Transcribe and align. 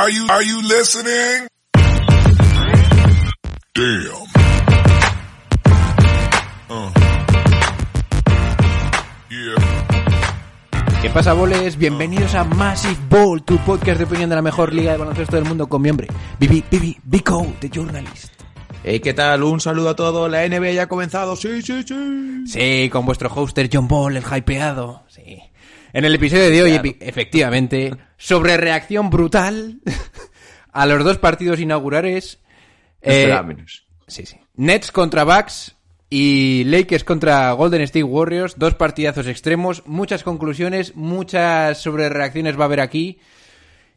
Are 0.00 0.08
you, 0.08 0.26
are 0.30 0.42
you 0.42 0.62
listening? 0.62 1.46
Damn. 3.74 4.24
Uh. 6.70 6.90
Yeah. 9.28 11.02
¿Qué 11.02 11.10
pasa, 11.10 11.34
boles? 11.34 11.76
Bienvenidos 11.76 12.34
a 12.34 12.44
Massive 12.44 12.96
Ball, 13.10 13.42
tu 13.42 13.58
podcast 13.58 13.98
de 13.98 14.04
opinión 14.04 14.30
de 14.30 14.36
la 14.36 14.40
mejor 14.40 14.72
liga 14.72 14.92
de 14.92 14.96
baloncesto 14.96 15.36
del 15.36 15.44
mundo 15.44 15.68
con 15.68 15.82
mi 15.82 15.90
hombre, 15.90 16.08
Bibi, 16.38 16.64
Bibi, 16.70 16.96
Bico, 17.04 17.46
The 17.60 17.68
Journalist. 17.68 18.40
Hey, 18.82 19.00
¿qué 19.00 19.12
tal? 19.12 19.42
Un 19.42 19.60
saludo 19.60 19.90
a 19.90 19.96
todos. 19.96 20.30
La 20.30 20.48
NBA 20.48 20.70
ya 20.70 20.82
ha 20.84 20.88
comenzado. 20.88 21.36
Sí, 21.36 21.60
sí, 21.60 21.82
sí. 21.86 22.44
Sí, 22.46 22.88
con 22.88 23.04
vuestro 23.04 23.28
hoster 23.28 23.68
John 23.70 23.86
Ball, 23.86 24.16
el 24.16 24.24
hypeado. 24.24 25.04
Sí. 25.08 25.49
En 25.92 26.04
el 26.04 26.14
episodio 26.14 26.50
de 26.50 26.62
hoy, 26.62 26.72
Claro. 26.78 26.96
efectivamente, 27.00 27.94
sobre 28.16 28.56
reacción 28.56 29.10
brutal 29.10 29.80
a 30.72 30.86
los 30.86 31.04
dos 31.04 31.18
partidos 31.18 31.58
inaugurales. 31.60 32.38
Eh, 33.02 33.34
menos. 33.46 33.86
Sí, 34.06 34.26
sí. 34.26 34.36
Nets 34.56 34.92
contra 34.92 35.24
Bucks 35.24 35.76
y 36.08 36.64
Lakers 36.64 37.04
contra 37.04 37.52
Golden 37.52 37.82
State 37.82 38.04
Warriors. 38.04 38.58
Dos 38.58 38.74
partidazos 38.74 39.26
extremos, 39.26 39.82
muchas 39.86 40.22
conclusiones, 40.22 40.94
muchas 40.96 41.78
sobrereacciones 41.78 42.58
va 42.58 42.62
a 42.62 42.66
haber 42.66 42.80
aquí. 42.80 43.18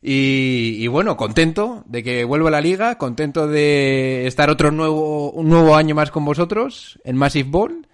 Y, 0.01 0.77
y 0.79 0.87
bueno, 0.87 1.15
contento 1.15 1.83
de 1.87 2.03
que 2.03 2.23
vuelva 2.25 2.49
a 2.49 2.51
la 2.51 2.61
liga, 2.61 2.97
contento 2.97 3.47
de 3.47 4.27
estar 4.27 4.49
otro 4.49 4.69
nuevo, 4.71 5.31
un 5.31 5.47
nuevo 5.49 5.75
año 5.75 5.95
más 5.95 6.11
con 6.11 6.25
vosotros 6.25 6.99
en 7.05 7.15
Massive 7.15 7.49
Ball. 7.49 7.87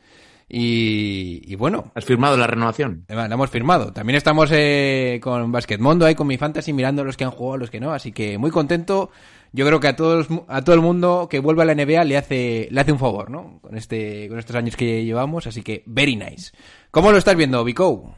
Y, 0.52 1.41
y 1.45 1.55
bueno, 1.55 1.91
¿Has 1.94 2.05
firmado 2.05 2.35
la 2.35 2.48
renovación? 2.48 3.05
la 3.08 3.26
hemos 3.26 3.52
firmado. 3.52 3.94
También 3.94 4.17
estamos 4.17 4.49
eh, 4.52 5.20
con 5.22 5.52
Basketmondo 5.52 6.08
ahí 6.08 6.16
con 6.16 6.25
mi 6.25 6.38
fantasy 6.38 6.73
mirando 6.73 7.03
los 7.03 7.16
que 7.16 7.23
han 7.23 7.30
jugado, 7.31 7.58
los 7.58 7.70
que 7.70 7.80
no. 7.80 7.91
Así 7.91 8.12
que 8.12 8.39
muy 8.39 8.49
contento. 8.49 9.12
Yo 9.52 9.66
creo 9.66 9.80
que 9.80 9.88
a 9.88 9.95
todos, 9.95 10.27
a 10.48 10.63
todo 10.63 10.75
el 10.75 10.81
mundo 10.81 11.27
que 11.30 11.39
vuelva 11.39 11.63
a 11.63 11.66
la 11.67 11.75
NBA 11.75 12.03
le 12.03 12.17
hace, 12.17 12.67
le 12.72 12.81
hace 12.81 12.91
un 12.91 13.00
favor, 13.00 13.30
¿no? 13.30 13.59
Con 13.61 13.78
este, 13.78 14.28
con 14.28 14.39
estos 14.39 14.56
años 14.56 14.75
que 14.75 15.06
llevamos. 15.06 15.45
Así 15.45 15.61
que 15.61 15.83
very 15.86 16.16
nice. 16.16 16.52
¿Cómo 16.89 17.11
lo 17.11 17.17
estás 17.19 17.36
viendo, 17.36 17.63
Vico? 17.63 18.16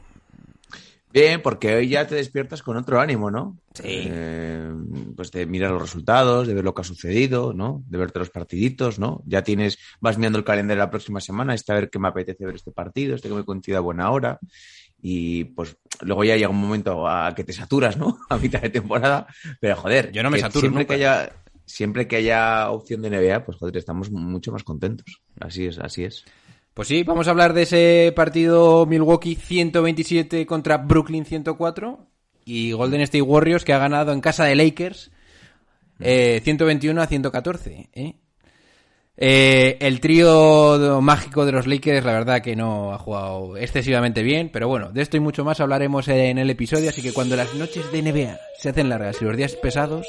Bien, 1.12 1.42
porque 1.42 1.74
hoy 1.74 1.88
ya 1.88 2.06
te 2.06 2.14
despiertas 2.14 2.62
con 2.62 2.76
otro 2.76 2.98
ánimo, 2.98 3.30
¿no? 3.30 3.58
Sí. 3.74 3.82
Eh, 3.84 4.72
pues 5.14 5.30
de 5.30 5.44
mirar 5.44 5.72
los 5.72 5.82
resultados, 5.82 6.46
de 6.46 6.54
ver 6.54 6.64
lo 6.64 6.74
que 6.74 6.80
ha 6.80 6.84
sucedido, 6.84 7.52
¿no? 7.52 7.82
De 7.86 7.98
verte 7.98 8.18
los 8.18 8.30
partiditos, 8.30 8.98
¿no? 8.98 9.22
Ya 9.26 9.42
tienes, 9.42 9.78
vas 10.00 10.16
mirando 10.16 10.38
el 10.38 10.44
calendario 10.44 10.82
la 10.82 10.90
próxima 10.90 11.20
semana, 11.20 11.54
este 11.54 11.72
a 11.72 11.74
ver 11.74 11.90
qué 11.90 11.98
me 11.98 12.08
apetece 12.08 12.46
ver 12.46 12.54
este 12.54 12.72
partido, 12.72 13.14
este 13.14 13.28
que 13.28 13.34
me 13.34 13.44
coincide 13.44 13.76
a 13.76 13.80
buena 13.80 14.10
hora. 14.10 14.38
Y 15.02 15.44
pues 15.44 15.76
luego 16.00 16.24
ya 16.24 16.36
llega 16.36 16.48
un 16.48 16.60
momento 16.60 17.06
a 17.08 17.34
que 17.34 17.44
te 17.44 17.52
saturas, 17.52 17.96
¿no? 17.96 18.18
A 18.30 18.38
mitad 18.38 18.62
de 18.62 18.70
temporada. 18.70 19.26
Pero 19.60 19.76
joder, 19.76 20.12
Yo 20.12 20.22
no 20.22 20.30
me 20.30 20.36
que 20.36 20.42
saturo 20.42 20.60
siempre 20.60 20.84
nunca. 20.84 20.94
que 20.94 20.94
haya 20.94 21.32
siempre 21.66 22.06
que 22.06 22.16
haya 22.16 22.70
opción 22.70 23.02
de 23.02 23.10
NBA, 23.10 23.44
pues 23.44 23.58
joder, 23.58 23.76
estamos 23.76 24.10
mucho 24.10 24.52
más 24.52 24.62
contentos. 24.62 25.22
Así 25.40 25.66
es, 25.66 25.78
así 25.78 26.04
es. 26.04 26.24
Pues 26.74 26.88
sí, 26.88 27.02
vamos 27.02 27.28
a 27.28 27.32
hablar 27.32 27.52
de 27.52 27.62
ese 27.62 28.12
partido 28.16 28.86
Milwaukee 28.86 29.34
127 29.34 30.46
contra 30.46 30.78
Brooklyn 30.78 31.26
104 31.26 32.06
y 32.46 32.72
Golden 32.72 33.02
State 33.02 33.22
Warriors 33.22 33.64
que 33.64 33.74
ha 33.74 33.78
ganado 33.78 34.12
en 34.12 34.22
casa 34.22 34.44
de 34.44 34.56
Lakers 34.56 35.10
eh, 36.00 36.40
121 36.42 37.00
a 37.00 37.06
114. 37.06 37.90
¿eh? 37.92 38.14
Eh, 39.18 39.76
el 39.80 40.00
trío 40.00 41.00
mágico 41.02 41.44
de 41.44 41.52
los 41.52 41.66
Lakers, 41.66 42.04
la 42.04 42.12
verdad 42.12 42.40
que 42.40 42.56
no 42.56 42.94
ha 42.94 42.98
jugado 42.98 43.56
excesivamente 43.58 44.22
bien, 44.22 44.48
pero 44.50 44.66
bueno, 44.66 44.90
de 44.90 45.02
esto 45.02 45.18
y 45.18 45.20
mucho 45.20 45.44
más 45.44 45.60
hablaremos 45.60 46.08
en 46.08 46.38
el 46.38 46.48
episodio, 46.48 46.88
así 46.88 47.02
que 47.02 47.12
cuando 47.12 47.36
las 47.36 47.54
noches 47.54 47.92
de 47.92 48.02
NBA 48.02 48.38
se 48.58 48.70
hacen 48.70 48.88
largas 48.88 49.20
y 49.20 49.26
los 49.26 49.36
días 49.36 49.54
pesados, 49.56 50.06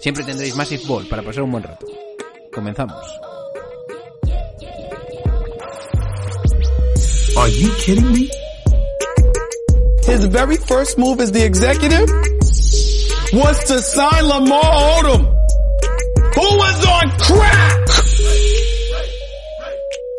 siempre 0.00 0.24
tendréis 0.24 0.56
Massive 0.56 0.82
Ball 0.86 1.06
para 1.06 1.22
pasar 1.22 1.44
un 1.44 1.52
buen 1.52 1.62
rato. 1.62 1.86
Comenzamos. 2.52 3.31
Are 7.42 7.48
you 7.48 7.70
kidding 7.84 8.12
me? 8.12 8.30
His 10.04 10.24
very 10.26 10.56
first 10.56 10.96
move 10.98 11.20
as 11.20 11.32
the 11.32 11.44
executive 11.44 12.08
was 13.32 13.58
to 13.64 13.78
sign 13.80 14.24
Lamar 14.28 14.62
Odom, 14.96 15.22
who 16.36 16.46
was 16.62 16.86
on 16.86 17.10
crack. 17.18 17.88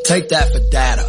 Take 0.06 0.28
that 0.30 0.52
for 0.52 0.60
data. 0.70 1.08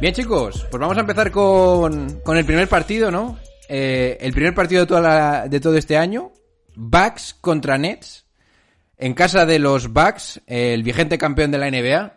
Bien, 0.00 0.14
chicos, 0.14 0.66
pues 0.70 0.80
vamos 0.80 0.96
a 0.96 1.00
empezar 1.00 1.30
con, 1.30 2.20
con 2.24 2.36
el 2.38 2.44
primer 2.46 2.68
partido, 2.68 3.10
¿no? 3.10 3.38
Eh, 3.68 4.16
el 4.20 4.32
primer 4.32 4.54
partido 4.54 4.80
de, 4.82 4.86
toda 4.86 5.00
la- 5.00 5.48
de 5.48 5.60
todo 5.60 5.76
este 5.76 5.96
año. 5.96 6.32
Bucks 6.74 7.34
contra 7.40 7.76
Nets. 7.76 8.24
En 9.00 9.14
casa 9.14 9.46
de 9.46 9.58
los 9.58 9.92
Bucks, 9.92 10.42
el 10.46 10.82
vigente 10.82 11.18
campeón 11.18 11.50
de 11.50 11.58
la 11.58 11.70
NBA. 11.70 12.12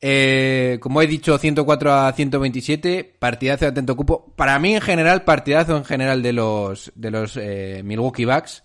Eh, 0.00 0.78
como 0.80 1.00
he 1.02 1.06
dicho, 1.06 1.38
104 1.38 1.92
a 1.92 2.12
127. 2.12 3.16
Partidazo 3.18 3.66
de 3.66 3.70
atento 3.70 3.96
cupo. 3.96 4.32
Para 4.34 4.58
mí, 4.58 4.74
en 4.74 4.80
general, 4.80 5.24
partidazo 5.24 5.76
en 5.76 5.84
general 5.84 6.22
de 6.22 6.32
los, 6.32 6.90
de 6.94 7.10
los 7.10 7.36
eh, 7.36 7.82
Milwaukee 7.84 8.24
Bucks. 8.24 8.64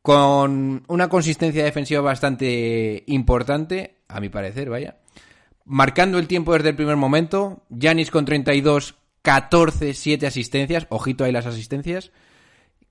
Con 0.00 0.82
una 0.88 1.08
consistencia 1.08 1.62
defensiva 1.62 2.00
bastante 2.00 3.04
importante, 3.06 3.98
a 4.08 4.18
mi 4.20 4.30
parecer, 4.30 4.68
vaya 4.68 4.96
marcando 5.64 6.18
el 6.18 6.26
tiempo 6.26 6.54
desde 6.54 6.70
el 6.70 6.76
primer 6.76 6.96
momento. 6.96 7.62
Yanis 7.68 8.10
con 8.10 8.24
32, 8.24 8.94
14, 9.22 9.94
7 9.94 10.26
asistencias. 10.26 10.86
Ojito 10.90 11.24
ahí 11.24 11.32
las 11.32 11.46
asistencias. 11.46 12.12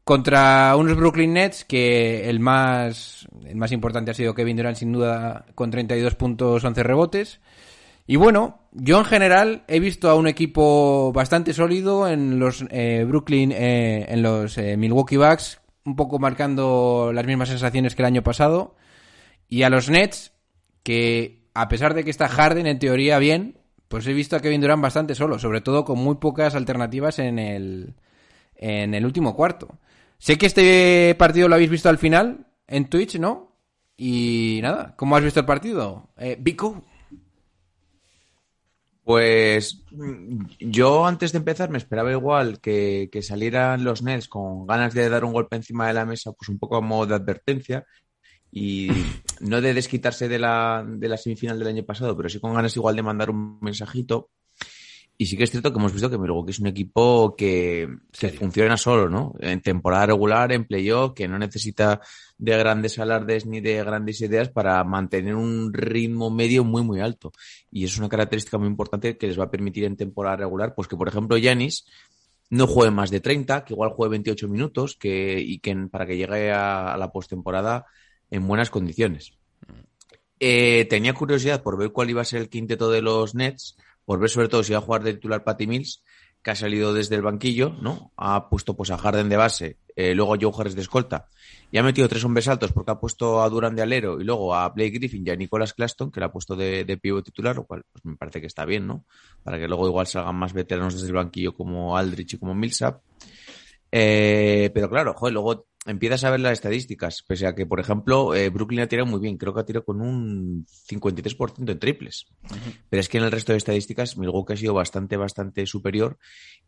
Contra 0.04 0.76
unos 0.76 0.98
Brooklyn 0.98 1.34
Nets 1.34 1.64
que 1.64 2.28
el 2.30 2.40
más, 2.40 3.28
el 3.46 3.56
más 3.56 3.72
importante 3.72 4.12
ha 4.12 4.16
sido 4.16 4.34
Kevin 4.34 4.58
Durant 4.58 4.78
sin 4.78 4.92
duda 4.92 5.46
con 5.54 5.70
32 5.70 6.16
puntos, 6.16 6.64
11 6.64 6.84
rebotes. 6.84 7.40
Y 8.08 8.16
bueno, 8.16 8.60
yo 8.72 8.98
en 8.98 9.06
general 9.06 9.64
he 9.68 9.80
visto 9.80 10.10
a 10.10 10.16
un 10.16 10.28
equipo 10.28 11.14
bastante 11.14 11.54
sólido 11.54 12.08
en 12.10 12.40
los 12.40 12.66
eh, 12.70 13.06
Brooklyn, 13.08 13.52
eh, 13.52 14.06
en 14.10 14.24
los 14.24 14.58
eh, 14.58 14.76
Milwaukee 14.76 15.18
Bucks, 15.18 15.62
un 15.86 15.96
poco 15.96 16.20
marcando 16.20 17.12
las 17.14 17.26
mismas 17.26 17.50
sensaciones 17.50 17.96
que 17.96 18.02
el 18.02 18.08
año 18.08 18.24
pasado. 18.24 18.76
Y 19.48 19.64
a 19.64 19.70
los 19.70 19.90
Nets, 19.90 20.34
que 20.84 21.44
a 21.54 21.68
pesar 21.68 21.94
de 21.94 22.04
que 22.04 22.10
está 22.10 22.28
Harden 22.28 22.66
en 22.66 22.80
teoría 22.80 23.20
bien, 23.20 23.60
pues 23.88 24.08
he 24.08 24.14
visto 24.14 24.36
a 24.36 24.40
Kevin 24.40 24.62
Durant 24.62 24.82
bastante 24.82 25.16
solo, 25.16 25.38
sobre 25.38 25.62
todo 25.62 25.86
con 25.86 26.00
muy 26.00 26.16
pocas 26.16 26.56
alternativas 26.56 27.20
en 27.20 27.38
el, 27.38 27.94
en 28.56 28.94
el 28.94 29.06
último 29.06 29.36
cuarto. 29.36 29.78
Sé 30.22 30.38
que 30.38 30.46
este 30.46 31.16
partido 31.18 31.48
lo 31.48 31.56
habéis 31.56 31.72
visto 31.72 31.90
al 31.90 31.98
final 31.98 32.46
en 32.68 32.88
Twitch, 32.92 33.18
¿no? 33.18 33.58
Y 33.98 34.59
nada, 34.62 34.96
¿cómo 34.96 35.16
has 35.16 35.24
visto 35.24 35.40
el 35.40 35.48
partido? 35.48 36.12
Eh, 36.16 36.38
Vico. 36.40 36.86
Pues 39.04 39.84
mm, 39.90 40.46
yo 40.59 41.08
antes 41.08 41.32
de 41.32 41.40
empezar 41.40 41.72
me 41.72 41.80
esperaba 41.80 42.12
igual 42.12 42.62
que, 42.62 43.09
que 43.12 43.24
salieran 43.24 43.84
los 43.84 44.04
Nets 44.04 44.28
con 44.28 44.68
ganas 44.68 44.94
de 44.94 45.09
dar 45.09 45.26
un 45.26 45.34
golpe 45.34 45.56
encima 45.56 45.88
de 45.88 45.94
la 45.94 46.06
mesa, 46.06 46.32
pues 46.34 46.50
un 46.50 46.59
poco 46.59 46.76
a 46.76 46.82
modo 46.82 47.08
de 47.08 47.16
advertencia 47.16 47.84
y 48.52 48.90
no 49.40 49.59
de 49.59 49.74
desquitarse 49.74 50.30
de 50.30 50.38
la, 50.38 50.86
de 50.88 51.09
la 51.09 51.18
semifinal 51.18 51.58
del 51.58 51.70
año 51.70 51.84
pasado, 51.84 52.16
pero 52.16 52.30
sí 52.30 52.40
con 52.40 52.53
ganas 52.53 52.76
igual 52.76 52.96
de 52.96 53.02
mandar 53.02 53.32
un 53.32 53.59
mensajito. 53.59 54.30
Y 55.22 55.28
sí 55.28 55.38
que 55.38 55.44
es 55.44 55.52
cierto 55.52 55.72
que 55.72 55.78
hemos 55.78 55.94
visto 55.94 56.09
que 56.09 56.18
Milwaukee 56.18 56.50
es 56.50 56.58
un 56.58 56.66
equipo 56.66 57.36
que, 57.36 57.88
que 58.12 58.30
funciona 58.30 58.76
solo, 58.76 59.08
¿no? 59.08 59.36
En 59.40 59.62
temporada 59.62 60.08
regular, 60.08 60.52
en 60.52 60.66
playoff, 60.66 61.14
que 61.14 61.28
no 61.28 61.38
necesita 61.38 62.02
de 62.40 62.58
grandes 62.58 62.98
alardes 62.98 63.46
ni 63.46 63.62
de 63.62 63.84
grandes 63.84 64.20
ideas 64.22 64.50
para 64.50 64.84
mantener 64.84 65.36
un 65.36 65.72
ritmo 65.76 66.32
medio 66.32 66.64
muy, 66.64 66.82
muy 66.82 67.02
alto. 67.02 67.32
Y 67.70 67.84
es 67.86 68.00
una 68.00 68.09
característica 68.09 68.58
muy 68.58 68.68
importante 68.68 69.16
que 69.16 69.28
les 69.28 69.40
va 69.40 69.44
a 69.44 69.52
permitir 69.52 69.84
en 69.84 69.96
temporada 69.96 70.38
regular, 70.38 70.74
pues 70.74 70.88
que, 70.88 70.98
por 70.98 71.08
ejemplo, 71.08 71.38
Yanis 71.38 71.86
no 72.50 72.66
juegue 72.66 72.90
más 72.90 73.12
de 73.12 73.20
30, 73.20 73.64
que 73.64 73.76
igual 73.76 73.91
juegue 73.91 74.14
28 74.14 74.47
minutos, 74.47 74.96
que, 74.96 75.40
y 75.40 75.59
que 75.59 75.76
para 75.91 76.08
que 76.08 76.18
llegue 76.18 76.52
a, 76.52 76.96
a 76.96 76.97
la 76.97 77.12
postemporada 77.12 77.85
en 78.32 78.47
buenas 78.47 78.72
condiciones. 78.72 79.34
Eh, 80.40 80.88
tenía 80.90 81.14
curiosidad 81.14 81.62
por 81.62 81.78
ver 81.78 81.91
cuál 81.91 82.09
iba 82.09 82.23
a 82.23 82.26
ser 82.26 82.41
el 82.41 82.50
quinteto 82.50 82.90
de 82.90 83.03
los 83.03 83.35
Nets, 83.35 83.78
por 84.11 84.19
ver 84.19 84.29
sobre 84.29 84.49
todo 84.49 84.61
si 84.61 84.73
iba 84.73 84.79
a 84.79 84.81
jugar 84.81 85.03
de 85.03 85.13
titular 85.13 85.41
Patty 85.41 85.67
Mills, 85.67 86.03
que 86.43 86.52
ha 86.52 86.55
salido 86.55 86.93
desde 86.93 87.16
el 87.16 87.22
banquillo, 87.22 87.69
¿no? 87.81 88.11
Ha 88.17 88.49
puesto 88.49 88.75
pues 88.75 88.91
a 88.91 88.97
Harden 88.97 89.29
de 89.29 89.37
base, 89.37 89.78
eh, 89.96 90.13
luego 90.13 90.34
a 90.34 90.37
Joe 90.37 90.52
Harris 90.53 90.75
de 90.75 90.81
escolta, 90.81 91.29
y 91.72 91.78
ha 91.78 91.84
metido 91.84 92.09
tres 92.09 92.25
hombres 92.25 92.49
altos 92.49 92.73
porque 92.73 92.91
ha 92.91 92.99
puesto 92.99 93.41
a 93.41 93.47
Duran 93.47 93.73
de 93.73 93.84
alero 93.84 94.19
y 94.19 94.25
luego 94.25 94.53
a 94.53 94.67
Blake 94.67 94.99
Griffin 94.99 95.25
y 95.25 95.29
a 95.29 95.37
Nicolas 95.37 95.73
Claston, 95.73 96.11
que 96.11 96.19
le 96.19 96.25
ha 96.25 96.31
puesto 96.34 96.58
de, 96.58 96.84
de 96.84 96.97
pívot 96.97 97.23
titular, 97.23 97.55
lo 97.55 97.63
cual 97.63 97.85
pues, 97.90 98.03
me 98.03 98.17
parece 98.17 98.41
que 98.41 98.47
está 98.47 98.66
bien, 98.66 98.85
¿no? 98.85 99.05
Para 99.43 99.58
que 99.58 99.69
luego 99.69 99.87
igual 99.87 100.08
salgan 100.08 100.35
más 100.35 100.52
veteranos 100.52 100.96
desde 100.96 101.08
el 101.08 101.13
banquillo 101.13 101.53
como 101.53 101.96
Aldrich 101.96 102.34
y 102.34 102.37
como 102.37 102.53
Millsap. 102.53 103.02
Eh, 103.93 104.72
pero 104.73 104.90
claro, 104.90 105.13
joder, 105.13 105.35
luego 105.35 105.67
empiezas 105.86 106.24
a 106.24 106.30
ver 106.30 106.40
las 106.40 106.54
estadísticas, 106.54 107.24
pese 107.24 107.48
a 107.48 107.56
que, 107.56 107.66
por 107.66 107.80
ejemplo, 107.80 108.36
eh, 108.36 108.50
Brooklyn 108.50 108.82
ha 108.82 108.88
tirado 108.88 109.08
muy 109.08 109.20
bien, 109.20 109.38
creo 109.38 109.54
que 109.54 109.62
ha 109.62 109.66
tirado 109.66 109.86
con 109.86 110.02
un 110.02 110.66
53% 110.66 111.72
en 111.72 111.80
triples. 111.80 112.28
Pero 112.90 113.00
es 113.00 113.10
que 113.10 113.18
en 113.18 113.24
el 113.24 113.32
resto 113.32 113.52
de 113.52 113.58
estadísticas 113.58 114.18
Milwaukee 114.18 114.54
ha 114.54 114.58
sido 114.58 114.74
bastante, 114.74 115.18
bastante 115.18 115.66
superior 115.66 116.18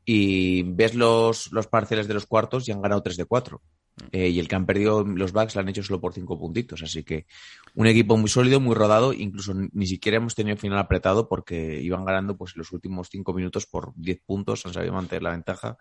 y 0.06 0.64
ves 0.64 0.96
los, 0.96 1.52
los 1.52 1.68
parceles 1.68 2.08
de 2.08 2.16
los 2.16 2.26
cuartos 2.26 2.68
y 2.68 2.72
han 2.72 2.82
ganado 2.82 3.04
3 3.04 3.18
de 3.18 3.26
4. 3.26 3.62
Eh, 4.12 4.30
y 4.30 4.40
el 4.40 4.48
que 4.48 4.56
han 4.56 4.66
perdido 4.66 5.04
los 5.04 5.32
Bucks 5.32 5.56
lo 5.56 5.62
han 5.62 5.70
hecho 5.70 5.84
solo 5.84 6.02
por 6.02 6.14
5 6.14 6.40
puntitos. 6.40 6.82
Así 6.82 7.04
que 7.04 7.26
un 7.76 7.88
equipo 7.88 8.18
muy 8.18 8.30
sólido, 8.30 8.60
muy 8.60 8.76
rodado. 8.76 9.14
Incluso 9.14 9.54
ni 9.54 9.88
siquiera 9.88 10.18
hemos 10.18 10.36
tenido 10.36 10.58
final 10.58 10.80
apretado 10.80 11.28
porque 11.28 11.80
iban 11.82 12.06
ganando 12.06 12.36
pues 12.36 12.56
los 12.56 12.72
últimos 12.72 13.10
5 13.10 13.34
minutos 13.34 13.66
por 13.66 13.94
10 13.96 14.22
puntos. 14.26 14.66
Han 14.66 14.74
sabido 14.74 14.94
mantener 14.94 15.24
la 15.24 15.32
ventaja 15.32 15.78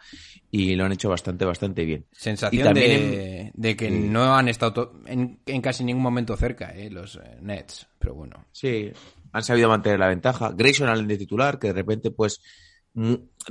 y 0.50 0.74
lo 0.74 0.84
han 0.84 0.92
hecho 0.92 1.08
bastante, 1.08 1.44
bastante 1.44 1.84
bien. 1.84 2.06
Sensación 2.12 2.64
también 2.64 3.10
de, 3.10 3.50
de 3.54 3.76
que 3.76 3.90
no 3.90 4.34
han 4.36 4.48
estado 4.48 5.00
en, 5.06 5.40
en 5.46 5.60
casi 5.60 5.84
ningún 5.84 6.02
momento 6.02 6.36
cerca, 6.36 6.70
eh, 6.74 6.90
los 6.90 7.16
eh, 7.16 7.38
Nets. 7.40 7.86
Pero 7.98 8.14
bueno. 8.14 8.46
Sí, 8.52 8.92
han 9.32 9.42
sabido 9.42 9.68
mantener 9.68 9.98
la 9.98 10.08
ventaja. 10.08 10.52
Grayson 10.54 10.88
Allen 10.88 11.08
de 11.08 11.16
titular, 11.16 11.58
que 11.58 11.68
de 11.68 11.72
repente, 11.72 12.10
pues, 12.10 12.40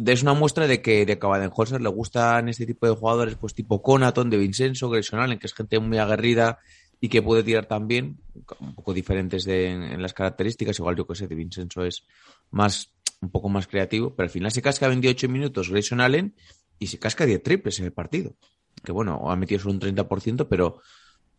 es 0.05 0.21
una 0.21 0.33
muestra 0.33 0.67
de 0.67 0.81
que 0.81 1.05
de 1.05 1.15
Baden-Holzer 1.15 1.81
le 1.81 1.89
gustan 1.89 2.49
este 2.49 2.65
tipo 2.65 2.85
de 2.87 2.95
jugadores, 2.95 3.35
pues 3.35 3.53
tipo 3.53 3.81
Conaton, 3.81 4.29
de 4.29 4.37
Vincenzo, 4.37 4.89
Grayson 4.89 5.19
Allen, 5.19 5.39
que 5.39 5.47
es 5.47 5.53
gente 5.53 5.79
muy 5.79 5.97
aguerrida 5.97 6.59
y 6.99 7.09
que 7.09 7.21
puede 7.23 7.41
tirar 7.43 7.65
también, 7.65 8.19
un 8.59 8.75
poco 8.75 8.93
diferentes 8.93 9.43
de- 9.43 9.71
en, 9.71 10.01
las 10.01 10.13
características. 10.13 10.77
Igual 10.77 10.95
yo 10.95 11.07
que 11.07 11.15
sé, 11.15 11.27
de 11.27 11.33
Vincenzo 11.35 11.83
es 11.83 12.05
más, 12.51 12.93
un 13.21 13.31
poco 13.31 13.49
más 13.49 13.67
creativo, 13.67 14.13
pero 14.15 14.25
al 14.25 14.29
final 14.29 14.51
se 14.51 14.61
casca 14.61 14.87
28 14.87 15.27
minutos 15.27 15.69
Grayson 15.71 15.99
Allen 16.01 16.35
y 16.77 16.87
se 16.87 16.99
casca 16.99 17.25
10 17.25 17.41
triples 17.41 17.79
en 17.79 17.85
el 17.85 17.91
partido. 17.93 18.35
Que 18.83 18.91
bueno, 18.91 19.29
ha 19.31 19.35
metido 19.35 19.59
solo 19.59 19.73
un 19.73 19.79
30%, 19.79 20.47
pero 20.47 20.79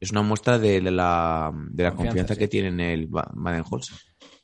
es 0.01 0.11
una 0.11 0.23
muestra 0.23 0.59
de 0.59 0.81
la, 0.83 1.53
de 1.71 1.83
la 1.85 1.91
Confianza, 1.91 1.95
confianza, 2.11 2.35
sí. 2.35 2.41
que 2.41 2.49
tiene 2.49 2.69
en 2.69 2.81
el 2.81 3.07
Ba- 3.07 3.31
Baden-Holzer. 3.33 3.97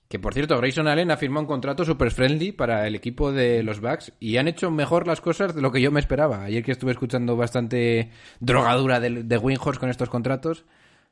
Que 0.08 0.18
por 0.18 0.32
cierto, 0.32 0.56
Grayson 0.56 0.88
Allen 0.88 1.10
ha 1.10 1.18
firmado 1.18 1.42
un 1.42 1.46
contrato 1.46 1.84
super 1.84 2.10
friendly 2.10 2.52
para 2.52 2.86
el 2.86 2.94
equipo 2.94 3.30
de 3.30 3.62
los 3.62 3.80
Bucks 3.80 4.12
y 4.18 4.38
han 4.38 4.48
hecho 4.48 4.70
mejor 4.70 5.06
las 5.06 5.20
cosas 5.20 5.54
de 5.54 5.60
lo 5.60 5.70
que 5.70 5.82
yo 5.82 5.90
me 5.90 6.00
esperaba. 6.00 6.44
Ayer 6.44 6.64
que 6.64 6.72
estuve 6.72 6.92
escuchando 6.92 7.36
bastante 7.36 8.10
drogadura 8.40 9.00
de, 9.00 9.22
de 9.22 9.38
con 9.78 9.90
estos 9.90 10.08
contratos. 10.08 10.64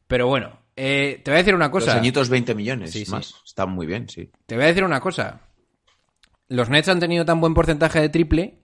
Pero 0.06 0.28
bueno, 0.28 0.60
eh, 0.76 1.20
te 1.22 1.30
voy 1.30 1.36
a 1.36 1.42
decir 1.42 1.54
una 1.54 1.66
Los 1.66 1.72
cosa. 1.72 1.96
añitos 1.96 2.28
20 2.30 2.54
millones 2.54 2.92
Sí, 2.92 3.04
sí. 3.04 3.10
más. 3.10 3.34
Está 3.44 3.66
muy 3.66 3.86
bien, 3.86 4.08
sí. 4.08 4.30
Te 4.46 4.54
voy 4.54 4.64
a 4.64 4.68
decir 4.68 4.84
una 4.84 5.00
cosa. 5.00 5.40
Los 6.48 6.70
Nets 6.70 6.88
han 6.88 7.00
tenido 7.00 7.24
tan 7.24 7.40
buen 7.40 7.52
porcentaje 7.54 8.00
de 8.00 8.08
triple 8.08 8.60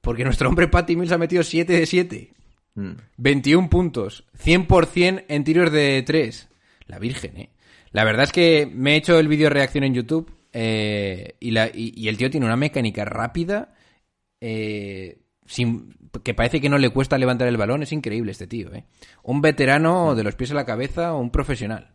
porque 0.00 0.24
nuestro 0.24 0.48
hombre 0.48 0.68
Patty 0.68 0.96
Mills 0.96 1.12
ha 1.12 1.18
metido 1.18 1.42
7 1.42 1.70
de 1.72 1.86
7. 1.86 2.32
Mm. 2.76 2.92
21 3.18 3.68
puntos. 3.68 4.24
100% 4.42 5.24
en 5.28 5.44
tiros 5.44 5.70
de 5.70 6.02
3. 6.06 6.48
La 6.86 6.98
virgen, 6.98 7.36
¿eh? 7.36 7.50
La 7.92 8.04
verdad 8.04 8.24
es 8.24 8.32
que 8.32 8.70
me 8.72 8.92
he 8.94 8.96
hecho 8.96 9.18
el 9.18 9.28
vídeo 9.28 9.50
reacción 9.50 9.84
en 9.84 9.94
YouTube 9.94 10.32
eh, 10.52 11.34
y, 11.40 11.50
la- 11.50 11.68
y- 11.68 11.92
y 11.96 12.08
el 12.08 12.16
tío 12.16 12.30
tiene 12.30 12.46
una 12.46 12.56
mecánica 12.56 13.04
rápida 13.04 13.74
eh, 14.40 15.18
sin, 15.46 15.94
que 16.22 16.34
parece 16.34 16.60
que 16.60 16.68
no 16.68 16.78
le 16.78 16.90
cuesta 16.90 17.18
levantar 17.18 17.48
el 17.48 17.56
balón. 17.56 17.82
Es 17.82 17.92
increíble 17.92 18.32
este 18.32 18.46
tío, 18.46 18.72
¿eh? 18.74 18.84
Un 19.22 19.40
veterano 19.40 20.14
de 20.14 20.22
los 20.24 20.34
pies 20.36 20.52
a 20.52 20.54
la 20.54 20.64
cabeza, 20.66 21.14
un 21.14 21.30
profesional. 21.30 21.92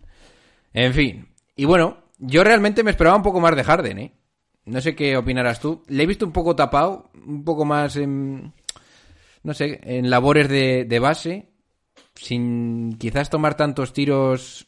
En 0.74 0.94
fin. 0.94 1.28
Y 1.56 1.66
bueno, 1.66 2.04
yo 2.20 2.44
realmente 2.44 2.84
me 2.84 2.92
esperaba 2.92 3.16
un 3.16 3.24
poco 3.24 3.40
más 3.40 3.56
de 3.56 3.64
Harden, 3.64 4.00
¿eh? 4.00 4.14
No 4.66 4.82
sé 4.82 4.96
qué 4.96 5.16
opinarás 5.16 5.60
tú. 5.60 5.84
Le 5.88 6.04
he 6.04 6.08
visto 6.08 6.26
un 6.26 6.34
poco 6.34 6.56
tapado, 6.56 7.10
un 7.26 7.44
poco 7.46 7.64
más 7.66 7.96
en, 7.96 8.52
no 9.44 9.54
sé, 9.54 9.80
en 9.84 10.10
labores 10.10 10.50
de, 10.50 10.86
de 10.86 11.00
base, 11.00 11.50
sin 12.16 12.98
quizás 12.98 13.30
tomar 13.30 13.56
tantos 13.56 13.94
tiros 13.94 14.68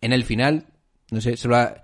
en 0.00 0.12
el 0.12 0.24
final. 0.24 0.66
No 1.10 1.20
sé, 1.20 1.36
solo 1.36 1.56
ha- 1.56 1.82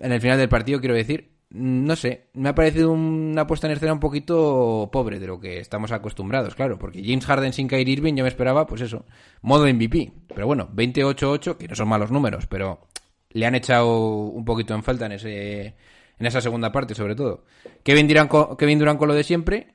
en 0.00 0.12
el 0.12 0.20
final 0.20 0.38
del 0.38 0.48
partido, 0.48 0.80
quiero 0.80 0.94
decir. 0.94 1.30
No 1.54 1.96
sé, 1.96 2.28
me 2.32 2.48
ha 2.48 2.54
parecido 2.54 2.92
una 2.92 3.46
puesta 3.46 3.66
en 3.66 3.74
escena 3.74 3.92
un 3.92 4.00
poquito 4.00 4.88
pobre 4.90 5.20
de 5.20 5.26
lo 5.26 5.38
que 5.38 5.58
estamos 5.58 5.92
acostumbrados, 5.92 6.54
claro, 6.54 6.78
porque 6.78 7.02
James 7.04 7.26
Harden 7.26 7.52
sin 7.52 7.68
Kyrie 7.68 7.92
Irving 7.92 8.14
yo 8.14 8.22
me 8.24 8.28
esperaba, 8.30 8.66
pues 8.66 8.80
eso, 8.80 9.04
modo 9.42 9.66
MVP. 9.66 10.12
Pero 10.34 10.46
bueno, 10.46 10.70
28-8, 10.72 11.58
que 11.58 11.68
no 11.68 11.74
son 11.74 11.88
malos 11.88 12.10
números, 12.10 12.46
pero 12.46 12.86
le 13.32 13.44
han 13.44 13.54
echado 13.54 13.98
un 13.98 14.46
poquito 14.46 14.74
en 14.74 14.82
falta 14.82 15.04
en 15.04 15.12
ese 15.12 15.74
en 16.18 16.26
esa 16.26 16.40
segunda 16.40 16.72
parte, 16.72 16.94
sobre 16.94 17.14
todo. 17.16 17.44
Kevin 17.82 18.08
Durant, 18.08 18.30
Kevin 18.58 18.78
Durant 18.78 18.98
con 18.98 19.08
lo 19.08 19.14
de 19.14 19.24
siempre 19.24 19.74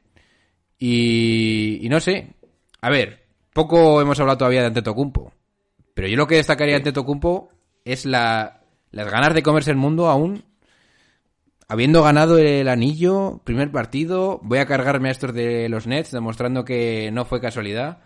y, 0.79 1.79
y 1.85 1.89
no 1.89 1.99
sé. 1.99 2.33
A 2.81 2.89
ver, 2.89 3.23
poco 3.53 4.01
hemos 4.01 4.19
hablado 4.19 4.37
todavía 4.39 4.61
de 4.61 4.67
Antetokounmpo, 4.67 5.31
pero 5.97 6.09
yo 6.09 6.15
lo 6.15 6.27
que 6.27 6.35
destacaría 6.35 6.73
de 6.73 6.81
Antetokounmpo 6.81 7.49
es 7.83 8.05
la, 8.05 8.61
las 8.91 9.09
ganas 9.09 9.33
de 9.33 9.41
comerse 9.41 9.71
el 9.71 9.77
mundo 9.77 10.09
aún 10.09 10.43
habiendo 11.67 12.03
ganado 12.03 12.37
el 12.37 12.67
anillo, 12.67 13.41
primer 13.43 13.71
partido, 13.71 14.39
voy 14.43 14.59
a 14.59 14.67
cargarme 14.67 15.09
a 15.09 15.11
estos 15.11 15.33
de 15.33 15.67
los 15.69 15.87
Nets, 15.87 16.11
demostrando 16.11 16.63
que 16.63 17.09
no 17.11 17.25
fue 17.25 17.41
casualidad. 17.41 18.03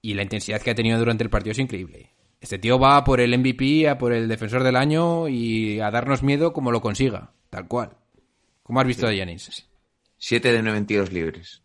Y 0.00 0.14
la 0.14 0.22
intensidad 0.22 0.62
que 0.62 0.70
ha 0.70 0.76
tenido 0.76 0.96
durante 0.96 1.24
el 1.24 1.30
partido 1.30 1.50
es 1.50 1.58
increíble. 1.58 2.12
Este 2.40 2.60
tío 2.60 2.78
va 2.78 2.98
a 2.98 3.02
por 3.02 3.20
el 3.20 3.36
MVP, 3.36 3.88
a 3.88 3.98
por 3.98 4.12
el 4.12 4.28
defensor 4.28 4.62
del 4.62 4.76
año 4.76 5.26
y 5.26 5.80
a 5.80 5.90
darnos 5.90 6.22
miedo 6.22 6.52
como 6.52 6.70
lo 6.70 6.80
consiga, 6.80 7.32
tal 7.50 7.66
cual. 7.66 7.96
¿Cómo 8.62 8.78
has 8.78 8.86
visto 8.86 9.08
a 9.08 9.12
Giannis? 9.12 9.68
7 10.18 10.52
de 10.52 10.62
92 10.62 11.12
libres. 11.12 11.63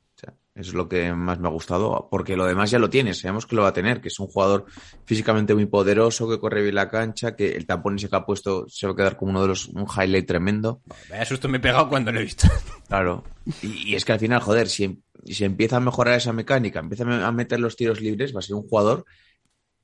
Es 0.60 0.74
lo 0.74 0.90
que 0.90 1.14
más 1.14 1.40
me 1.40 1.48
ha 1.48 1.52
gustado, 1.52 2.08
porque 2.12 2.36
lo 2.36 2.46
demás 2.46 2.70
ya 2.70 2.80
lo 2.80 2.90
tiene, 2.90 3.14
sabemos 3.14 3.46
que 3.46 3.56
lo 3.56 3.62
va 3.62 3.70
a 3.70 3.74
tener, 3.74 4.02
que 4.02 4.10
es 4.10 4.20
un 4.20 4.28
jugador 4.28 4.66
físicamente 5.06 5.56
muy 5.56 5.68
poderoso, 5.68 6.30
que 6.30 6.38
corre 6.40 6.62
bien 6.62 6.76
la 6.76 6.90
cancha, 6.90 7.36
que 7.36 7.56
el 7.56 7.66
tampón 7.66 7.96
ese 7.96 8.10
que 8.10 8.16
ha 8.18 8.26
puesto 8.26 8.68
se 8.68 8.86
va 8.86 8.94
a 8.94 8.96
quedar 8.96 9.16
como 9.16 9.32
uno 9.32 9.42
de 9.42 9.48
los, 9.48 9.68
un 9.70 9.86
highlight 9.86 10.28
tremendo. 10.28 10.82
Vaya 11.10 11.24
susto 11.26 11.48
me 11.48 11.58
he 11.58 11.62
pegado 11.62 11.88
cuando 11.88 12.12
lo 12.12 12.20
he 12.20 12.24
visto. 12.24 12.48
Claro. 12.90 13.24
Y, 13.62 13.92
y 13.92 13.96
es 13.96 14.04
que 14.04 14.14
al 14.14 14.20
final, 14.20 14.42
joder, 14.42 14.68
si, 14.68 15.04
si 15.24 15.46
empieza 15.46 15.78
a 15.78 15.80
mejorar 15.80 16.16
esa 16.16 16.34
mecánica, 16.34 16.80
empieza 16.80 17.04
a 17.04 17.08
me- 17.08 17.24
a 17.24 17.32
meter 17.32 17.60
los 17.60 17.76
tiros 17.76 18.02
libres, 18.02 18.36
va 18.36 18.40
a 18.40 18.42
ser 18.42 18.56
un 18.56 18.68
jugador 18.68 19.06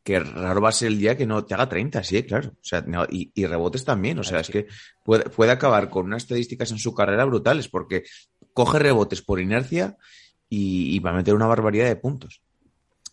que 0.03 0.19
raro 0.19 0.59
va 0.61 0.69
a 0.69 0.71
ser 0.71 0.87
el 0.89 0.97
día 0.99 1.15
que 1.15 1.25
no 1.27 1.45
te 1.45 1.53
haga 1.53 1.69
30, 1.69 2.03
sí, 2.03 2.23
claro. 2.23 2.49
O 2.49 2.63
sea, 2.63 2.81
no, 2.81 3.05
y, 3.09 3.31
y 3.35 3.45
rebotes 3.45 3.85
también. 3.85 4.17
O 4.19 4.23
sea, 4.23 4.39
es 4.39 4.49
que 4.49 4.67
puede, 5.03 5.25
puede 5.29 5.51
acabar 5.51 5.89
con 5.89 6.05
unas 6.07 6.23
estadísticas 6.23 6.71
en 6.71 6.79
su 6.79 6.93
carrera 6.95 7.25
brutales, 7.25 7.67
porque 7.69 8.03
coge 8.53 8.79
rebotes 8.79 9.21
por 9.21 9.39
inercia 9.39 9.97
y, 10.49 10.95
y 10.95 10.99
va 10.99 11.11
a 11.11 11.13
meter 11.13 11.33
una 11.33 11.47
barbaridad 11.47 11.85
de 11.87 11.95
puntos. 11.95 12.41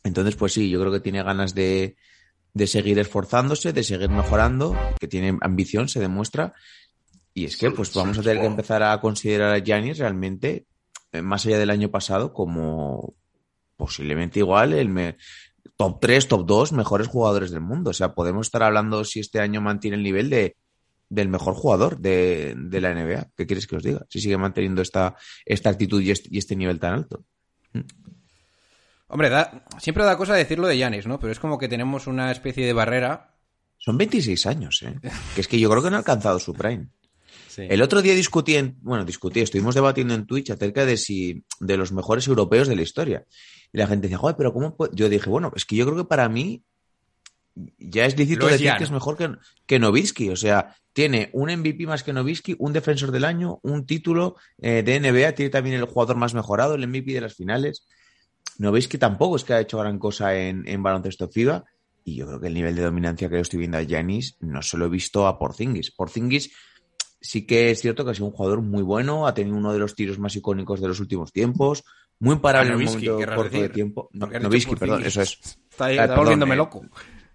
Entonces, 0.04 0.36
pues 0.36 0.52
sí, 0.52 0.68
yo 0.68 0.80
creo 0.80 0.92
que 0.92 1.00
tiene 1.00 1.22
ganas 1.22 1.54
de, 1.54 1.96
de 2.54 2.66
seguir 2.66 2.98
esforzándose, 2.98 3.72
de 3.72 3.84
seguir 3.84 4.08
mejorando, 4.10 4.76
que 4.98 5.08
tiene 5.08 5.38
ambición, 5.40 5.88
se 5.88 6.00
demuestra. 6.00 6.54
Y 7.34 7.44
es 7.44 7.56
que, 7.56 7.70
pues 7.70 7.94
vamos 7.94 8.18
a 8.18 8.22
tener 8.22 8.40
que 8.40 8.46
empezar 8.46 8.82
a 8.82 9.00
considerar 9.00 9.54
a 9.54 9.58
Giannis 9.60 9.98
realmente, 9.98 10.66
eh, 11.12 11.22
más 11.22 11.46
allá 11.46 11.58
del 11.58 11.70
año 11.70 11.90
pasado, 11.90 12.32
como 12.32 13.14
posiblemente 13.76 14.40
igual 14.40 14.72
el 14.74 14.88
me- 14.88 15.16
top 15.76 15.98
3, 16.00 16.28
top 16.28 16.44
2 16.46 16.72
mejores 16.72 17.06
jugadores 17.08 17.50
del 17.50 17.60
mundo. 17.62 17.90
O 17.90 17.94
sea, 17.94 18.14
podemos 18.14 18.46
estar 18.48 18.62
hablando 18.62 19.04
si 19.04 19.20
este 19.20 19.40
año 19.40 19.60
mantiene 19.60 19.96
el 19.96 20.02
nivel 20.02 20.28
de 20.30 20.56
del 21.12 21.28
mejor 21.28 21.54
jugador 21.54 21.98
de, 21.98 22.54
de 22.56 22.80
la 22.80 22.94
NBA. 22.94 23.28
¿Qué 23.36 23.46
quieres 23.46 23.66
que 23.66 23.76
os 23.76 23.82
diga? 23.82 24.06
Si 24.08 24.20
sigue 24.20 24.36
manteniendo 24.38 24.80
esta, 24.82 25.14
esta 25.44 25.68
actitud 25.70 26.00
y 26.00 26.10
este, 26.10 26.28
y 26.32 26.38
este 26.38 26.56
nivel 26.56 26.78
tan 26.80 26.94
alto. 26.94 27.24
Hombre, 29.08 29.28
da, 29.28 29.64
siempre 29.78 30.04
da 30.04 30.16
cosa 30.16 30.34
decirlo 30.34 30.66
de 30.66 30.76
Giannis, 30.76 31.06
¿no? 31.06 31.18
Pero 31.20 31.32
es 31.32 31.38
como 31.38 31.58
que 31.58 31.68
tenemos 31.68 32.06
una 32.06 32.30
especie 32.32 32.64
de 32.64 32.72
barrera. 32.72 33.34
Son 33.78 33.98
26 33.98 34.46
años, 34.46 34.82
¿eh? 34.82 34.98
Que 35.34 35.40
es 35.42 35.48
que 35.48 35.58
yo 35.60 35.68
creo 35.68 35.82
que 35.82 35.90
no 35.90 35.96
ha 35.96 35.98
alcanzado 35.98 36.38
su 36.38 36.54
prime. 36.54 36.88
El 37.58 37.82
otro 37.82 38.00
día 38.00 38.14
discutí, 38.14 38.56
en- 38.56 38.78
bueno, 38.80 39.04
discutí, 39.04 39.40
estuvimos 39.40 39.74
debatiendo 39.74 40.14
en 40.14 40.24
Twitch 40.26 40.50
acerca 40.50 40.86
de 40.86 40.96
si, 40.96 41.44
de 41.60 41.76
los 41.76 41.92
mejores 41.92 42.26
europeos 42.26 42.68
de 42.68 42.76
la 42.76 42.82
historia. 42.82 43.26
Y 43.70 43.76
la 43.78 43.86
gente 43.86 44.02
decía, 44.06 44.16
joder, 44.16 44.36
pero 44.36 44.54
¿cómo 44.54 44.74
puede-?" 44.74 44.92
Yo 44.94 45.10
dije, 45.10 45.28
bueno, 45.28 45.52
es 45.54 45.66
que 45.66 45.76
yo 45.76 45.84
creo 45.84 45.96
que 45.98 46.04
para 46.08 46.28
mí 46.30 46.62
ya 47.78 48.06
es 48.06 48.16
lícito 48.16 48.46
decir 48.46 48.66
ya, 48.66 48.76
que 48.76 48.84
es 48.84 48.90
mejor 48.90 49.16
que, 49.16 49.30
que 49.66 49.78
Nowitzki. 49.78 50.30
O 50.30 50.36
sea, 50.36 50.76
tiene 50.92 51.30
un 51.32 51.50
MVP 51.50 51.86
más 51.86 52.02
que 52.02 52.12
Nowitzki, 52.12 52.56
un 52.58 52.72
defensor 52.72 53.10
del 53.10 53.24
año, 53.24 53.58
un 53.62 53.86
título 53.86 54.36
eh, 54.58 54.82
de 54.82 55.00
NBA, 55.00 55.32
tiene 55.32 55.50
también 55.50 55.76
el 55.76 55.84
jugador 55.84 56.16
más 56.16 56.34
mejorado, 56.34 56.74
el 56.74 56.86
MVP 56.86 57.12
de 57.12 57.20
las 57.20 57.34
finales. 57.34 57.86
Nowitzki 58.58 58.98
tampoco 58.98 59.36
es 59.36 59.44
que 59.44 59.54
ha 59.54 59.60
hecho 59.60 59.78
gran 59.78 59.98
cosa 59.98 60.36
en, 60.36 60.66
en 60.66 60.82
baloncesto 60.82 61.28
FIBA. 61.28 61.64
Y 62.04 62.16
yo 62.16 62.26
creo 62.26 62.40
que 62.40 62.48
el 62.48 62.54
nivel 62.54 62.74
de 62.74 62.82
dominancia 62.82 63.28
que 63.28 63.36
yo 63.36 63.42
estoy 63.42 63.60
viendo 63.60 63.78
a 63.78 63.82
Giannis 63.82 64.36
no 64.40 64.60
se 64.60 64.76
lo 64.76 64.86
he 64.86 64.88
visto 64.88 65.26
a 65.26 65.38
Porzingis. 65.38 65.92
Porzingis 65.92 66.50
sí 67.20 67.46
que 67.46 67.70
es 67.70 67.80
cierto 67.80 68.04
que 68.04 68.10
ha 68.10 68.14
sido 68.14 68.26
un 68.26 68.32
jugador 68.32 68.60
muy 68.60 68.82
bueno, 68.82 69.26
ha 69.26 69.34
tenido 69.34 69.56
uno 69.56 69.72
de 69.72 69.78
los 69.78 69.94
tiros 69.94 70.18
más 70.18 70.34
icónicos 70.34 70.80
de 70.80 70.88
los 70.88 70.98
últimos 70.98 71.32
tiempos, 71.32 71.84
muy 72.18 72.34
imparable 72.34 72.72
en 72.72 72.78
un 72.78 72.84
momento 72.84 73.18
corto 73.34 73.60
de 73.60 73.68
tiempo. 73.68 74.08
No, 74.12 74.20
Porque 74.20 74.36
has 74.36 74.42
dicho 74.42 74.48
Nowitzki, 74.50 74.76
perdón, 74.76 75.04
eso 75.04 75.22
es. 75.22 75.38
Está, 75.70 75.86
ahí, 75.86 75.98
Ah, 75.98 76.02
perdón, 76.02 76.18
volviéndome 76.18 76.54
eh, 76.54 76.58
loco. 76.58 76.82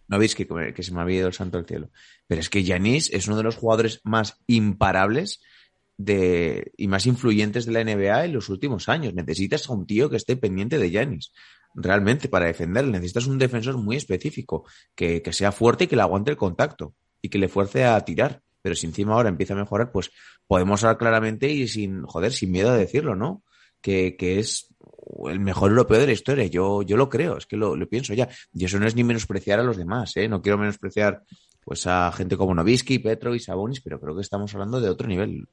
Nowitzki, 0.07 0.45
que, 0.45 0.73
que 0.73 0.83
se 0.83 0.93
me 0.93 1.01
había 1.01 1.19
ido 1.19 1.27
el 1.27 1.33
santo 1.33 1.57
del 1.57 1.67
cielo. 1.67 1.89
Pero 2.27 2.41
es 2.41 2.49
que 2.49 2.63
Giannis 2.63 3.09
es 3.11 3.27
uno 3.27 3.37
de 3.37 3.43
los 3.43 3.55
jugadores 3.55 4.01
más 4.03 4.37
imparables 4.47 5.41
de, 5.97 6.71
y 6.77 6.87
más 6.87 7.05
influyentes 7.05 7.65
de 7.65 7.71
la 7.71 7.83
NBA 7.83 8.25
en 8.25 8.33
los 8.33 8.49
últimos 8.49 8.87
años. 8.89 9.13
Necesitas 9.13 9.69
a 9.69 9.73
un 9.73 9.85
tío 9.85 10.09
que 10.09 10.17
esté 10.17 10.37
pendiente 10.37 10.77
de 10.77 10.89
Giannis. 10.89 11.33
realmente 11.73 12.29
para 12.29 12.45
defender. 12.45 12.85
Necesitas 12.85 13.27
un 13.27 13.37
defensor 13.37 13.77
muy 13.77 13.97
específico, 13.97 14.65
que, 14.95 15.21
que 15.21 15.33
sea 15.33 15.51
fuerte 15.51 15.85
y 15.85 15.87
que 15.87 15.95
le 15.95 16.01
aguante 16.01 16.31
el 16.31 16.37
contacto 16.37 16.95
y 17.21 17.29
que 17.29 17.37
le 17.37 17.49
fuerce 17.49 17.85
a 17.85 17.99
tirar. 18.01 18.41
Pero 18.61 18.75
si 18.75 18.87
encima 18.87 19.13
ahora 19.13 19.29
empieza 19.29 19.53
a 19.53 19.57
mejorar, 19.57 19.91
pues 19.91 20.11
podemos 20.47 20.83
hablar 20.83 20.97
claramente 20.97 21.49
y 21.49 21.67
sin, 21.67 22.03
joder, 22.03 22.31
sin 22.33 22.51
miedo 22.51 22.71
a 22.71 22.77
decirlo, 22.77 23.15
¿no? 23.15 23.43
Que, 23.81 24.15
que 24.17 24.39
es 24.39 24.66
el 25.29 25.39
mejor 25.39 25.71
europeo 25.71 25.99
de 25.99 26.07
la 26.07 26.11
historia. 26.13 26.45
Yo, 26.47 26.81
yo 26.81 26.97
lo 26.97 27.09
creo, 27.09 27.37
es 27.37 27.45
que 27.45 27.57
lo, 27.57 27.75
pienso 27.87 28.13
ya. 28.13 28.27
Y 28.53 28.65
eso 28.65 28.79
no 28.79 28.87
es 28.87 28.95
ni 28.95 29.03
menospreciar 29.03 29.59
a 29.59 29.63
los 29.63 29.77
demás, 29.77 30.15
¿eh? 30.17 30.27
No 30.27 30.41
quiero 30.41 30.57
menospreciar 30.57 31.23
pues 31.63 31.85
a 31.85 32.11
gente 32.13 32.37
como 32.37 32.55
Novisky, 32.55 32.99
Petro 32.99 33.35
y 33.35 33.39
Sabonis, 33.39 33.81
pero 33.81 33.99
creo 33.99 34.15
que 34.15 34.21
estamos 34.21 34.53
hablando 34.53 34.79
de 34.79 34.89
otro 34.89 35.07
nivel. 35.07 35.47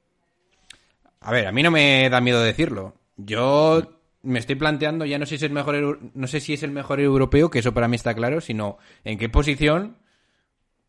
A 1.20 1.32
ver, 1.32 1.46
a 1.46 1.52
mí 1.52 1.62
no 1.62 1.70
me 1.70 2.08
da 2.08 2.20
miedo 2.20 2.40
decirlo. 2.40 2.94
Yo 3.16 4.00
me 4.22 4.38
estoy 4.38 4.54
planteando, 4.54 5.04
ya 5.04 5.18
no 5.18 5.26
sé 5.26 5.30
si 5.30 5.34
es 5.36 5.42
el 5.42 5.52
mejor, 5.52 5.98
no 6.14 6.26
sé 6.26 6.40
si 6.40 6.54
es 6.54 6.62
el 6.62 6.70
mejor 6.70 7.00
europeo, 7.00 7.50
que 7.50 7.58
eso 7.58 7.74
para 7.74 7.88
mí 7.88 7.96
está 7.96 8.14
claro, 8.14 8.40
sino 8.40 8.78
en 9.02 9.18
qué 9.18 9.28
posición 9.28 9.96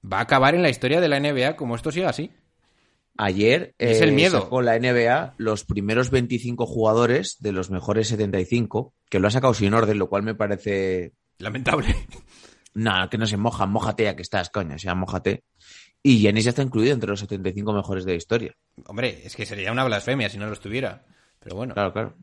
va 0.04 0.20
a 0.20 0.22
acabar 0.22 0.56
en 0.56 0.62
la 0.62 0.70
historia 0.70 1.02
de 1.02 1.08
la 1.08 1.20
NBA 1.20 1.56
como 1.56 1.76
esto 1.76 1.92
siga 1.92 2.10
así. 2.10 2.32
Ayer 3.18 3.76
Es 3.78 4.02
el 4.02 4.12
miedo. 4.12 4.42
sacó 4.42 4.62
la 4.62 4.78
NBA 4.78 5.36
los 5.38 5.64
primeros 5.64 6.10
25 6.10 6.66
jugadores 6.66 7.38
de 7.40 7.52
los 7.52 7.70
mejores 7.70 8.10
75, 8.10 8.94
que 9.10 9.20
lo 9.20 9.28
ha 9.28 9.32
sacado 9.32 9.54
sin 9.54 9.74
orden, 9.74 9.98
lo 9.98 10.10
cual 10.10 10.24
me 10.24 10.36
parece 10.36 11.14
Lamentable. 11.40 11.96
Nada, 12.74 13.10
que 13.10 13.18
no 13.18 13.26
se 13.26 13.38
moja, 13.38 13.66
mójate 13.66 14.04
ya 14.04 14.16
que 14.16 14.22
estás, 14.22 14.50
coño, 14.50 14.76
o 14.76 14.80
sea, 14.80 14.96
mójate. 14.96 15.44
Y 16.04 16.20
Giannis 16.20 16.44
ya 16.44 16.50
está 16.50 16.62
incluido 16.62 16.94
entre 16.94 17.10
los 17.10 17.22
75 17.22 17.74
mejores 17.74 18.06
de 18.06 18.12
la 18.12 18.18
historia. 18.18 18.54
Hombre, 18.86 19.22
es 19.24 19.36
que 19.36 19.46
sería 19.46 19.72
una 19.72 19.86
blasfemia 19.86 20.30
si 20.30 20.38
no 20.38 20.46
lo 20.46 20.54
estuviera. 20.54 21.06
Pero 21.40 21.56
bueno. 21.56 21.74
Claro, 21.74 21.94
claro. 21.94 22.16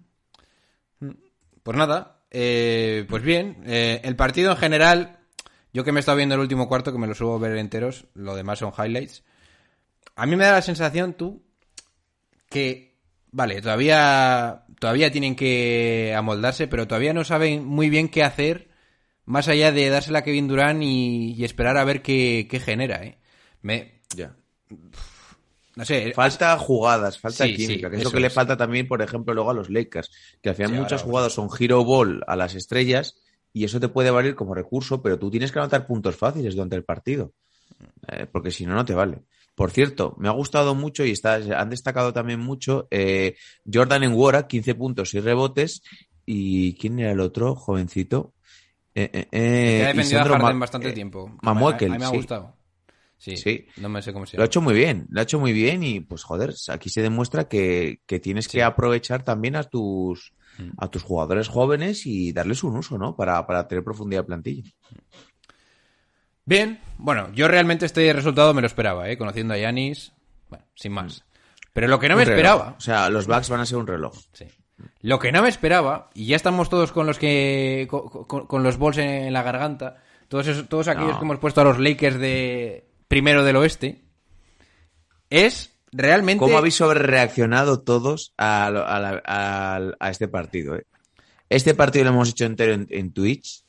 Pues 1.63 1.77
nada, 1.77 2.23
eh, 2.31 3.07
pues 3.09 3.23
bien, 3.23 3.63
eh, 3.67 4.01
el 4.05 4.15
partido 4.15 4.51
en 4.53 4.57
general, 4.59 5.21
yo 5.73 5.85
que 5.85 5.93
me 5.93 5.99
he 5.99 6.01
estado 6.01 6.17
viendo 6.17 6.35
el 6.35 6.41
último 6.41 6.69
cuarto, 6.69 6.93
que 6.93 6.99
me 6.99 7.07
lo 7.07 7.15
suelo 7.15 7.39
ver 7.39 7.57
enteros, 7.57 8.07
lo 8.15 8.37
demás 8.37 8.59
son 8.59 8.73
highlights. 8.77 9.25
A 10.17 10.27
mí 10.27 10.37
me 10.37 10.45
da 10.47 10.53
la 10.53 10.63
sensación, 10.63 11.15
tú, 11.15 11.43
que, 12.49 12.99
vale, 13.31 13.61
todavía, 13.63 14.65
todavía 14.79 15.11
tienen 15.11 15.37
que 15.37 16.15
amoldarse, 16.17 16.69
pero 16.69 16.87
todavía 16.87 17.13
no 17.15 17.25
saben 17.25 17.65
muy 17.65 17.89
bien 17.91 18.09
qué 18.09 18.23
hacer, 18.23 18.69
más 19.25 19.49
allá 19.49 19.73
de 19.73 19.89
dársela 19.91 20.21
a 20.21 20.25
Kevin 20.25 20.49
Durant 20.49 20.83
y, 20.83 21.35
y 21.35 21.45
esperar 21.45 21.77
a 21.79 21.85
ver 21.85 22.03
qué, 22.03 22.49
qué 22.51 22.61
genera, 22.61 23.05
¿eh? 23.05 23.19
Me, 23.63 24.03
Ya. 24.17 24.37
no 25.77 25.85
sé, 25.85 26.15
Falta 26.15 26.59
jugadas, 26.59 27.19
falta 27.19 27.45
Sí, 27.45 27.55
química, 27.55 27.89
sí, 27.89 27.91
que 27.91 27.97
es 27.97 28.03
lo 28.05 28.13
que 28.13 28.21
le 28.21 28.29
falta 28.29 28.57
también, 28.57 28.87
por 28.87 29.01
ejemplo, 29.01 29.33
luego 29.33 29.51
a 29.51 29.55
los 29.55 29.71
Lakers, 29.71 30.11
que 30.43 30.51
al 30.51 30.55
final 30.55 30.73
Sí, 30.73 30.77
muchas 30.77 31.03
ahora, 31.03 31.05
jugadas 31.05 31.33
son 31.33 31.49
hero 31.59 31.85
ball 31.85 32.23
a 32.27 32.37
las 32.37 32.55
estrellas 32.55 33.17
y 33.53 33.65
eso 33.65 33.81
te 33.81 33.89
puede 33.89 34.11
valer 34.11 34.35
como 34.35 34.55
recurso, 34.55 35.01
pero 35.03 35.19
tú 35.19 35.31
tienes 35.31 35.51
que 35.51 35.59
anotar 35.59 35.87
puntos 35.87 36.17
fáciles 36.17 36.55
durante 36.55 36.77
el 36.77 36.85
partido, 36.85 37.33
eh, 38.09 38.27
porque 38.31 38.51
si 38.51 38.67
no, 38.67 38.75
no 38.75 38.85
te 38.85 38.95
vale. 38.95 39.23
Por 39.55 39.71
cierto, 39.71 40.15
me 40.19 40.29
ha 40.29 40.33
gustado 40.33 40.75
mucho 40.75 41.05
y 41.05 41.11
está, 41.11 41.35
han 41.35 41.71
destacado 41.71 42.13
también 42.13 42.41
mucho 42.41 42.89
eh, 42.91 43.37
Jordan 43.71 44.05
en 44.05 44.15
Wara, 44.15 44.47
15 44.47 44.75
puntos 44.75 45.15
y 45.15 45.21
rebotes. 45.21 45.83
¿Y 46.25 46.75
quién 46.75 46.99
era 46.99 47.13
el 47.13 47.21
otro 47.21 47.55
jovencito? 47.55 48.35
Eh, 48.95 49.11
eh, 49.13 49.29
eh, 49.33 49.79
que 49.79 49.85
ha 49.85 49.87
defendido 49.89 50.21
a 50.21 50.39
Harden 50.39 50.61
bastante 50.61 50.93
tiempo. 50.93 51.37
Mamuekel, 51.43 51.91
a 51.91 51.95
mí 51.95 51.99
me 51.99 52.05
ha 52.07 52.11
sí. 52.11 52.17
gustado. 52.17 52.57
Sí, 53.19 53.37
Sí. 53.37 53.67
no 53.77 53.89
me 53.89 54.03
sé 54.03 54.13
cómo 54.13 54.27
se 54.27 54.37
Lo 54.37 54.43
ha 54.43 54.47
hecho 54.47 54.61
muy 54.61 54.75
bien, 54.75 55.07
lo 55.11 55.21
ha 55.21 55.23
hecho 55.23 55.39
muy 55.39 55.53
bien 55.53 55.85
y 55.85 56.01
pues 56.01 56.25
joder, 56.25 56.55
aquí 56.69 56.89
se 56.89 57.03
demuestra 57.03 57.47
que, 57.47 58.01
que 58.05 58.19
tienes 58.19 58.49
que 58.49 58.65
aprovechar 58.65 59.23
también 59.23 59.55
a 59.55 59.63
tus 59.63 60.33
Mm. 60.59 60.71
a 60.79 60.91
tus 60.91 61.03
jugadores 61.03 61.49
jóvenes 61.49 62.07
y 62.07 62.33
darles 62.33 62.63
un 62.63 62.77
uso, 62.77 62.99
¿no? 62.99 63.17
Para, 63.17 63.47
para 63.47 63.67
tener 63.67 63.83
profundidad 63.85 64.21
de 64.23 64.27
plantilla. 64.27 64.71
Bien, 66.45 66.81
bueno, 66.99 67.31
yo 67.33 67.47
realmente 67.49 67.87
este 67.87 68.13
resultado 68.13 68.53
me 68.55 68.61
lo 68.61 68.67
esperaba, 68.67 69.09
¿eh? 69.09 69.17
Conociendo 69.17 69.55
a 69.55 69.59
Yanis, 69.59 70.13
bueno, 70.49 70.65
sin 70.75 70.93
más. 70.93 71.25
Pero 71.73 71.89
lo 71.89 71.99
que 71.99 72.09
no 72.09 72.17
me 72.17 72.25
reloj. 72.25 72.37
esperaba, 72.39 72.75
O 72.77 72.81
sea, 72.81 73.09
los 73.09 73.27
Bucks 73.27 73.49
van 73.49 73.61
a 73.61 73.67
ser 73.67 73.79
un 73.79 73.87
reloj. 73.87 74.15
sí. 74.33 74.47
Lo 75.01 75.21
que 75.21 75.31
no 75.31 75.43
me 75.43 75.49
esperaba, 75.49 76.11
y 76.13 76.27
ya 76.27 76.35
estamos 76.37 76.69
todos 76.69 76.91
con 76.91 77.07
los 77.07 77.19
que 77.19 77.87
con, 77.89 78.09
con- 78.27 78.47
con 78.47 78.63
los 78.65 78.79
balls 78.79 78.99
en 78.99 79.33
la 79.33 79.43
garganta, 79.43 79.97
todos 80.29 80.49
esos- 80.49 80.69
todos 80.69 80.89
aquellos 80.89 81.13
No. 81.13 81.19
que 81.21 81.25
hemos 81.25 81.39
puesto 81.39 81.61
a 81.61 81.65
los 81.65 81.79
Lakers 81.79 82.19
de 82.19 82.89
primero 83.07 83.45
del 83.45 83.57
oeste, 83.57 84.03
es 85.31 85.79
realmente 85.93 86.41
¿Cómo 86.45 86.59
habéis 86.59 86.75
sobrereaccionado 86.77 87.81
todos 87.83 88.33
a, 88.37 88.71
lo- 88.73 88.87
a 88.87 88.99
la- 88.99 89.23
al- 89.25 89.97
a 90.01 90.11
este 90.11 90.27
partido? 90.29 90.77
eh? 90.77 90.87
Este 91.49 91.75
partido 91.75 92.05
lo 92.07 92.11
hemos 92.11 92.31
hecho 92.31 92.45
entero 92.45 92.73
en, 92.73 92.87
en 92.91 93.13
Twitch 93.13 93.65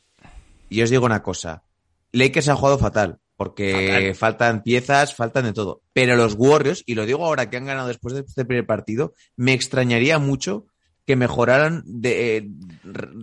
y 0.69 0.81
os 0.81 0.89
digo 0.89 1.05
una 1.05 1.21
cosa. 1.21 1.63
Lakers 2.13 2.47
ha 2.47 2.55
jugado 2.55 2.77
fatal 2.79 3.19
porque 3.35 4.13
faltan 4.17 4.63
piezas, 4.63 5.13
faltan 5.15 5.43
de 5.45 5.53
todo. 5.53 5.81
Pero 5.91 6.15
los 6.15 6.35
Warriors, 6.37 6.83
y 6.85 6.95
lo 6.95 7.05
digo 7.05 7.25
ahora 7.25 7.49
que 7.49 7.57
han 7.57 7.65
ganado 7.65 7.89
después 7.89 8.13
de 8.13 8.21
este 8.21 8.45
primer 8.45 8.65
partido, 8.65 9.13
me 9.35 9.53
extrañaría 9.53 10.19
mucho 10.19 10.67
que 11.05 11.17
mejoraran 11.17 11.83
de, 11.85 12.37
eh, 12.37 12.47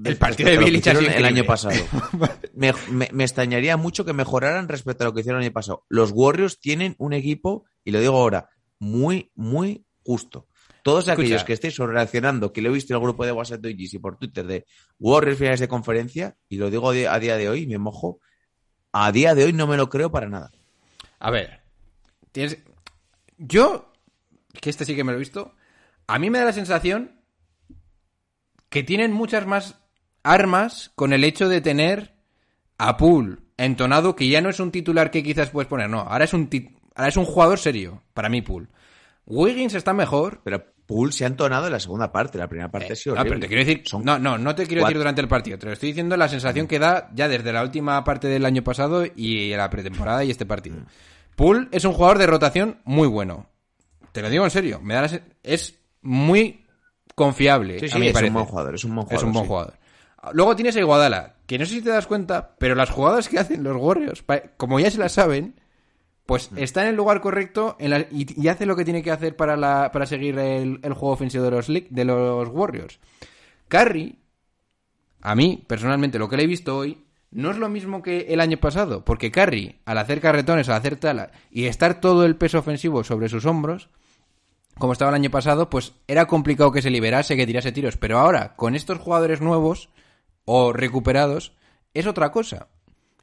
El 0.04 0.16
partido 0.18 0.50
de 0.50 0.68
hicieron 0.68 1.06
el 1.06 1.24
año 1.24 1.44
pasado. 1.44 1.74
me, 2.54 2.74
me- 2.90 3.08
me 3.12 3.24
extrañaría 3.24 3.78
mucho 3.78 4.04
que 4.04 4.12
mejoraran 4.12 4.68
respecto 4.68 5.04
a 5.04 5.06
lo 5.06 5.14
que 5.14 5.20
hicieron 5.20 5.40
el 5.40 5.46
año 5.46 5.54
pasado. 5.54 5.84
Los 5.88 6.10
Warriors 6.12 6.58
tienen 6.60 6.94
un 6.98 7.14
equipo, 7.14 7.64
y 7.84 7.92
lo 7.92 8.00
digo 8.00 8.16
ahora, 8.18 8.50
muy, 8.78 9.30
muy 9.34 9.86
justo. 10.02 10.48
Todos 10.82 11.04
Escucha. 11.08 11.12
aquellos 11.22 11.44
que 11.44 11.52
estéis 11.54 11.76
reaccionando, 11.78 12.52
que 12.52 12.60
lo 12.62 12.68
he 12.70 12.72
visto 12.72 12.92
en 12.92 12.98
el 12.98 13.02
grupo 13.04 13.24
de 13.24 13.32
WhatsApp 13.32 13.60
de 13.60 13.70
y 13.78 13.98
por 13.98 14.18
Twitter 14.18 14.46
de 14.46 14.66
Warriors 14.98 15.38
finales 15.38 15.60
de 15.60 15.68
conferencia, 15.68 16.36
y 16.48 16.56
lo 16.56 16.68
digo 16.70 16.90
a 16.90 17.18
día 17.18 17.36
de 17.36 17.48
hoy, 17.48 17.66
me 17.66 17.78
mojo, 17.78 18.20
a 18.92 19.12
día 19.12 19.34
de 19.34 19.44
hoy 19.44 19.52
no 19.52 19.66
me 19.66 19.76
lo 19.76 19.88
creo 19.88 20.10
para 20.10 20.28
nada. 20.28 20.50
A 21.18 21.30
ver, 21.30 21.60
tienes... 22.32 22.58
Yo, 23.38 23.92
que 24.60 24.70
este 24.70 24.84
sí 24.84 24.94
que 24.94 25.04
me 25.04 25.12
lo 25.12 25.16
he 25.16 25.20
visto, 25.20 25.54
a 26.06 26.18
mí 26.18 26.30
me 26.30 26.38
da 26.38 26.46
la 26.46 26.52
sensación 26.52 27.20
que 28.68 28.82
tienen 28.82 29.12
muchas 29.12 29.46
más 29.46 29.76
armas 30.22 30.90
con 30.94 31.12
el 31.12 31.24
hecho 31.24 31.48
de 31.48 31.60
tener 31.60 32.14
a 32.78 32.96
Poole 32.96 33.38
entonado, 33.56 34.16
que 34.16 34.28
ya 34.28 34.40
no 34.40 34.50
es 34.50 34.60
un 34.60 34.70
titular 34.70 35.10
que 35.10 35.22
quizás 35.22 35.50
puedes 35.50 35.68
poner, 35.68 35.88
no, 35.88 36.00
ahora 36.00 36.24
es 36.24 36.32
un, 36.32 36.48
ahora 36.94 37.08
es 37.08 37.16
un 37.16 37.24
jugador 37.24 37.58
serio, 37.58 38.02
para 38.14 38.28
mí 38.28 38.42
Poole. 38.42 38.68
Wiggins 39.30 39.74
está 39.74 39.92
mejor. 39.94 40.40
Pero 40.44 40.64
Poole 40.90 41.12
se 41.12 41.22
ha 41.22 41.28
entonado 41.28 41.66
en 41.66 41.72
la 41.72 41.78
segunda 41.78 42.10
parte, 42.10 42.36
la 42.36 42.48
primera 42.48 42.68
parte 42.68 42.92
ha 42.94 42.96
sido 42.96 43.14
No, 43.14 43.22
pero 43.22 43.34
horrible. 43.36 43.46
te 43.46 43.48
quiero 43.54 43.64
decir, 43.64 43.82
Son 43.86 44.04
no, 44.04 44.18
no, 44.18 44.36
no 44.38 44.56
te 44.56 44.66
quiero 44.66 44.80
cuatro. 44.80 44.88
decir 44.88 44.98
durante 44.98 45.20
el 45.20 45.28
partido, 45.28 45.56
te 45.56 45.66
lo 45.66 45.72
estoy 45.72 45.90
diciendo 45.90 46.16
la 46.16 46.28
sensación 46.28 46.66
que 46.66 46.80
da 46.80 47.08
ya 47.14 47.28
desde 47.28 47.52
la 47.52 47.62
última 47.62 48.02
parte 48.02 48.26
del 48.26 48.44
año 48.44 48.64
pasado 48.64 49.04
y 49.14 49.50
la 49.54 49.70
pretemporada 49.70 50.24
y 50.24 50.30
este 50.32 50.46
partido. 50.46 50.78
Poole 51.36 51.68
es 51.70 51.84
un 51.84 51.92
jugador 51.92 52.18
de 52.18 52.26
rotación 52.26 52.80
muy 52.84 53.06
bueno. 53.06 53.46
Te 54.10 54.20
lo 54.20 54.28
digo 54.30 54.42
en 54.42 54.50
serio, 54.50 54.80
me 54.82 54.94
da 54.94 55.02
la 55.02 55.20
es 55.44 55.78
muy 56.02 56.64
confiable. 57.14 57.78
Sí, 57.78 57.86
a 57.86 57.88
sí, 57.90 58.06
es 58.08 58.22
un 58.22 58.32
buen 58.32 58.44
jugador, 58.46 58.74
es 58.74 58.84
un 58.84 58.94
buen 58.96 59.06
Es 59.10 59.20
jugador. 59.20 59.26
un 59.26 59.32
buen 59.32 59.44
sí. 59.44 59.48
jugador. 59.48 59.74
Luego 60.32 60.56
tienes 60.56 60.76
a 60.76 60.80
Iguadala, 60.80 61.36
que 61.46 61.58
no 61.58 61.64
sé 61.66 61.74
si 61.74 61.82
te 61.82 61.90
das 61.90 62.06
cuenta, 62.06 62.56
pero 62.58 62.74
las 62.74 62.90
jugadas 62.90 63.28
que 63.28 63.38
hacen 63.38 63.62
los 63.62 63.76
Warriors, 63.76 64.24
como 64.56 64.78
ya 64.80 64.90
se 64.90 64.98
las 64.98 65.12
saben, 65.12 65.54
pues 66.30 66.48
está 66.54 66.82
en 66.82 66.90
el 66.90 66.94
lugar 66.94 67.20
correcto 67.20 67.74
en 67.80 67.90
la- 67.90 68.06
y, 68.10 68.40
y 68.40 68.46
hace 68.46 68.64
lo 68.64 68.76
que 68.76 68.84
tiene 68.84 69.02
que 69.02 69.10
hacer 69.10 69.34
para, 69.34 69.56
la, 69.56 69.90
para 69.92 70.06
seguir 70.06 70.38
el, 70.38 70.78
el 70.80 70.92
juego 70.94 71.14
ofensivo 71.14 71.42
de 71.42 71.50
los, 71.50 71.66
de 71.66 72.04
los 72.04 72.48
Warriors. 72.50 73.00
Curry, 73.66 74.16
a 75.22 75.34
mí, 75.34 75.64
personalmente, 75.66 76.20
lo 76.20 76.28
que 76.28 76.36
le 76.36 76.44
he 76.44 76.46
visto 76.46 76.76
hoy, 76.76 77.04
no 77.32 77.50
es 77.50 77.56
lo 77.58 77.68
mismo 77.68 78.00
que 78.00 78.26
el 78.28 78.38
año 78.40 78.58
pasado, 78.58 79.04
porque 79.04 79.32
Curry, 79.32 79.80
al 79.84 79.98
hacer 79.98 80.20
carretones, 80.20 80.68
al 80.68 80.76
hacer 80.76 80.94
tala 80.96 81.32
y 81.50 81.64
estar 81.66 82.00
todo 82.00 82.24
el 82.24 82.36
peso 82.36 82.60
ofensivo 82.60 83.02
sobre 83.02 83.28
sus 83.28 83.44
hombros, 83.44 83.88
como 84.78 84.92
estaba 84.92 85.10
el 85.10 85.16
año 85.16 85.30
pasado, 85.30 85.68
pues 85.68 85.94
era 86.06 86.26
complicado 86.26 86.70
que 86.70 86.80
se 86.80 86.90
liberase, 86.90 87.36
que 87.36 87.46
tirase 87.46 87.72
tiros. 87.72 87.96
Pero 87.96 88.20
ahora, 88.20 88.54
con 88.54 88.76
estos 88.76 88.98
jugadores 88.98 89.40
nuevos 89.40 89.90
o 90.44 90.72
recuperados, 90.72 91.54
es 91.92 92.06
otra 92.06 92.30
cosa. 92.30 92.68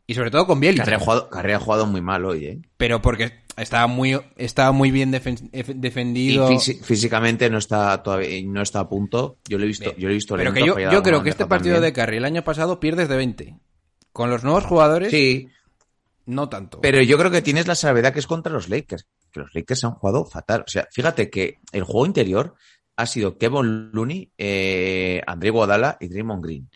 Y 0.10 0.14
sobre 0.14 0.32
todo 0.32 0.48
con 0.48 0.60
Bielitsa. 0.62 0.86
Carrera 0.86 0.98
ha 0.98 1.06
jugado, 1.06 1.30
Carrera 1.30 1.58
ha 1.58 1.60
jugado 1.60 1.86
muy 1.86 2.00
mal 2.02 2.24
hoy, 2.24 2.46
¿eh? 2.46 2.62
Pero 2.78 3.02
porque 3.02 3.34
estaba 3.58 3.88
muy, 3.88 4.18
estaba 4.38 4.72
muy 4.72 4.90
bien 4.90 5.12
defen- 5.12 5.52
efe- 5.52 5.76
Y 5.76 5.80
defendido. 5.80 6.50
fisi- 6.50 6.82
físicamente 6.82 7.50
no 7.50 7.58
está 7.58 8.02
todavía 8.02 8.42
no 8.46 8.62
está 8.62 8.80
a 8.80 8.88
punto. 8.90 9.38
Yo 9.50 9.58
lo 9.58 9.66
he 9.66 9.68
visto, 9.68 9.84
Bien. 9.90 9.98
yo 9.98 10.08
lo 10.08 10.12
he 10.12 10.16
visto 10.16 10.36
Pero 10.38 10.52
lento, 10.54 10.76
que 10.76 10.82
yo, 10.84 10.92
yo 10.92 11.04
creo 11.04 11.22
que 11.24 11.30
este 11.30 11.46
partido 11.46 11.82
de. 11.82 11.92
Curry 11.92 12.18
el 12.18 12.26
año 12.26 12.44
pasado 12.44 12.80
pierdes 12.80 13.10
de 13.10 13.18
20. 13.18 13.56
Con 14.14 14.30
los 14.30 14.44
nuevos 14.46 14.64
jugadores, 14.64 15.12
Sí, 15.12 15.50
no 16.26 16.48
tanto. 16.48 16.80
pero 16.80 17.02
yo 17.02 17.18
creo 17.18 17.30
que 17.30 17.42
tienes 17.42 17.68
la 17.68 17.76
salvedad 17.76 18.14
que 18.14 18.20
es 18.20 18.28
contra 18.28 18.54
los 18.54 18.70
Lakers. 18.70 19.06
Que 19.30 19.42
los 19.42 19.54
Lakers 19.54 19.84
han 19.84 19.92
jugado 19.92 20.24
fatal. 20.26 20.62
O 20.66 20.70
sea, 20.70 20.88
fíjate 20.90 21.30
que 21.30 21.56
el 21.74 21.84
juego 21.84 22.06
interior 22.06 22.56
ha 22.96 23.06
sido 23.06 23.38
Kevin 23.38 23.92
Looney, 23.92 24.32
eh, 24.38 25.22
André 25.28 25.50
Guadala 25.50 25.98
y 26.00 26.08
Draymond 26.08 26.44
Green. 26.46 26.70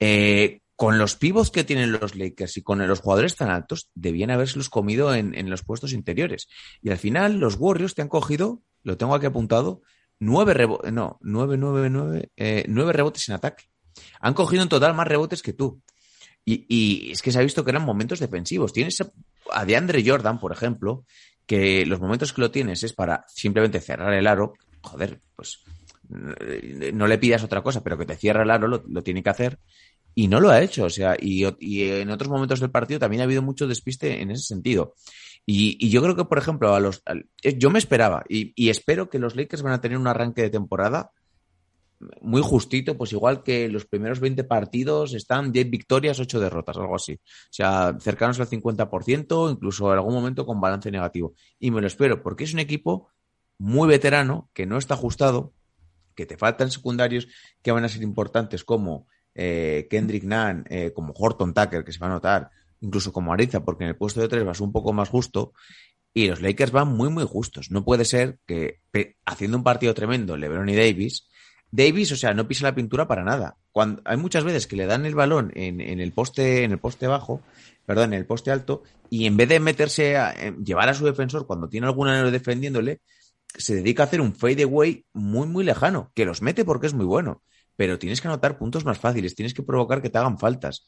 Eh, 0.00 0.60
con 0.76 0.98
los 0.98 1.16
pivots 1.16 1.50
que 1.50 1.64
tienen 1.64 1.90
los 1.90 2.14
Lakers 2.14 2.58
y 2.58 2.62
con 2.62 2.86
los 2.86 3.00
jugadores 3.00 3.34
tan 3.34 3.48
altos, 3.48 3.88
debían 3.94 4.30
habérselos 4.30 4.68
comido 4.68 5.14
en, 5.14 5.50
los 5.50 5.62
puestos 5.62 5.92
interiores. 5.92 6.48
Y 6.82 6.90
al 6.90 6.98
final, 6.98 7.38
los 7.38 7.56
Warriors 7.58 7.94
te 7.94 8.02
han 8.02 8.08
cogido, 8.08 8.62
lo 8.82 8.98
tengo 8.98 9.14
aquí 9.14 9.24
apuntado, 9.24 9.80
nueve 10.20 10.52
rebotes, 10.52 10.92
no, 10.92 11.18
nueve, 11.22 11.56
nueve, 11.56 11.88
nueve, 11.88 12.30
eh, 12.36 12.64
nueve 12.68 12.92
rebotes 12.92 13.26
en 13.28 13.34
ataque. 13.36 13.64
Han 14.20 14.34
cogido 14.34 14.62
en 14.62 14.68
total 14.68 14.94
más 14.94 15.08
rebotes 15.08 15.42
que 15.42 15.54
tú. 15.54 15.80
Y, 16.44 17.10
es 17.10 17.22
que 17.22 17.32
se 17.32 17.40
ha 17.40 17.42
visto 17.42 17.64
que 17.64 17.70
eran 17.70 17.84
momentos 17.84 18.20
defensivos. 18.20 18.72
Tienes 18.72 19.02
a, 19.50 19.64
DeAndre 19.64 20.04
Jordan, 20.06 20.38
por 20.38 20.52
ejemplo, 20.52 21.04
que 21.44 21.84
los 21.86 22.00
momentos 22.00 22.32
que 22.32 22.42
lo 22.42 22.50
tienes 22.50 22.84
es 22.84 22.92
para 22.92 23.24
simplemente 23.28 23.80
cerrar 23.80 24.12
el 24.12 24.26
aro. 24.26 24.52
Joder, 24.82 25.20
pues 25.34 25.64
eh, 26.40 26.92
no 26.94 27.08
le 27.08 27.18
pidas 27.18 27.42
otra 27.42 27.62
cosa, 27.62 27.82
pero 27.82 27.98
que 27.98 28.06
te 28.06 28.14
cierre 28.14 28.44
el 28.44 28.50
aro 28.50 28.68
lo 28.68 29.02
tiene 29.02 29.24
que 29.24 29.30
hacer. 29.30 29.58
Y 30.18 30.28
no 30.28 30.40
lo 30.40 30.50
ha 30.50 30.62
hecho. 30.62 30.84
O 30.84 30.90
sea, 30.90 31.14
y, 31.20 31.44
y, 31.60 31.82
en 31.82 32.10
otros 32.10 32.30
momentos 32.30 32.58
del 32.58 32.70
partido 32.70 32.98
también 32.98 33.20
ha 33.20 33.24
habido 33.24 33.42
mucho 33.42 33.68
despiste 33.68 34.22
en 34.22 34.30
ese 34.30 34.44
sentido. 34.44 34.94
Y, 35.44 35.76
y 35.78 35.90
yo 35.90 36.02
creo 36.02 36.16
que, 36.16 36.24
por 36.24 36.38
ejemplo, 36.38 36.74
a 36.74 36.80
los, 36.80 37.02
a, 37.06 37.14
yo 37.56 37.70
me 37.70 37.78
esperaba 37.78 38.24
y, 38.28 38.52
y, 38.56 38.70
espero 38.70 39.10
que 39.10 39.18
los 39.18 39.36
Lakers 39.36 39.62
van 39.62 39.74
a 39.74 39.80
tener 39.80 39.98
un 39.98 40.08
arranque 40.08 40.42
de 40.42 40.50
temporada 40.50 41.12
muy 42.20 42.42
justito, 42.42 42.96
pues 42.96 43.12
igual 43.12 43.42
que 43.42 43.68
los 43.68 43.86
primeros 43.86 44.20
20 44.20 44.44
partidos 44.44 45.14
están 45.14 45.52
10 45.52 45.70
victorias, 45.70 46.18
8 46.18 46.40
derrotas, 46.40 46.76
algo 46.76 46.96
así. 46.96 47.14
O 47.14 47.52
sea, 47.52 47.96
cercanos 48.00 48.40
al 48.40 48.48
50%, 48.48 49.52
incluso 49.52 49.92
en 49.92 49.98
algún 49.98 50.14
momento 50.14 50.46
con 50.46 50.60
balance 50.60 50.90
negativo. 50.90 51.34
Y 51.58 51.70
me 51.70 51.80
lo 51.80 51.86
espero, 51.86 52.22
porque 52.22 52.44
es 52.44 52.54
un 52.54 52.60
equipo 52.60 53.10
muy 53.58 53.88
veterano, 53.88 54.50
que 54.52 54.66
no 54.66 54.78
está 54.78 54.94
ajustado, 54.94 55.52
que 56.14 56.26
te 56.26 56.36
faltan 56.36 56.70
secundarios 56.70 57.28
que 57.62 57.72
van 57.72 57.84
a 57.84 57.88
ser 57.88 58.02
importantes 58.02 58.64
como 58.64 59.06
eh, 59.36 59.86
Kendrick 59.90 60.24
Nunn, 60.24 60.64
eh, 60.70 60.92
como 60.94 61.12
Horton 61.14 61.52
Tucker, 61.52 61.84
que 61.84 61.92
se 61.92 61.98
va 61.98 62.06
a 62.06 62.10
notar, 62.10 62.50
incluso 62.80 63.12
como 63.12 63.32
Ariza, 63.32 63.64
porque 63.64 63.84
en 63.84 63.90
el 63.90 63.96
puesto 63.96 64.20
de 64.20 64.28
tres 64.28 64.44
vas 64.44 64.60
un 64.60 64.72
poco 64.72 64.92
más 64.92 65.10
justo. 65.10 65.52
Y 66.14 66.28
los 66.28 66.40
Lakers 66.40 66.72
van 66.72 66.88
muy, 66.88 67.10
muy 67.10 67.24
justos. 67.24 67.70
No 67.70 67.84
puede 67.84 68.06
ser 68.06 68.38
que, 68.46 68.80
haciendo 69.26 69.58
un 69.58 69.64
partido 69.64 69.92
tremendo, 69.92 70.38
LeBron 70.38 70.68
y 70.70 70.74
Davis, 70.74 71.28
Davis, 71.70 72.12
o 72.12 72.16
sea, 72.16 72.32
no 72.32 72.48
pisa 72.48 72.64
la 72.64 72.74
pintura 72.74 73.06
para 73.06 73.22
nada. 73.22 73.58
Cuando, 73.70 74.00
hay 74.06 74.16
muchas 74.16 74.42
veces 74.42 74.66
que 74.66 74.76
le 74.76 74.86
dan 74.86 75.04
el 75.04 75.14
balón 75.14 75.52
en, 75.54 75.80
el 75.80 76.12
poste, 76.12 76.64
en 76.64 76.72
el 76.72 76.78
poste 76.78 77.06
bajo, 77.06 77.42
perdón, 77.84 78.14
en 78.14 78.20
el 78.20 78.24
poste 78.24 78.50
alto, 78.50 78.82
y 79.10 79.26
en 79.26 79.36
vez 79.36 79.50
de 79.50 79.60
meterse 79.60 80.16
a 80.16 80.34
llevar 80.64 80.88
a 80.88 80.94
su 80.94 81.04
defensor 81.04 81.46
cuando 81.46 81.68
tiene 81.68 81.86
algún 81.86 82.08
anero 82.08 82.30
defendiéndole, 82.30 83.02
se 83.54 83.74
dedica 83.74 84.04
a 84.04 84.06
hacer 84.06 84.22
un 84.22 84.34
fadeaway 84.34 85.04
muy, 85.12 85.46
muy 85.46 85.64
lejano, 85.64 86.10
que 86.14 86.24
los 86.24 86.40
mete 86.40 86.64
porque 86.64 86.86
es 86.86 86.94
muy 86.94 87.04
bueno. 87.04 87.42
Pero 87.76 87.98
tienes 87.98 88.20
que 88.20 88.28
anotar 88.28 88.58
puntos 88.58 88.84
más 88.84 88.98
fáciles, 88.98 89.34
tienes 89.34 89.54
que 89.54 89.62
provocar 89.62 90.02
que 90.02 90.10
te 90.10 90.18
hagan 90.18 90.38
faltas. 90.38 90.86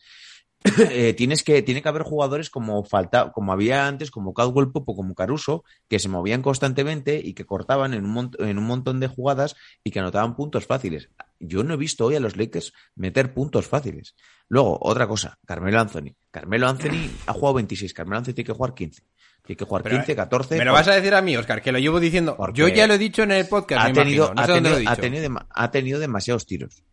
eh, 0.90 1.14
tienes 1.14 1.44
que, 1.44 1.62
tiene 1.62 1.82
que 1.82 1.88
haber 1.88 2.02
jugadores 2.02 2.50
como 2.50 2.82
falta, 2.82 3.30
como 3.30 3.52
había 3.52 3.86
antes, 3.86 4.10
como 4.10 4.34
Caldwell 4.34 4.72
Popo, 4.72 4.96
como 4.96 5.14
Caruso, 5.14 5.64
que 5.88 6.00
se 6.00 6.08
movían 6.08 6.42
constantemente 6.42 7.20
y 7.22 7.34
que 7.34 7.46
cortaban 7.46 7.94
en 7.94 8.04
un, 8.04 8.30
en 8.38 8.58
un 8.58 8.64
montón 8.64 8.98
de 8.98 9.06
jugadas 9.06 9.54
y 9.84 9.92
que 9.92 10.00
anotaban 10.00 10.34
puntos 10.34 10.66
fáciles. 10.66 11.10
Yo 11.38 11.62
no 11.62 11.74
he 11.74 11.76
visto 11.76 12.06
hoy 12.06 12.16
a 12.16 12.20
los 12.20 12.36
Lakers 12.36 12.72
meter 12.96 13.34
puntos 13.34 13.68
fáciles. 13.68 14.16
Luego, 14.48 14.78
otra 14.80 15.06
cosa, 15.06 15.38
Carmelo 15.46 15.78
Anthony. 15.78 16.16
Carmelo 16.30 16.68
Anthony 16.68 17.08
ha 17.26 17.32
jugado 17.32 17.54
26, 17.54 17.94
Carmelo 17.94 18.18
Anthony 18.18 18.34
tiene 18.34 18.46
que 18.46 18.52
jugar 18.52 18.74
15. 18.74 19.02
Tiene 19.48 19.56
que 19.56 19.64
jugar 19.64 19.82
Pero, 19.82 19.96
15, 19.96 20.14
14. 20.14 20.58
Me 20.58 20.64
lo 20.66 20.74
vas 20.74 20.88
a 20.88 20.92
decir 20.92 21.14
a 21.14 21.22
mí, 21.22 21.34
Oscar, 21.34 21.62
que 21.62 21.72
lo 21.72 21.78
llevo 21.78 21.98
diciendo. 21.98 22.36
Yo 22.52 22.68
ya 22.68 22.86
lo 22.86 22.92
he 22.92 22.98
dicho 22.98 23.22
en 23.22 23.30
el 23.30 23.46
podcast. 23.48 23.88
Ha, 23.88 23.92
tenido, 23.94 24.34
no 24.34 24.42
ha, 24.42 24.46
tenido, 24.46 24.76
ha, 24.86 24.96
tenido, 24.96 25.40
ha 25.48 25.70
tenido 25.70 25.98
demasiados 25.98 26.44
tiros. 26.44 26.84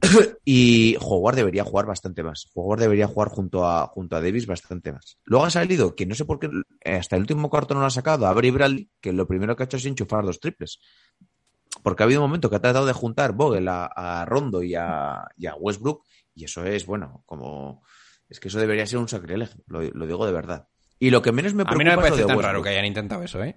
y 0.44 0.96
Howard 1.00 1.36
debería 1.36 1.62
jugar 1.62 1.86
bastante 1.86 2.24
más. 2.24 2.50
Howard 2.56 2.80
debería 2.80 3.06
jugar 3.06 3.28
junto 3.28 3.68
a, 3.68 3.86
junto 3.86 4.16
a 4.16 4.20
Davis 4.20 4.48
bastante 4.48 4.90
más. 4.90 5.18
Luego 5.22 5.44
ha 5.44 5.50
salido, 5.50 5.94
que 5.94 6.06
no 6.06 6.16
sé 6.16 6.24
por 6.24 6.40
qué, 6.40 6.50
hasta 6.84 7.14
el 7.14 7.22
último 7.22 7.48
cuarto 7.48 7.74
no 7.74 7.78
lo 7.78 7.86
ha 7.86 7.90
sacado, 7.90 8.26
a 8.26 8.32
Bray 8.32 8.50
Bradley, 8.50 8.90
que 9.00 9.12
lo 9.12 9.28
primero 9.28 9.54
que 9.54 9.62
ha 9.62 9.66
hecho 9.66 9.76
es 9.76 9.86
enchufar 9.86 10.24
dos 10.24 10.40
triples. 10.40 10.80
Porque 11.84 12.02
ha 12.02 12.06
habido 12.06 12.20
un 12.20 12.26
momento 12.26 12.50
que 12.50 12.56
ha 12.56 12.60
tratado 12.60 12.84
de 12.84 12.94
juntar 12.94 13.30
Vogel 13.34 13.68
a, 13.68 13.86
a 13.86 14.24
Rondo 14.24 14.64
y 14.64 14.74
a, 14.74 15.22
y 15.36 15.46
a, 15.46 15.54
Westbrook, 15.54 16.02
y 16.34 16.46
eso 16.46 16.64
es, 16.64 16.84
bueno, 16.84 17.22
como. 17.26 17.84
Es 18.28 18.40
que 18.40 18.48
eso 18.48 18.58
debería 18.58 18.86
ser 18.86 18.98
un 18.98 19.08
sacrilegio, 19.08 19.62
lo, 19.68 19.82
lo 19.82 20.06
digo 20.08 20.26
de 20.26 20.32
verdad. 20.32 20.66
Y 21.00 21.10
lo 21.10 21.22
que 21.22 21.32
menos 21.32 21.54
me 21.54 21.64
preocupa. 21.64 21.74
A 21.74 21.78
mí 21.78 21.84
no 21.84 21.96
me 21.96 21.96
parece 21.96 22.18
tan 22.18 22.36
Westbrook. 22.36 22.44
raro 22.44 22.62
que 22.62 22.68
hayan 22.68 22.84
intentado 22.84 23.22
eso, 23.22 23.42
¿eh? 23.42 23.56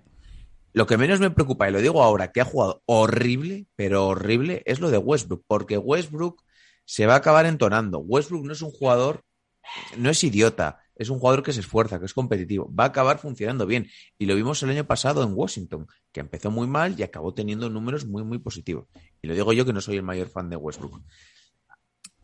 Lo 0.71 0.87
que 0.87 0.97
menos 0.97 1.19
me 1.19 1.29
preocupa, 1.29 1.69
y 1.69 1.71
lo 1.71 1.81
digo 1.81 2.01
ahora, 2.01 2.31
que 2.31 2.41
ha 2.41 2.45
jugado 2.45 2.81
horrible, 2.87 3.67
pero 3.75 4.07
horrible, 4.07 4.63
es 4.65 4.79
lo 4.79 4.89
de 4.89 4.97
Westbrook, 4.97 5.43
porque 5.45 5.77
Westbrook 5.77 6.41
se 6.85 7.05
va 7.05 7.13
a 7.13 7.17
acabar 7.17 7.45
entonando. 7.45 7.99
Westbrook 7.99 8.45
no 8.45 8.53
es 8.53 8.61
un 8.63 8.71
jugador, 8.71 9.23
no 9.97 10.09
es 10.09 10.23
idiota, 10.23 10.79
es 10.95 11.09
un 11.09 11.19
jugador 11.19 11.43
que 11.43 11.53
se 11.53 11.59
esfuerza, 11.59 11.99
que 11.99 12.05
es 12.05 12.13
competitivo, 12.13 12.73
va 12.73 12.85
a 12.85 12.87
acabar 12.87 13.19
funcionando 13.19 13.67
bien. 13.67 13.87
Y 14.17 14.25
lo 14.25 14.35
vimos 14.35 14.63
el 14.63 14.69
año 14.69 14.85
pasado 14.85 15.21
en 15.23 15.33
Washington, 15.33 15.85
que 16.11 16.21
empezó 16.21 16.49
muy 16.49 16.65
mal 16.65 16.95
y 16.97 17.03
acabó 17.03 17.33
teniendo 17.33 17.69
números 17.69 18.05
muy, 18.05 18.23
muy 18.23 18.39
positivos. 18.39 18.87
Y 19.21 19.27
lo 19.27 19.35
digo 19.35 19.53
yo 19.53 19.65
que 19.65 19.73
no 19.73 19.81
soy 19.81 19.97
el 19.97 20.03
mayor 20.03 20.29
fan 20.29 20.49
de 20.49 20.55
Westbrook. 20.55 21.01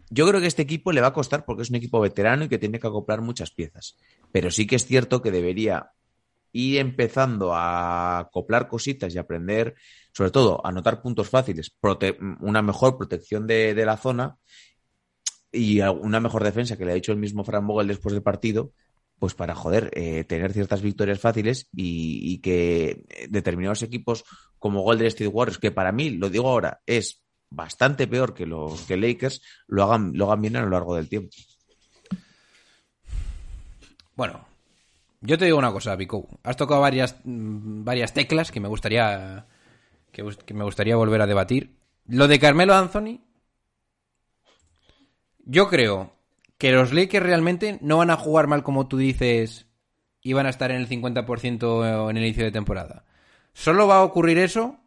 Yo 0.10 0.28
creo 0.28 0.42
que 0.42 0.48
este 0.48 0.64
equipo 0.64 0.92
le 0.92 1.02
va 1.02 1.08
a 1.08 1.14
costar 1.14 1.46
porque 1.46 1.64
es 1.64 1.70
un 1.70 1.76
equipo 1.76 2.00
veterano 2.00 2.46
y 2.46 2.50
que 2.50 2.58
tiene 2.58 2.80
que 2.80 2.88
acoplar 2.88 3.22
muchas 3.22 3.52
piezas. 3.52 3.96
Pero 4.32 4.50
sí 4.50 4.66
que 4.66 4.76
es 4.76 4.86
cierto 4.86 5.22
que 5.22 5.32
debería 5.32 5.92
ir 6.52 6.80
empezando 6.80 7.54
a 7.54 8.20
acoplar 8.20 8.68
cositas 8.68 9.14
y 9.14 9.20
aprender, 9.20 9.76
sobre 10.12 10.32
todo, 10.32 10.66
a 10.66 10.70
anotar 10.70 11.02
puntos 11.02 11.30
fáciles, 11.30 11.76
una 12.42 12.62
mejor 12.64 12.98
protección 12.98 13.46
de, 13.46 13.76
la 13.86 13.98
zona 13.98 14.38
y 15.52 15.80
una 15.82 16.20
mejor 16.20 16.44
defensa, 16.44 16.76
que 16.76 16.86
le 16.86 16.92
ha 16.92 16.96
dicho 16.96 17.12
el 17.12 17.20
mismo 17.20 17.44
Fran 17.44 17.68
Vogel 17.68 17.88
después 17.88 18.14
del 18.14 18.24
partido, 18.24 18.72
pues 19.20 19.36
para, 19.36 19.54
joder, 19.54 19.92
eh, 19.94 20.24
tener 20.24 20.54
ciertas 20.54 20.82
victorias 20.82 21.20
fáciles 21.20 21.68
y, 21.74 22.34
y, 22.34 22.40
que 22.40 23.04
determinados 23.30 23.84
equipos 23.84 24.24
como 24.58 24.82
Golden 24.82 25.08
State 25.08 25.28
Warriors, 25.28 25.60
que 25.60 25.72
para 25.72 25.92
mí, 25.92 26.12
lo 26.12 26.30
digo 26.30 26.48
ahora, 26.48 26.82
es 26.86 27.22
bastante 27.50 28.08
peor 28.08 28.34
que 28.34 28.46
los 28.46 28.82
que 28.82 28.98
Lakers, 28.98 29.42
lo 29.68 29.84
hagan, 29.84 30.12
lo 30.16 30.26
hagan 30.26 30.42
bien 30.42 30.56
a 30.56 30.62
lo 30.62 30.70
largo 30.70 30.96
del 30.96 31.10
tiempo. 31.10 31.36
Bueno, 34.16 34.46
yo 35.22 35.38
te 35.38 35.46
digo 35.46 35.58
una 35.58 35.72
cosa, 35.72 35.96
Vico. 35.96 36.28
Has 36.44 36.58
tocado 36.58 36.82
varias, 36.82 37.18
varias 37.24 38.14
teclas 38.14 38.52
que 38.52 38.60
me 38.60 38.68
gustaría 38.68 39.48
que, 40.12 40.54
me 40.54 40.64
gustaría 40.64 40.96
volver 40.96 41.22
a 41.22 41.28
debatir. 41.28 41.76
Lo 42.08 42.28
de 42.28 42.40
Carmelo 42.40 42.76
Anthony. 42.76 43.22
Yo 45.46 45.68
creo 45.68 46.14
que 46.58 46.72
los 46.72 46.94
Lakers 46.94 47.26
realmente 47.26 47.80
no 47.82 47.98
van 47.98 48.12
a 48.12 48.18
jugar 48.18 48.48
mal 48.48 48.64
como 48.64 48.88
tú 48.88 48.98
dices 48.98 49.68
y 50.22 50.34
van 50.34 50.46
a 50.46 50.50
estar 50.50 50.72
en 50.72 50.78
el 50.78 50.90
50% 50.90 52.10
en 52.10 52.18
el 52.18 52.24
inicio 52.24 52.44
de 52.44 52.52
temporada. 52.52 53.06
Solo 53.54 53.88
va 53.88 53.98
a 53.98 54.04
ocurrir 54.04 54.38
eso 54.38 54.80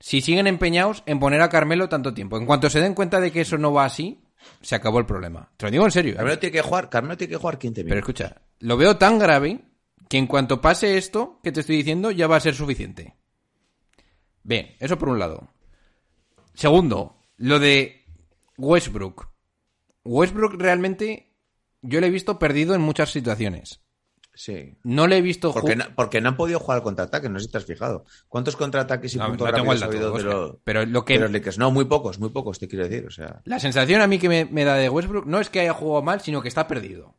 si 0.00 0.22
siguen 0.22 0.46
empeñados 0.46 1.02
en 1.06 1.20
poner 1.20 1.42
a 1.42 1.50
Carmelo 1.50 1.88
tanto 1.88 2.14
tiempo. 2.14 2.38
En 2.38 2.46
cuanto 2.46 2.70
se 2.70 2.80
den 2.80 2.94
cuenta 2.94 3.20
de 3.20 3.30
que 3.30 3.42
eso 3.42 3.58
no 3.58 3.72
va 3.72 3.84
así, 3.84 4.24
se 4.62 4.74
acabó 4.74 4.98
el 4.98 5.06
problema. 5.06 5.52
Te 5.56 5.66
lo 5.66 5.70
digo 5.70 5.84
en 5.84 5.90
serio. 5.90 6.16
Carmelo 6.16 6.38
tiene 6.38 6.52
que 6.52 6.62
jugar, 6.62 6.88
Carmelo 6.88 7.16
tiene 7.16 7.32
que 7.32 7.36
jugar 7.36 7.58
15 7.58 7.84
minutos. 7.84 7.90
Pero 7.90 8.00
escucha, 8.00 8.42
lo 8.60 8.76
veo 8.76 8.96
tan 8.96 9.18
grave 9.18 9.60
que 10.08 10.16
en 10.18 10.26
cuanto 10.26 10.60
pase 10.60 10.96
esto 10.96 11.38
que 11.42 11.52
te 11.52 11.60
estoy 11.60 11.76
diciendo 11.76 12.10
ya 12.10 12.26
va 12.26 12.36
a 12.36 12.40
ser 12.40 12.54
suficiente. 12.54 13.14
Bien, 14.42 14.74
eso 14.80 14.98
por 14.98 15.10
un 15.10 15.18
lado. 15.18 15.48
Segundo, 16.54 17.20
lo 17.36 17.58
de 17.58 18.06
Westbrook. 18.56 19.28
Westbrook 20.04 20.54
realmente 20.58 21.36
yo 21.82 22.00
le 22.00 22.06
he 22.06 22.10
visto 22.10 22.38
perdido 22.38 22.74
en 22.74 22.80
muchas 22.80 23.10
situaciones. 23.10 23.82
Sí. 24.40 24.74
No 24.84 25.06
le 25.06 25.18
he 25.18 25.20
visto 25.20 25.52
porque 25.52 25.76
no, 25.76 25.84
porque 25.94 26.22
no 26.22 26.30
han 26.30 26.36
podido 26.38 26.58
jugar 26.58 26.78
al 26.78 26.82
contraataque, 26.82 27.28
no 27.28 27.38
sé 27.38 27.44
si 27.44 27.52
te 27.52 27.58
has 27.58 27.66
fijado. 27.66 28.06
¿Cuántos 28.26 28.56
contraataques 28.56 29.14
y 29.14 29.18
no, 29.18 29.26
puntos 29.26 29.50
no 29.50 29.54
tengo 29.54 29.72
el 29.74 29.80
dato, 29.80 29.92
de, 29.92 30.22
los, 30.22 30.56
pero 30.64 30.86
lo 30.86 31.04
que 31.04 31.12
de 31.12 31.20
los 31.20 31.30
Lakers? 31.30 31.58
No, 31.58 31.70
muy 31.70 31.84
pocos, 31.84 32.18
muy 32.18 32.30
pocos, 32.30 32.58
te 32.58 32.66
quiero 32.66 32.88
decir. 32.88 33.06
O 33.06 33.10
sea... 33.10 33.42
La 33.44 33.60
sensación 33.60 34.00
a 34.00 34.06
mí 34.06 34.18
que 34.18 34.30
me, 34.30 34.46
me, 34.46 34.64
da 34.64 34.76
de 34.76 34.88
Westbrook 34.88 35.26
no 35.26 35.40
es 35.40 35.50
que 35.50 35.60
haya 35.60 35.74
jugado 35.74 36.00
mal, 36.00 36.22
sino 36.22 36.40
que 36.40 36.48
está 36.48 36.66
perdido. 36.66 37.18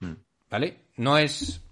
Hmm. 0.00 0.16
¿Vale? 0.50 0.82
No 0.98 1.16
es 1.16 1.62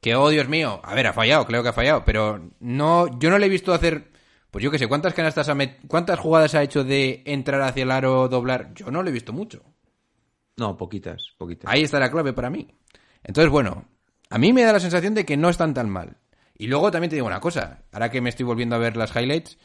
que, 0.00 0.14
oh 0.14 0.28
Dios 0.28 0.46
mío, 0.46 0.80
a 0.84 0.94
ver, 0.94 1.08
ha 1.08 1.12
fallado, 1.12 1.44
creo 1.44 1.64
que 1.64 1.70
ha 1.70 1.72
fallado, 1.72 2.04
pero 2.04 2.52
no, 2.60 3.18
yo 3.18 3.28
no 3.28 3.38
le 3.38 3.46
he 3.46 3.48
visto 3.48 3.74
hacer, 3.74 4.12
pues 4.52 4.62
yo 4.62 4.70
que 4.70 4.78
sé, 4.78 4.86
¿cuántas 4.86 5.14
canastas, 5.14 5.48
ha 5.48 5.56
met... 5.56 5.80
cuántas 5.88 6.20
jugadas 6.20 6.54
ha 6.54 6.62
hecho 6.62 6.84
de 6.84 7.24
entrar 7.26 7.60
hacia 7.62 7.82
el 7.82 7.90
aro, 7.90 8.28
doblar? 8.28 8.72
Yo 8.72 8.88
no 8.92 9.02
le 9.02 9.10
he 9.10 9.12
visto 9.12 9.32
mucho. 9.32 9.64
No, 10.56 10.76
poquitas, 10.76 11.34
poquitas. 11.36 11.68
Ahí 11.68 11.82
está 11.82 11.98
la 11.98 12.12
clave 12.12 12.32
para 12.32 12.50
mí. 12.50 12.68
Entonces, 13.24 13.50
bueno, 13.50 13.88
a 14.30 14.38
mí 14.38 14.52
me 14.52 14.62
da 14.62 14.72
la 14.72 14.80
sensación 14.80 15.14
de 15.14 15.24
que 15.24 15.36
no 15.36 15.48
están 15.48 15.74
tan 15.74 15.90
mal. 15.90 16.16
Y 16.58 16.68
luego 16.68 16.90
también 16.90 17.10
te 17.10 17.16
digo 17.16 17.26
una 17.26 17.40
cosa, 17.40 17.82
ahora 17.92 18.10
que 18.10 18.20
me 18.20 18.30
estoy 18.30 18.44
volviendo 18.46 18.76
a 18.76 18.78
ver 18.78 18.96
las 18.96 19.14
highlights, 19.14 19.58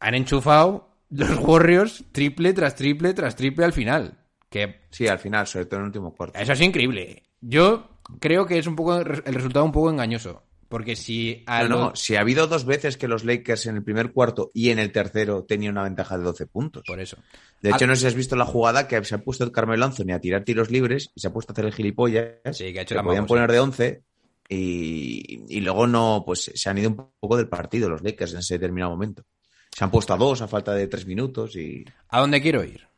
han 0.00 0.14
enchufado 0.14 0.90
los 1.10 1.38
Warriors 1.38 2.04
triple 2.12 2.52
tras 2.52 2.74
triple 2.74 3.14
tras 3.14 3.36
triple 3.36 3.64
al 3.64 3.72
final. 3.72 4.18
Que... 4.50 4.80
Sí, 4.90 5.06
al 5.06 5.18
final, 5.18 5.46
sobre 5.46 5.66
todo 5.66 5.76
en 5.76 5.82
el 5.82 5.88
último 5.88 6.14
cuarto. 6.14 6.38
Eso 6.38 6.52
es 6.52 6.60
increíble. 6.60 7.22
Yo 7.40 8.00
creo 8.20 8.46
que 8.46 8.58
es 8.58 8.66
un 8.66 8.76
poco 8.76 8.96
el 8.96 9.04
resultado 9.04 9.64
un 9.64 9.72
poco 9.72 9.90
engañoso. 9.90 10.42
Porque 10.68 10.96
si. 10.96 11.42
A 11.46 11.62
no, 11.62 11.68
lo... 11.68 11.78
no, 11.78 11.96
si 11.96 12.16
ha 12.16 12.20
habido 12.20 12.46
dos 12.46 12.64
veces 12.64 12.96
que 12.96 13.08
los 13.08 13.24
Lakers 13.24 13.66
en 13.66 13.76
el 13.76 13.82
primer 13.82 14.12
cuarto 14.12 14.50
y 14.52 14.70
en 14.70 14.78
el 14.78 14.92
tercero 14.92 15.44
tenían 15.44 15.72
una 15.72 15.84
ventaja 15.84 16.18
de 16.18 16.24
12 16.24 16.46
puntos. 16.46 16.82
Por 16.86 17.00
eso. 17.00 17.16
De 17.62 17.70
hecho, 17.70 17.84
a... 17.84 17.88
no 17.88 17.94
sé 17.94 18.02
si 18.02 18.06
has 18.08 18.14
visto 18.14 18.36
la 18.36 18.44
jugada 18.44 18.86
que 18.86 19.02
se 19.04 19.14
ha 19.14 19.18
puesto 19.18 19.44
el 19.44 19.52
Carmelo 19.52 19.84
Anthony 19.84 20.12
a 20.12 20.20
tirar 20.20 20.44
tiros 20.44 20.70
libres 20.70 21.10
y 21.14 21.20
se 21.20 21.28
ha 21.28 21.32
puesto 21.32 21.52
a 21.52 21.54
hacer 21.54 21.64
el 21.64 21.72
gilipollas. 21.72 22.34
Sí, 22.52 22.72
que 22.72 22.80
ha 22.80 22.82
hecho 22.82 22.94
que 22.94 22.96
la 22.96 23.02
podían 23.02 23.26
poner 23.26 23.50
de 23.50 23.60
11 23.60 24.02
y, 24.50 25.44
y, 25.48 25.60
luego 25.60 25.86
no, 25.86 26.22
pues 26.24 26.50
se 26.54 26.70
han 26.70 26.78
ido 26.78 26.90
un 26.90 26.96
poco 27.20 27.36
del 27.36 27.48
partido 27.48 27.88
los 27.88 28.02
Lakers 28.02 28.32
en 28.32 28.38
ese 28.38 28.54
determinado 28.54 28.90
momento. 28.90 29.24
Se 29.70 29.84
han 29.84 29.90
puesto 29.90 30.14
a 30.14 30.16
dos 30.16 30.40
a 30.40 30.48
falta 30.48 30.72
de 30.74 30.86
tres 30.86 31.06
minutos 31.06 31.56
y. 31.56 31.84
¿A 32.08 32.20
dónde 32.20 32.40
quiero 32.40 32.64
ir? 32.64 32.88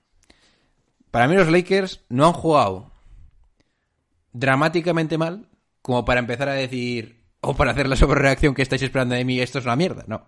para 1.10 1.26
mí 1.28 1.34
los 1.34 1.50
Lakers 1.50 2.04
no 2.08 2.26
han 2.26 2.32
jugado 2.32 2.90
dramáticamente 4.32 5.18
mal 5.18 5.48
como 5.82 6.04
para 6.04 6.20
empezar 6.20 6.48
a 6.48 6.54
decir, 6.54 7.19
o 7.40 7.54
para 7.54 7.70
hacer 7.72 7.88
la 7.88 7.96
sobrereacción 7.96 8.54
que 8.54 8.62
estáis 8.62 8.82
esperando 8.82 9.14
de 9.14 9.24
mí, 9.24 9.40
esto 9.40 9.58
es 9.58 9.64
una 9.64 9.76
mierda. 9.76 10.04
No. 10.06 10.26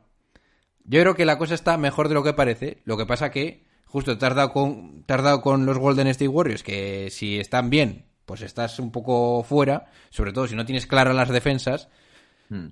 Yo 0.85 1.01
creo 1.01 1.15
que 1.15 1.25
la 1.25 1.39
cosa 1.39 1.55
está 1.55 1.77
mejor 1.79 2.09
de 2.09 2.15
lo 2.15 2.23
que 2.23 2.33
parece. 2.33 2.79
Lo 2.85 2.97
que 2.97 3.07
pasa 3.07 3.31
que, 3.31 3.65
justo 3.87 4.19
te 4.19 4.27
has 4.27 4.35
dado 4.35 4.53
con, 4.53 5.05
te 5.05 5.15
has 5.15 5.23
dado 5.23 5.41
con 5.43 5.65
los 5.67 5.79
Golden 5.79 6.09
State 6.09 6.29
Warriors, 6.29 6.63
que 6.63 7.09
si 7.11 7.39
están 7.39 7.71
bien, 7.71 8.07
pues 8.27 8.43
estás 8.43 8.79
un 8.79 8.91
poco 8.91 9.43
fuera, 9.45 9.91
sobre 10.11 10.33
todo 10.33 10.47
si 10.47 10.57
no 10.57 10.65
tienes 10.65 10.87
claras 10.87 11.15
las 11.15 11.29
defensas. 11.29 11.89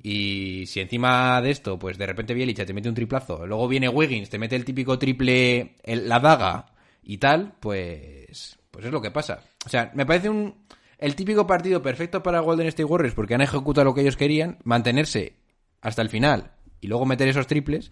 Y 0.03 0.65
si 0.67 0.81
encima 0.81 1.41
de 1.41 1.51
esto, 1.51 1.79
pues 1.79 1.97
de 1.97 2.05
repente 2.07 2.35
Bielicha 2.35 2.67
te 2.67 2.75
mete 2.75 2.91
un 2.91 2.95
triplazo, 2.95 3.47
luego 3.47 3.67
viene 3.67 3.89
Wiggins, 3.89 4.29
te 4.29 4.39
mete 4.39 4.55
el 4.55 4.65
típico 4.67 4.99
triple, 4.99 5.77
el- 5.83 6.07
la 6.07 6.21
daga 6.21 6.67
y 7.03 7.17
tal, 7.17 7.55
pues, 7.61 8.59
pues 8.71 8.85
es 8.85 8.93
lo 8.93 9.01
que 9.01 9.11
pasa. 9.11 9.41
O 9.65 9.71
sea, 9.71 9.91
me 9.95 10.05
parece 10.05 10.29
un, 10.29 10.55
el 11.01 11.17
típico 11.17 11.47
partido 11.47 11.83
perfecto 11.83 12.23
para 12.23 12.41
Golden 12.41 12.67
State 12.69 12.85
Warriors 12.85 13.15
porque 13.15 13.35
han 13.35 13.41
ejecutado 13.41 13.85
lo 13.87 13.95
que 13.95 14.03
ellos 14.03 14.17
querían, 14.17 14.59
mantenerse 14.65 15.37
hasta 15.81 16.03
el 16.03 16.11
final 16.11 16.53
y 16.81 16.87
luego 16.87 17.07
meter 17.07 17.27
esos 17.29 17.47
triples 17.47 17.91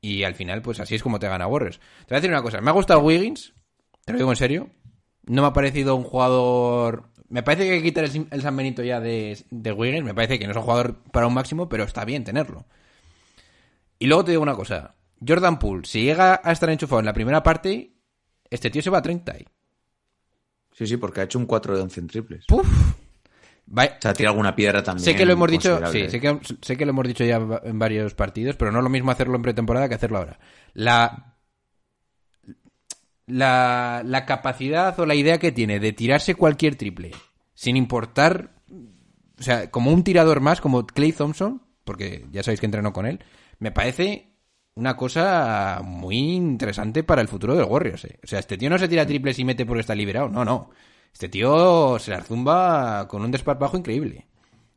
y 0.00 0.24
al 0.24 0.34
final, 0.34 0.62
pues 0.62 0.80
así 0.80 0.96
es 0.96 1.02
como 1.02 1.20
te 1.20 1.28
gana 1.28 1.46
Warriors. 1.46 1.78
Te 1.78 2.06
voy 2.08 2.16
a 2.16 2.20
decir 2.20 2.30
una 2.30 2.42
cosa, 2.42 2.60
me 2.60 2.70
ha 2.70 2.74
gustado 2.74 3.00
Wiggins, 3.00 3.54
te 4.04 4.12
lo 4.12 4.18
digo 4.18 4.30
en 4.30 4.36
serio, 4.36 4.70
no 5.24 5.42
me 5.42 5.48
ha 5.48 5.52
parecido 5.52 5.96
un 5.96 6.04
jugador... 6.04 7.10
Me 7.28 7.42
parece 7.42 7.64
que 7.64 7.70
hay 7.72 7.78
que 7.78 7.84
quitar 7.84 8.04
el, 8.04 8.42
San 8.42 8.56
Benito 8.56 8.82
ya 8.82 9.00
de, 9.00 9.38
de 9.50 9.72
Wiggins. 9.72 10.04
Me 10.04 10.12
parece 10.12 10.38
que 10.38 10.44
no 10.44 10.50
es 10.50 10.56
un 10.58 10.64
jugador 10.64 11.02
para 11.12 11.26
un 11.26 11.32
máximo, 11.32 11.66
pero 11.66 11.84
está 11.84 12.04
bien 12.04 12.24
tenerlo. 12.24 12.66
Y 13.98 14.06
luego 14.06 14.24
te 14.24 14.32
digo 14.32 14.42
una 14.42 14.54
cosa. 14.54 14.96
Jordan 15.26 15.58
Poole, 15.58 15.86
si 15.86 16.02
llega 16.02 16.42
a 16.44 16.52
estar 16.52 16.68
enchufado 16.68 17.00
en 17.00 17.06
la 17.06 17.14
primera 17.14 17.42
parte, 17.42 17.94
este 18.50 18.68
tío 18.68 18.82
se 18.82 18.90
va 18.90 18.98
a 18.98 19.02
30. 19.02 19.34
Sí, 20.82 20.94
sí, 20.94 20.96
porque 20.96 21.20
ha 21.20 21.24
hecho 21.24 21.38
un 21.38 21.46
4 21.46 21.76
de 21.76 21.82
11 21.82 22.00
en 22.00 22.06
triples. 22.08 22.44
¡Puf! 22.46 22.66
Va- 23.78 23.84
O 23.84 24.00
sea, 24.02 24.12
tira 24.12 24.30
alguna 24.30 24.56
piedra 24.56 24.82
también. 24.82 25.04
sé 25.04 25.14
que 25.14 25.24
lo 25.24 25.32
hemos 25.34 25.48
dicho, 25.50 25.80
sí, 25.92 26.08
sé 26.10 26.20
que, 26.20 26.40
sé 26.60 26.76
que 26.76 26.84
lo 26.84 26.90
hemos 26.90 27.06
dicho 27.06 27.24
ya 27.24 27.36
en 27.62 27.78
varios 27.78 28.14
partidos, 28.14 28.56
pero 28.56 28.72
no 28.72 28.78
es 28.78 28.84
lo 28.84 28.90
mismo 28.90 29.10
hacerlo 29.12 29.36
en 29.36 29.42
pretemporada 29.42 29.88
que 29.88 29.94
hacerlo 29.94 30.18
ahora. 30.18 30.38
La, 30.74 31.36
la, 33.26 34.02
la 34.04 34.26
capacidad 34.26 34.98
o 34.98 35.06
la 35.06 35.14
idea 35.14 35.38
que 35.38 35.52
tiene 35.52 35.78
de 35.80 35.92
tirarse 35.92 36.34
cualquier 36.34 36.76
triple, 36.76 37.12
sin 37.54 37.76
importar, 37.76 38.50
o 39.38 39.42
sea, 39.42 39.70
como 39.70 39.92
un 39.92 40.02
tirador 40.04 40.40
más, 40.40 40.60
como 40.60 40.86
Clay 40.86 41.12
Thompson, 41.12 41.62
porque 41.84 42.26
ya 42.32 42.42
sabéis 42.42 42.60
que 42.60 42.66
entrenó 42.66 42.92
con 42.92 43.06
él, 43.06 43.20
me 43.58 43.70
parece 43.70 44.31
una 44.74 44.96
cosa 44.96 45.80
muy 45.84 46.16
interesante 46.16 47.02
para 47.04 47.20
el 47.20 47.28
futuro 47.28 47.54
del 47.54 47.66
Warriors. 47.66 48.04
eh. 48.04 48.18
O 48.22 48.26
sea, 48.26 48.38
este 48.38 48.56
tío 48.56 48.70
no 48.70 48.78
se 48.78 48.88
tira 48.88 49.06
triples 49.06 49.38
y 49.38 49.44
mete 49.44 49.66
porque 49.66 49.80
está 49.80 49.94
liberado, 49.94 50.28
no, 50.28 50.44
no. 50.44 50.70
Este 51.12 51.28
tío 51.28 51.98
se 51.98 52.10
la 52.12 52.22
zumba 52.22 53.06
con 53.06 53.22
un 53.22 53.30
desparpajo 53.30 53.76
increíble. 53.76 54.26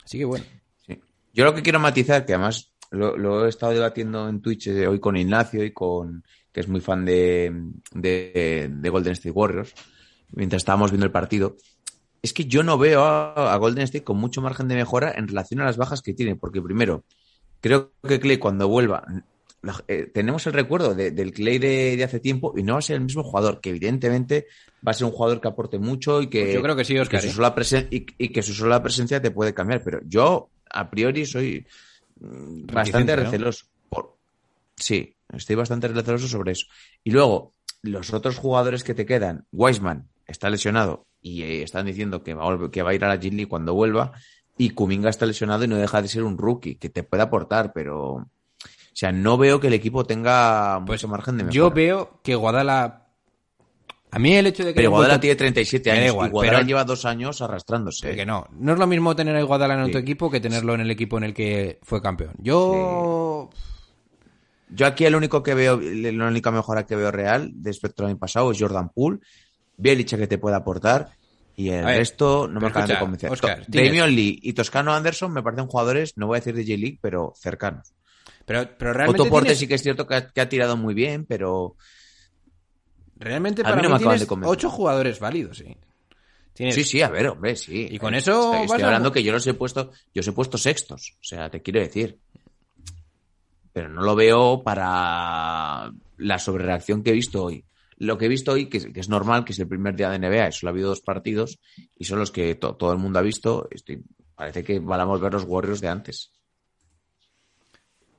Así 0.03 0.17
que 0.17 0.25
bueno. 0.25 0.45
Sí. 0.85 0.99
Yo 1.33 1.45
lo 1.45 1.55
que 1.55 1.61
quiero 1.61 1.79
matizar, 1.79 2.25
que 2.25 2.33
además 2.33 2.73
lo, 2.91 3.45
he 3.45 3.49
estado 3.49 3.73
debatiendo 3.73 4.27
en 4.27 4.41
Twitch 4.41 4.67
eh, 4.67 4.87
hoy 4.87 4.99
con 4.99 5.17
Ignacio 5.17 5.63
y 5.63 5.71
con 5.71 6.23
que 6.51 6.61
es 6.61 6.67
muy 6.69 6.79
fan 6.79 7.03
de, 7.03 7.53
de, 7.91 8.69
de 8.71 8.89
Golden 8.89 9.11
State 9.13 9.31
Warriors, 9.31 9.73
mientras 10.31 10.61
estábamos 10.61 10.91
viendo 10.91 11.05
el 11.05 11.11
partido, 11.11 11.57
es 12.21 12.33
que 12.33 12.45
yo 12.45 12.63
no 12.63 12.77
veo 12.77 13.03
a, 13.03 13.53
a 13.53 13.57
Golden 13.57 13.83
State 13.83 14.05
con 14.05 14.17
mucho 14.17 14.41
margen 14.41 14.69
de 14.69 14.75
mejora 14.75 15.13
en 15.17 15.27
relación 15.27 15.59
a 15.59 15.65
las 15.65 15.75
bajas 15.75 16.01
que 16.01 16.13
tiene, 16.13 16.37
porque 16.37 16.61
primero, 16.61 17.03
creo 17.59 17.91
que 18.07 18.21
Clay 18.21 18.37
cuando 18.37 18.69
vuelva, 18.69 19.05
la- 19.65 19.83
eh, 19.87 20.09
tenemos 20.13 20.45
el 20.47 20.53
recuerdo 20.53 20.93
de- 20.93 21.11
del 21.11 21.31
Clay 21.31 21.57
de, 21.57 21.95
de 21.97 22.03
hace 22.03 22.19
tiempo 22.19 22.53
y 22.55 22.63
no 22.63 22.73
va 22.73 22.79
a 22.79 22.81
ser 22.83 22.95
el 22.97 23.01
mismo 23.03 23.23
jugador, 23.23 23.59
que 23.61 23.69
evidentemente 23.71 24.47
va 24.85 24.91
a 24.91 24.93
ser 24.93 25.05
un 25.05 25.11
jugador 25.11 25.41
que 25.41 25.47
aporte 25.47 25.79
mucho 25.79 26.21
y 26.21 26.27
que, 26.29 26.41
Pues 26.43 26.53
yo 26.53 26.61
creo 26.61 26.75
que 26.75 26.85
sí, 26.85 26.93
y 26.93 26.99
Óscar, 26.99 27.21
su 27.21 27.27
¿eh? 27.27 27.31
sola 27.31 27.55
presen- 27.55 27.87
y, 27.91 28.05
y 28.17 28.29
que 28.29 28.41
su 28.43 28.53
sola 28.53 28.81
presencia 28.83 29.21
te 29.21 29.31
puede 29.31 29.53
cambiar, 29.53 29.83
pero 29.83 29.99
yo 30.05 30.49
a 30.69 30.89
priori 30.89 31.25
soy 31.25 31.65
mm, 32.19 32.67
bastante 32.67 33.15
¿no? 33.15 33.23
receloso. 33.23 33.65
Por... 33.89 34.17
Sí, 34.75 35.15
estoy 35.33 35.55
bastante 35.55 35.87
receloso 35.87 36.27
sobre 36.27 36.51
eso. 36.51 36.67
Y 37.03 37.11
luego, 37.11 37.53
los 37.81 38.13
otros 38.13 38.37
jugadores 38.37 38.83
que 38.83 38.93
te 38.93 39.05
quedan, 39.05 39.45
Wiseman 39.51 40.07
está 40.27 40.49
lesionado 40.49 41.07
y 41.21 41.41
eh, 41.43 41.63
están 41.63 41.85
diciendo 41.85 42.23
que 42.23 42.33
va, 42.33 42.69
que 42.71 42.81
va 42.83 42.91
a 42.91 42.93
ir 42.95 43.03
a 43.03 43.07
la 43.07 43.15
G 43.19 43.31
League 43.31 43.47
cuando 43.47 43.73
vuelva, 43.73 44.11
y 44.57 44.69
Kuminga 44.69 45.09
está 45.09 45.25
lesionado 45.25 45.63
y 45.65 45.67
no 45.67 45.75
deja 45.77 46.01
de 46.01 46.07
ser 46.07 46.23
un 46.23 46.37
rookie, 46.37 46.75
que 46.75 46.89
te 46.89 47.03
puede 47.03 47.23
aportar, 47.23 47.73
pero... 47.73 48.29
O 48.95 48.97
sea, 48.97 49.11
no 49.11 49.37
veo 49.37 49.59
que 49.59 49.67
el 49.67 49.73
equipo 49.73 50.05
tenga 50.05 50.79
mucho 50.79 51.09
margen 51.09 51.37
de 51.37 51.43
mejora. 51.43 51.49
Pues 51.49 51.55
Yo 51.55 51.69
veo 51.71 52.21
que 52.23 52.33
Guadala. 52.35 53.01
A 54.11 54.19
mí 54.19 54.33
el 54.33 54.47
hecho 54.47 54.63
de 54.63 54.69
que. 54.69 54.75
Pero 54.75 54.87
haya 54.87 54.95
Guadala 54.95 55.13
vuelto- 55.15 55.21
tiene 55.21 55.35
37 55.35 55.89
Me 55.89 55.95
da 55.97 56.01
años 56.01 56.13
igual, 56.13 56.27
y 56.27 56.31
Guadala 56.31 56.57
pero- 56.59 56.67
lleva 56.67 56.83
dos 56.85 57.03
años 57.03 57.41
arrastrándose. 57.41 58.15
Que 58.15 58.25
no. 58.25 58.47
No 58.57 58.71
es 58.71 58.79
lo 58.79 58.87
mismo 58.87 59.13
tener 59.13 59.35
a 59.35 59.43
Guadala 59.43 59.73
en 59.73 59.83
Sí. 59.83 59.89
otro 59.91 59.99
equipo 59.99 60.31
que 60.31 60.39
tenerlo 60.39 60.73
en 60.75 60.79
el 60.79 60.91
equipo 60.91 61.17
en 61.17 61.25
el 61.25 61.33
que 61.33 61.77
fue 61.83 62.01
campeón. 62.01 62.31
Yo. 62.37 63.49
Yo 64.69 64.87
aquí 64.87 65.03
el 65.03 65.15
único 65.15 65.43
que 65.43 65.53
veo, 65.53 65.77
la 65.81 66.27
única 66.27 66.49
mejora 66.51 66.85
que 66.85 66.95
veo 66.95 67.11
real 67.11 67.51
de 67.53 67.69
respecto 67.71 68.03
al 68.03 68.09
año 68.11 68.17
pasado 68.17 68.49
es 68.51 68.57
Jordan 68.59 68.89
Poole, 68.89 69.19
Bielicha 69.77 70.17
que 70.17 70.27
te 70.27 70.37
puede 70.37 70.55
aportar 70.55 71.11
y 71.57 71.69
el 71.69 71.83
ver, 71.85 71.97
resto 71.97 72.47
no 72.47 72.61
me 72.61 72.67
acaban 72.67 72.87
de 72.87 72.97
convencer. 72.97 73.29
Tienes- 73.39 73.67
Damian 73.67 74.15
Lee 74.15 74.39
y 74.41 74.53
Toscano 74.53 74.93
Anderson 74.93 75.33
me 75.33 75.43
parecen 75.43 75.67
jugadores, 75.67 76.13
no 76.15 76.27
voy 76.27 76.37
a 76.37 76.39
decir 76.39 76.55
de 76.55 76.63
J-League, 76.63 76.97
pero 77.01 77.33
cercanos. 77.35 77.93
Pero, 78.45 78.69
pero 78.77 78.93
realmente. 78.93 79.21
Otto 79.23 79.29
Porte 79.31 79.45
tienes- 79.47 79.59
sí 79.59 79.67
que 79.67 79.73
es 79.75 79.81
cierto 79.81 80.05
que 80.07 80.15
ha, 80.15 80.27
que 80.29 80.41
ha 80.41 80.47
tirado 80.49 80.77
muy 80.77 80.93
bien, 80.93 81.25
pero 81.25 81.75
Realmente 83.17 83.61
A 83.61 83.65
mí 83.65 83.69
para 83.69 83.75
no 83.77 83.81
mí, 83.81 83.87
me 83.87 83.95
acaban 83.95 83.99
tienes 84.09 84.21
de 84.21 84.27
convencer. 84.27 84.51
ocho 84.57 84.69
jugadores 84.69 85.19
válidos, 85.21 85.57
sí. 85.59 85.77
Tienes- 86.53 86.75
sí, 86.75 86.83
sí, 86.83 87.01
a 87.01 87.07
ver, 87.09 87.27
hombre, 87.29 87.55
sí. 87.55 87.87
Y 87.89 87.97
con 87.97 88.13
Eh, 88.13 88.17
eso 88.17 88.53
estoy, 88.55 88.81
a- 88.81 88.85
hablando 88.87 89.11
que 89.11 89.23
yo 89.23 89.31
los 89.31 89.47
he 89.47 89.53
puesto, 89.53 89.91
yo 90.13 90.19
os 90.19 90.27
he 90.27 90.33
puesto 90.33 90.57
sextos, 90.57 91.13
o 91.19 91.23
sea, 91.23 91.49
te 91.49 91.61
quiero 91.61 91.79
decir. 91.79 92.19
Pero 93.71 93.87
no 93.89 94.01
lo 94.01 94.15
veo 94.15 94.61
para 94.63 95.91
la 96.17 96.39
sobrereacción 96.39 97.03
que 97.03 97.11
he 97.11 97.13
visto 97.13 97.41
hoy. 97.43 97.63
Lo 97.97 98.17
que 98.17 98.25
he 98.25 98.29
visto 98.29 98.51
hoy, 98.51 98.67
que 98.67 98.77
es, 98.77 98.85
que 98.87 98.99
es 98.99 99.07
normal, 99.09 99.45
que 99.45 99.53
es 99.53 99.59
el 99.59 99.67
primer 99.69 99.95
día 99.95 100.09
de 100.09 100.19
NBA, 100.19 100.51
solo 100.51 100.69
ha 100.69 100.71
habido 100.73 100.89
dos 100.89 101.01
partidos, 101.01 101.59
y 101.97 102.03
son 102.03 102.19
los 102.19 102.31
que 102.31 102.55
to- 102.55 102.75
todo 102.75 102.91
el 102.91 102.97
mundo 102.99 103.19
ha 103.19 103.21
visto. 103.21 103.67
Estoy, 103.71 104.03
parece 104.35 104.61
que 104.63 104.79
valamos 104.79 105.21
ver 105.21 105.31
los 105.33 105.43
Warriors 105.45 105.79
de 105.79 105.87
antes. 105.87 106.31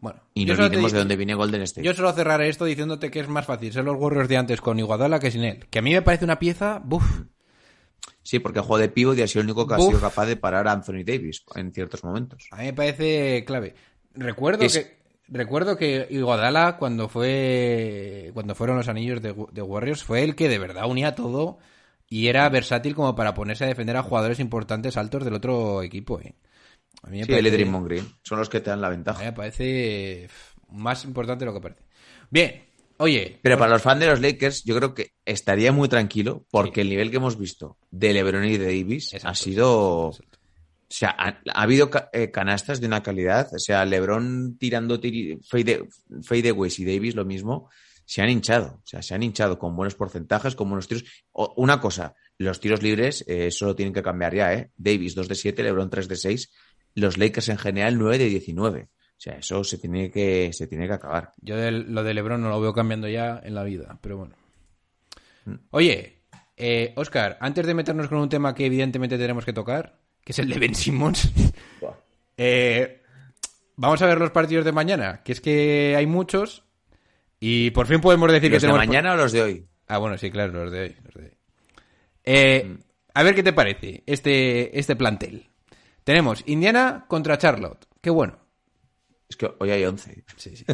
Bueno, 0.00 0.20
Y 0.34 0.44
no 0.44 0.52
olvidemos 0.54 0.92
de 0.92 0.98
dónde 0.98 1.16
viene 1.16 1.34
Golden 1.34 1.62
State. 1.62 1.84
Yo 1.86 1.94
solo 1.94 2.12
cerraré 2.12 2.48
esto 2.48 2.64
diciéndote 2.64 3.10
que 3.10 3.20
es 3.20 3.28
más 3.28 3.46
fácil 3.46 3.72
ser 3.72 3.84
los 3.84 3.96
Warriors 3.98 4.28
de 4.28 4.36
antes 4.36 4.60
con 4.60 4.78
Iguadala 4.78 5.18
que 5.18 5.30
sin 5.30 5.42
él. 5.44 5.66
Que 5.70 5.78
a 5.78 5.82
mí 5.82 5.92
me 5.92 6.02
parece 6.02 6.24
una 6.24 6.38
pieza. 6.38 6.80
Buf. 6.84 7.04
Sí, 8.22 8.38
porque 8.40 8.58
el 8.58 8.64
juego 8.64 8.80
de 8.80 8.88
pivot 8.88 9.16
y 9.16 9.22
ha 9.22 9.28
sido 9.28 9.40
el 9.42 9.46
único 9.46 9.66
que 9.66 9.74
ha 9.74 9.78
sido 9.78 10.00
capaz 10.00 10.26
de 10.26 10.36
parar 10.36 10.66
a 10.68 10.72
Anthony 10.72 11.04
Davis 11.04 11.44
en 11.54 11.72
ciertos 11.72 12.02
momentos. 12.04 12.48
A 12.50 12.56
mí 12.56 12.64
me 12.66 12.72
parece 12.72 13.44
clave. 13.46 13.74
Recuerdo 14.14 14.64
Es- 14.64 14.78
que 14.78 14.96
recuerdo 15.28 15.76
que 15.76 16.06
Iguodala 16.10 16.76
cuando 16.76 17.08
fue 17.08 18.30
cuando 18.34 18.54
fueron 18.54 18.76
los 18.76 18.88
anillos 18.88 19.20
de, 19.22 19.34
de 19.52 19.62
Warriors 19.62 20.02
fue 20.04 20.22
el 20.22 20.34
que 20.34 20.48
de 20.48 20.58
verdad 20.58 20.88
unía 20.88 21.14
todo 21.14 21.58
y 22.08 22.28
era 22.28 22.48
versátil 22.48 22.94
como 22.94 23.14
para 23.16 23.34
ponerse 23.34 23.64
a 23.64 23.68
defender 23.68 23.96
a 23.96 24.02
jugadores 24.02 24.38
importantes 24.40 24.96
altos 24.96 25.24
del 25.24 25.34
otro 25.34 25.82
equipo. 25.82 26.20
¿eh? 26.20 26.34
A 27.06 27.10
mí 27.10 27.18
me 27.20 27.24
Sí, 27.24 27.32
él 27.32 27.38
y 27.38 27.42
parece- 27.42 27.56
Draymond 27.56 27.86
Green 27.88 28.06
son 28.22 28.38
los 28.38 28.48
que 28.48 28.60
te 28.60 28.70
dan 28.70 28.80
la 28.80 28.88
ventaja. 28.90 29.22
me 29.22 29.32
parece 29.32 30.28
más 30.70 31.04
importante 31.04 31.44
de 31.44 31.50
lo 31.52 31.54
que 31.54 31.62
parece. 31.62 31.82
Bien, 32.30 32.64
oye, 32.98 33.38
Pero 33.42 33.56
para 33.58 33.72
los 33.72 33.82
fans 33.82 34.00
de 34.00 34.06
los 34.08 34.20
Lakers, 34.20 34.64
yo 34.64 34.76
creo 34.76 34.94
que 34.94 35.12
estaría 35.24 35.70
muy 35.72 35.88
tranquilo 35.88 36.44
porque 36.50 36.80
el 36.80 36.88
nivel 36.88 37.10
que 37.10 37.16
hemos 37.18 37.38
visto 37.38 37.78
de 37.90 38.12
LeBron 38.12 38.44
y 38.44 38.58
de 38.58 38.64
Davis 38.66 39.12
Exacto, 39.14 39.28
ha 39.28 39.34
sido. 39.34 40.08
exacto. 40.10 40.38
O 40.88 40.94
sea, 40.94 41.10
ha, 41.18 41.40
ha 41.52 41.62
habido 41.62 41.90
ca- 41.90 42.10
eh, 42.12 42.30
canastas 42.30 42.80
de 42.80 42.86
una 42.86 43.02
calidad. 43.02 43.48
O 43.52 43.58
sea, 43.58 43.84
LeBron 43.84 44.56
tirando 44.56 45.00
tiri- 45.00 45.38
fade, 45.44 45.88
fadeaways 46.22 46.78
y 46.78 46.84
Davis 46.84 47.14
lo 47.16 47.24
mismo. 47.24 47.68
Se 48.04 48.22
han 48.22 48.30
hinchado. 48.30 48.74
O 48.84 48.86
sea, 48.86 49.02
se 49.02 49.12
han 49.14 49.24
hinchado 49.24 49.58
con 49.58 49.74
buenos 49.74 49.96
porcentajes, 49.96 50.54
con 50.54 50.68
buenos 50.68 50.86
tiros. 50.86 51.02
O- 51.32 51.54
una 51.56 51.80
cosa, 51.80 52.14
los 52.38 52.60
tiros 52.60 52.82
libres 52.84 53.24
eh, 53.26 53.50
solo 53.50 53.74
tienen 53.74 53.92
que 53.92 54.02
cambiar 54.02 54.32
ya, 54.36 54.54
¿eh? 54.54 54.70
Davis 54.76 55.16
2 55.16 55.26
de 55.26 55.34
7, 55.34 55.64
LeBron 55.64 55.90
3 55.90 56.06
de 56.06 56.16
6. 56.16 56.52
Los 56.96 57.16
Lakers 57.18 57.48
en 57.50 57.58
general 57.58 57.96
9 57.98 58.18
de 58.18 58.24
19. 58.24 58.82
O 58.82 59.18
sea, 59.18 59.34
eso 59.34 59.62
se 59.64 59.78
tiene 59.78 60.10
que, 60.10 60.50
se 60.52 60.66
tiene 60.66 60.86
que 60.86 60.94
acabar. 60.94 61.32
Yo 61.40 61.54
lo 61.70 62.02
de 62.02 62.12
LeBron 62.14 62.42
no 62.42 62.48
lo 62.50 62.60
veo 62.60 62.72
cambiando 62.74 63.08
ya 63.08 63.40
en 63.44 63.54
la 63.54 63.62
vida, 63.62 63.98
pero 64.02 64.16
bueno. 64.18 64.34
Mm. 65.44 65.54
Oye, 65.70 66.22
eh, 66.56 66.92
Oscar, 66.96 67.38
antes 67.40 67.66
de 67.66 67.74
meternos 67.74 68.08
con 68.08 68.18
un 68.18 68.28
tema 68.28 68.54
que 68.54 68.66
evidentemente 68.66 69.16
tenemos 69.16 69.44
que 69.44 69.52
tocar, 69.52 69.98
que 70.24 70.32
es 70.32 70.38
el 70.38 70.48
de 70.48 70.58
Ben 70.58 70.74
Simmons, 70.74 71.30
eh, 72.36 73.02
vamos 73.76 74.02
a 74.02 74.06
ver 74.06 74.18
los 74.18 74.30
partidos 74.32 74.64
de 74.64 74.72
mañana, 74.72 75.22
que 75.22 75.32
es 75.32 75.40
que 75.40 75.94
hay 75.96 76.06
muchos 76.06 76.64
y 77.40 77.70
por 77.70 77.86
fin 77.86 78.00
podemos 78.00 78.30
decir 78.32 78.50
¿Los 78.50 78.60
que 78.60 78.66
de 78.66 78.72
tenemos... 78.72 78.86
mañana 78.86 79.12
o 79.12 79.16
los 79.16 79.32
de 79.32 79.42
hoy? 79.42 79.66
Ah, 79.86 79.98
bueno, 79.98 80.18
sí, 80.18 80.30
claro, 80.30 80.52
los 80.64 80.72
de 80.72 80.80
hoy. 80.80 80.96
los 81.04 81.14
de 81.14 81.22
hoy. 81.22 81.32
Eh, 82.24 82.76
A 83.14 83.22
ver 83.22 83.34
qué 83.34 83.42
te 83.42 83.52
parece 83.52 84.02
este, 84.06 84.78
este 84.78 84.96
plantel. 84.96 85.48
Tenemos 86.06 86.44
Indiana 86.46 87.04
contra 87.08 87.36
Charlotte. 87.36 87.84
Qué 88.00 88.10
bueno. 88.10 88.38
Es 89.28 89.36
que 89.36 89.52
hoy 89.58 89.70
hay 89.72 89.84
11. 89.84 90.24
Sí, 90.36 90.56
sí. 90.56 90.64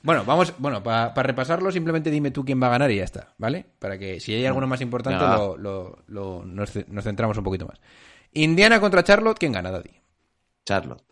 Bueno, 0.00 0.24
vamos, 0.24 0.54
bueno, 0.58 0.80
para 0.80 1.12
repasarlo, 1.24 1.72
simplemente 1.72 2.08
dime 2.08 2.30
tú 2.30 2.44
quién 2.44 2.62
va 2.62 2.68
a 2.68 2.70
ganar 2.70 2.88
y 2.92 2.98
ya 2.98 3.02
está, 3.02 3.34
¿vale? 3.36 3.66
Para 3.80 3.98
que 3.98 4.20
si 4.20 4.32
hay 4.32 4.46
alguno 4.46 4.68
más 4.68 4.80
importante, 4.80 5.18
Venga, 5.24 5.36
lo, 5.38 5.56
lo- 5.56 5.98
lo- 6.06 6.44
nos, 6.44 6.70
ce- 6.70 6.84
nos 6.88 7.02
centramos 7.02 7.36
un 7.36 7.42
poquito 7.42 7.66
más. 7.66 7.80
Indiana 8.34 8.78
contra 8.78 9.02
Charlotte, 9.02 9.36
¿quién 9.40 9.50
gana, 9.50 9.72
Daddy? 9.72 9.90
Charlotte. 10.64 11.02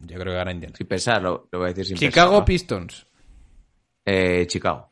Yo 0.00 0.18
creo 0.18 0.32
que 0.34 0.36
gana 0.36 0.52
Indiana. 0.52 0.74
Sin 0.76 0.86
pensarlo, 0.86 1.48
lo 1.52 1.60
voy 1.60 1.66
a 1.66 1.68
decir 1.68 1.86
sin 1.86 1.96
Chicago. 1.96 2.44
Pistons. 2.44 3.06
Eh, 4.04 4.46
Chicago. 4.46 4.90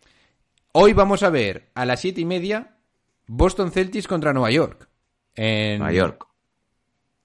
Hoy 0.73 0.95
vamos 0.95 1.23
a 1.23 1.29
ver 1.29 1.69
a 1.75 1.85
las 1.85 2.01
siete 2.01 2.23
y 2.23 2.25
media 2.25 2.79
Boston 3.27 3.71
Celtics 3.71 4.09
contra 4.09 4.33
Nueva 4.33 4.51
York. 4.51 4.89
En... 5.35 5.81
Nueva 5.81 5.93
York. 5.93 6.27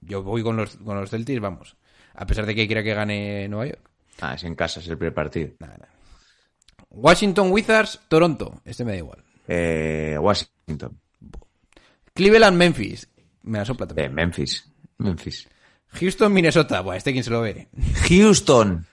Yo 0.00 0.22
voy 0.22 0.42
con 0.42 0.56
los, 0.56 0.76
con 0.76 0.98
los 1.00 1.10
Celtics, 1.10 1.40
vamos. 1.40 1.76
A 2.14 2.26
pesar 2.26 2.46
de 2.46 2.54
que 2.54 2.66
quiera 2.66 2.82
que 2.82 2.94
gane 2.94 3.48
Nueva 3.48 3.66
York. 3.66 3.90
Ah, 4.20 4.34
es 4.34 4.44
en 4.44 4.54
casa, 4.54 4.80
es 4.80 4.88
el 4.88 4.98
primer 4.98 5.14
partido. 5.14 5.50
Nada, 5.60 5.74
nada. 5.78 5.92
Washington 6.90 7.50
Wizards, 7.52 8.00
Toronto. 8.08 8.60
Este 8.64 8.84
me 8.84 8.92
da 8.92 8.98
igual. 8.98 9.22
Eh, 9.46 10.16
Washington. 10.20 10.98
Cleveland, 12.14 12.56
Memphis. 12.56 13.08
Me 13.42 13.58
la 13.58 13.64
sopla 13.64 13.86
Eh. 13.96 14.08
Memphis. 14.08 14.70
Memphis. 14.98 15.48
Houston, 15.92 16.32
Minnesota. 16.32 16.80
Buah, 16.80 16.96
este 16.96 17.12
quién 17.12 17.24
se 17.24 17.30
lo 17.30 17.40
ve. 17.40 17.68
Houston. 18.08 18.86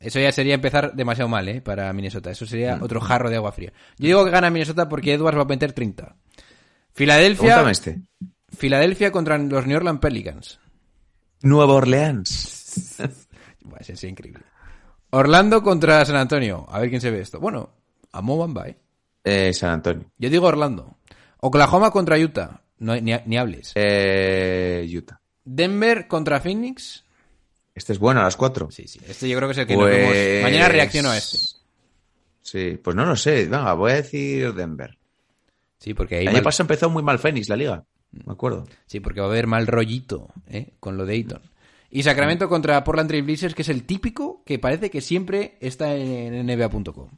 Eso 0.00 0.18
ya 0.18 0.32
sería 0.32 0.54
empezar 0.54 0.94
demasiado 0.94 1.28
mal, 1.28 1.46
¿eh? 1.48 1.60
Para 1.60 1.92
Minnesota. 1.92 2.30
Eso 2.30 2.44
sería 2.46 2.76
Mm. 2.76 2.82
otro 2.82 3.00
jarro 3.00 3.30
de 3.30 3.36
agua 3.36 3.52
fría. 3.52 3.72
Yo 3.98 4.06
digo 4.06 4.24
que 4.24 4.30
gana 4.32 4.50
Minnesota 4.50 4.88
porque 4.88 5.12
Edwards 5.12 5.38
va 5.38 5.42
a 5.42 5.46
meter 5.46 5.72
30. 5.72 6.16
Filadelfia, 6.94 7.70
este. 7.70 8.00
Filadelfia 8.56 9.10
contra 9.12 9.38
los 9.38 9.66
New 9.66 9.76
Orleans 9.76 10.00
Pelicans. 10.00 10.58
Nueva 11.42 11.74
Orleans. 11.74 12.96
Buah, 13.62 13.78
ese 13.80 13.92
es 13.94 14.04
increíble. 14.04 14.42
Orlando 15.10 15.62
contra 15.62 16.04
San 16.04 16.16
Antonio. 16.16 16.66
A 16.70 16.78
ver 16.80 16.88
quién 16.88 17.00
se 17.00 17.10
ve 17.10 17.20
esto. 17.20 17.40
Bueno, 17.40 17.70
a 18.12 18.20
Mo 18.22 18.38
Bamba, 18.38 18.68
¿eh? 18.68 18.76
Eh, 19.24 19.52
San 19.52 19.70
Antonio. 19.70 20.10
Yo 20.18 20.30
digo 20.30 20.46
Orlando. 20.46 20.96
Oklahoma 21.40 21.90
contra 21.90 22.18
Utah. 22.18 22.62
No, 22.78 22.94
ni, 22.96 23.12
ni 23.26 23.38
hables. 23.38 23.72
Eh, 23.74 24.88
Utah. 24.96 25.20
Denver 25.44 26.06
contra 26.08 26.40
Phoenix. 26.40 27.04
Este 27.74 27.92
es 27.92 27.98
bueno 27.98 28.20
a 28.20 28.24
las 28.24 28.36
4. 28.36 28.70
Sí, 28.70 28.86
sí. 28.86 29.00
Este 29.08 29.28
yo 29.28 29.36
creo 29.38 29.48
que 29.48 29.52
es 29.52 29.58
el 29.58 29.66
que 29.66 29.76
nos 29.76 29.86
vemos. 29.86 30.42
Mañana 30.44 30.68
reacciono 30.68 31.10
a 31.10 31.16
este. 31.16 31.38
Sí, 32.42 32.78
pues 32.82 32.94
no 32.96 33.04
lo 33.06 33.16
sé. 33.16 33.44
Venga, 33.46 33.72
voy 33.74 33.92
a 33.92 33.96
decir 33.96 34.52
Denver. 34.54 34.98
Sí, 35.78 35.94
porque 35.94 36.16
ahí 36.16 36.22
El 36.22 36.28
año 36.28 36.36
mal- 36.38 36.44
pasado 36.44 36.64
empezó 36.64 36.90
muy 36.90 37.02
mal 37.02 37.18
Phoenix, 37.18 37.48
la 37.48 37.56
liga. 37.56 37.84
Me 38.12 38.32
acuerdo. 38.32 38.66
Sí, 38.86 39.00
porque 39.00 39.20
va 39.20 39.26
a 39.26 39.30
haber 39.30 39.46
mal 39.46 39.66
rollito 39.66 40.28
¿eh? 40.48 40.74
con 40.80 40.96
lo 40.96 41.06
de 41.06 41.14
Ayton. 41.14 41.42
Y 41.90 42.02
Sacramento 42.02 42.48
contra 42.48 42.82
Portland 42.84 43.08
Trail 43.08 43.24
Blazers, 43.24 43.54
que 43.54 43.62
es 43.62 43.68
el 43.68 43.84
típico 43.84 44.42
que 44.46 44.58
parece 44.58 44.90
que 44.90 45.00
siempre 45.00 45.56
está 45.60 45.94
en 45.94 46.46
NBA.com. 46.46 47.08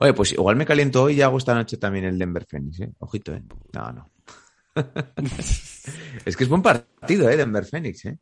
Oye, 0.00 0.12
pues 0.14 0.32
igual 0.32 0.54
me 0.54 0.64
caliento 0.64 1.02
hoy 1.02 1.14
y 1.16 1.22
hago 1.22 1.38
esta 1.38 1.54
noche 1.54 1.76
también 1.76 2.04
el 2.04 2.16
Denver 2.18 2.44
Phoenix, 2.48 2.78
¿eh? 2.80 2.92
Ojito, 3.00 3.34
¿eh? 3.34 3.42
No, 3.72 3.90
no. 3.92 4.10
es 6.24 6.36
que 6.36 6.44
es 6.44 6.48
buen 6.48 6.62
partido, 6.62 7.28
¿eh? 7.28 7.36
Denver 7.36 7.64
Phoenix, 7.64 8.04
¿eh? 8.04 8.16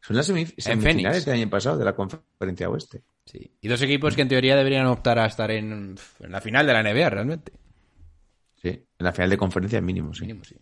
Son 0.00 0.16
las 0.16 0.28
semif- 0.30 0.54
semifinales 0.58 1.24
del 1.24 1.34
año 1.34 1.50
pasado 1.50 1.78
de 1.78 1.84
la 1.84 1.94
conferencia 1.94 2.68
oeste. 2.68 3.02
Sí. 3.24 3.50
Y 3.60 3.68
dos 3.68 3.82
equipos 3.82 4.14
que 4.16 4.22
en 4.22 4.28
teoría 4.28 4.56
deberían 4.56 4.86
optar 4.86 5.18
a 5.18 5.26
estar 5.26 5.50
en, 5.52 5.96
en 6.20 6.32
la 6.32 6.40
final 6.40 6.66
de 6.66 6.72
la 6.72 6.82
NBA, 6.82 7.10
realmente. 7.10 7.52
En 9.02 9.06
la 9.06 9.12
final 9.12 9.30
de 9.30 9.36
conferencia 9.36 9.80
mínimo, 9.80 10.14
sí. 10.14 10.20
Mínimo, 10.20 10.44
sí. 10.44 10.54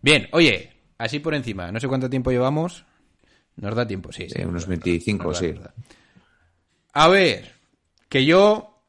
Bien, 0.00 0.26
oye, 0.32 0.72
así 0.96 1.18
por 1.18 1.34
encima, 1.34 1.70
no 1.70 1.78
sé 1.78 1.86
cuánto 1.86 2.08
tiempo 2.08 2.30
llevamos. 2.30 2.86
Nos 3.56 3.74
da 3.74 3.86
tiempo, 3.86 4.10
sí. 4.10 4.22
Sí, 4.28 4.36
sí, 4.36 4.40
unos 4.40 4.52
nos 4.52 4.62
da, 4.64 4.68
25, 4.70 5.24
nos 5.24 5.40
da, 5.40 5.48
sí. 5.48 5.54
A 6.94 7.08
ver, 7.08 7.52
que 8.08 8.24
yo 8.24 8.82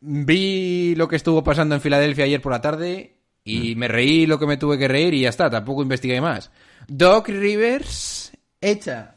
vi 0.00 0.94
lo 0.96 1.06
que 1.06 1.14
estuvo 1.16 1.44
pasando 1.44 1.76
en 1.76 1.80
Filadelfia 1.80 2.24
ayer 2.24 2.42
por 2.42 2.50
la 2.50 2.60
tarde 2.60 3.20
y 3.44 3.74
Mm. 3.74 3.78
me 3.78 3.88
reí 3.88 4.26
lo 4.26 4.40
que 4.40 4.46
me 4.46 4.56
tuve 4.56 4.76
que 4.76 4.88
reír 4.88 5.14
y 5.14 5.20
ya 5.20 5.28
está, 5.28 5.48
tampoco 5.48 5.82
investigué 5.82 6.20
más. 6.20 6.50
Doc 6.88 7.28
Rivers 7.28 8.32
echa 8.60 9.16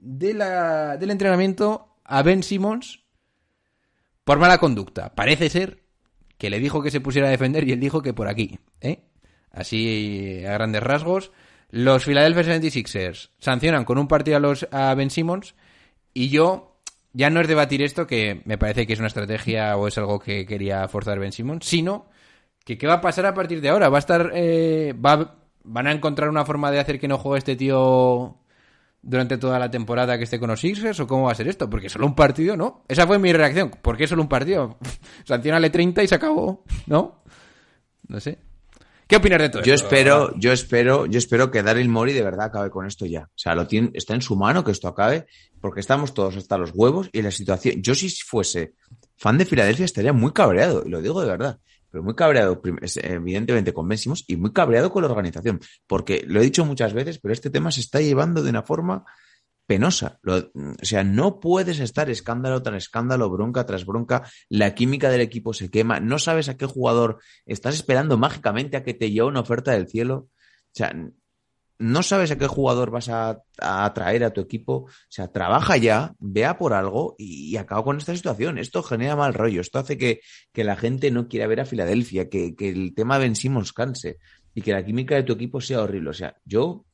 de 0.00 0.34
la, 0.34 0.96
del 0.96 1.10
entrenamiento 1.12 1.94
a 2.04 2.22
Ben 2.22 2.42
Simmons 2.42 3.04
por 4.24 4.38
mala 4.38 4.58
conducta. 4.58 5.14
Parece 5.14 5.48
ser 5.48 5.84
que 6.38 6.50
le 6.50 6.60
dijo 6.60 6.82
que 6.82 6.90
se 6.90 7.00
pusiera 7.00 7.28
a 7.28 7.30
defender 7.30 7.68
y 7.68 7.72
él 7.72 7.80
dijo 7.80 8.00
que 8.00 8.14
por 8.14 8.28
aquí, 8.28 8.58
¿eh? 8.80 9.02
Así 9.50 10.44
a 10.46 10.52
grandes 10.52 10.82
rasgos. 10.82 11.32
Los 11.70 12.04
Philadelphia 12.04 12.44
76ers 12.44 13.30
sancionan 13.38 13.84
con 13.84 13.98
un 13.98 14.08
partido 14.08 14.36
a, 14.36 14.40
los, 14.40 14.66
a 14.70 14.94
Ben 14.94 15.10
Simmons 15.10 15.54
y 16.14 16.28
yo 16.30 16.80
ya 17.12 17.30
no 17.30 17.40
es 17.40 17.48
debatir 17.48 17.82
esto, 17.82 18.06
que 18.06 18.42
me 18.44 18.58
parece 18.58 18.86
que 18.86 18.92
es 18.92 18.98
una 18.98 19.08
estrategia 19.08 19.76
o 19.76 19.88
es 19.88 19.98
algo 19.98 20.20
que 20.20 20.46
quería 20.46 20.86
forzar 20.88 21.18
Ben 21.18 21.32
Simmons, 21.32 21.66
sino 21.66 22.06
que 22.64 22.78
qué 22.78 22.86
va 22.86 22.94
a 22.94 23.00
pasar 23.00 23.26
a 23.26 23.34
partir 23.34 23.60
de 23.60 23.70
ahora. 23.70 23.88
Va 23.88 23.98
a 23.98 24.00
estar, 24.00 24.30
eh, 24.34 24.94
va, 24.94 25.36
van 25.64 25.86
a 25.86 25.92
encontrar 25.92 26.28
una 26.28 26.44
forma 26.44 26.70
de 26.70 26.78
hacer 26.78 27.00
que 27.00 27.08
no 27.08 27.18
juegue 27.18 27.38
este 27.38 27.56
tío 27.56 28.38
durante 29.02 29.38
toda 29.38 29.58
la 29.58 29.70
temporada 29.70 30.18
que 30.18 30.24
esté 30.24 30.38
con 30.38 30.50
los 30.50 30.60
Sixers 30.60 31.00
o 31.00 31.06
cómo 31.06 31.24
va 31.24 31.32
a 31.32 31.34
ser 31.34 31.48
esto, 31.48 31.70
porque 31.70 31.88
solo 31.88 32.06
un 32.06 32.14
partido, 32.14 32.56
¿no? 32.56 32.84
Esa 32.88 33.06
fue 33.06 33.18
mi 33.18 33.32
reacción. 33.32 33.70
¿Por 33.70 33.96
qué 33.96 34.06
solo 34.06 34.22
un 34.22 34.28
partido? 34.28 34.78
Sancionale 35.24 35.70
30 35.70 36.02
y 36.02 36.08
se 36.08 36.14
acabó, 36.14 36.64
¿no? 36.86 37.22
No 38.08 38.20
sé. 38.20 38.38
¿Qué 39.06 39.16
opinas 39.16 39.40
de 39.40 39.48
todo 39.48 39.62
Yo 39.62 39.72
esto? 39.72 39.86
espero, 39.86 40.34
yo 40.38 40.52
espero, 40.52 41.06
yo 41.06 41.18
espero 41.18 41.50
que 41.50 41.62
Daryl 41.62 41.88
Mori 41.88 42.12
de 42.12 42.22
verdad 42.22 42.46
acabe 42.46 42.68
con 42.68 42.86
esto 42.86 43.06
ya. 43.06 43.22
O 43.22 43.38
sea, 43.38 43.54
lo 43.54 43.66
tiene, 43.66 43.90
está 43.94 44.14
en 44.14 44.20
su 44.20 44.36
mano 44.36 44.62
que 44.64 44.72
esto 44.72 44.86
acabe, 44.86 45.26
porque 45.62 45.80
estamos 45.80 46.12
todos 46.12 46.36
hasta 46.36 46.58
los 46.58 46.72
huevos 46.74 47.08
y 47.12 47.22
la 47.22 47.30
situación. 47.30 47.80
Yo 47.80 47.94
si 47.94 48.10
fuese 48.10 48.74
fan 49.16 49.38
de 49.38 49.46
Filadelfia 49.46 49.86
estaría 49.86 50.12
muy 50.12 50.32
cabreado, 50.32 50.82
y 50.84 50.90
lo 50.90 51.00
digo 51.00 51.22
de 51.22 51.28
verdad, 51.28 51.58
pero 51.90 52.02
muy 52.02 52.14
cabreado, 52.14 52.60
evidentemente 53.02 53.72
con 53.72 53.88
Ben 53.88 53.98
y 54.26 54.36
muy 54.36 54.52
cabreado 54.52 54.90
con 54.90 55.02
la 55.02 55.08
organización, 55.08 55.60
porque 55.86 56.24
lo 56.26 56.40
he 56.40 56.44
dicho 56.44 56.64
muchas 56.64 56.92
veces, 56.92 57.18
pero 57.18 57.32
este 57.32 57.50
tema 57.50 57.70
se 57.70 57.80
está 57.80 58.00
llevando 58.00 58.42
de 58.42 58.50
una 58.50 58.62
forma 58.62 59.04
penosa. 59.66 60.18
O 60.24 60.84
sea, 60.84 61.04
no 61.04 61.40
puedes 61.40 61.78
estar 61.78 62.08
escándalo 62.08 62.62
tras 62.62 62.84
escándalo, 62.84 63.28
bronca 63.28 63.66
tras 63.66 63.84
bronca, 63.84 64.22
la 64.48 64.74
química 64.74 65.10
del 65.10 65.20
equipo 65.20 65.52
se 65.52 65.70
quema, 65.70 66.00
no 66.00 66.18
sabes 66.18 66.48
a 66.48 66.56
qué 66.56 66.66
jugador 66.66 67.18
estás 67.44 67.74
esperando 67.74 68.16
mágicamente 68.16 68.78
a 68.78 68.82
que 68.82 68.94
te 68.94 69.10
lleve 69.10 69.28
una 69.28 69.40
oferta 69.40 69.72
del 69.72 69.86
cielo. 69.86 70.28
O 70.68 70.72
sea, 70.72 70.94
no 71.78 72.02
sabes 72.02 72.30
a 72.30 72.38
qué 72.38 72.46
jugador 72.46 72.90
vas 72.90 73.08
a, 73.08 73.42
atraer 73.58 74.24
a 74.24 74.32
tu 74.32 74.40
equipo. 74.40 74.72
O 74.72 74.90
sea, 75.08 75.28
trabaja 75.28 75.76
ya, 75.76 76.14
vea 76.18 76.58
por 76.58 76.74
algo 76.74 77.14
y, 77.18 77.50
y 77.50 77.56
acaba 77.56 77.84
con 77.84 77.98
esta 77.98 78.14
situación. 78.14 78.58
Esto 78.58 78.82
genera 78.82 79.16
mal 79.16 79.34
rollo. 79.34 79.60
Esto 79.60 79.78
hace 79.78 79.96
que, 79.96 80.20
que 80.52 80.64
la 80.64 80.76
gente 80.76 81.10
no 81.10 81.28
quiera 81.28 81.46
ver 81.46 81.60
a 81.60 81.66
Filadelfia, 81.66 82.28
que, 82.28 82.54
que 82.56 82.68
el 82.68 82.94
tema 82.94 83.18
Ben 83.18 83.36
Simmons 83.36 83.72
canse 83.72 84.18
y 84.54 84.62
que 84.62 84.72
la 84.72 84.84
química 84.84 85.14
de 85.14 85.22
tu 85.22 85.34
equipo 85.34 85.60
sea 85.60 85.82
horrible. 85.82 86.10
O 86.10 86.14
sea, 86.14 86.36
yo, 86.44 86.84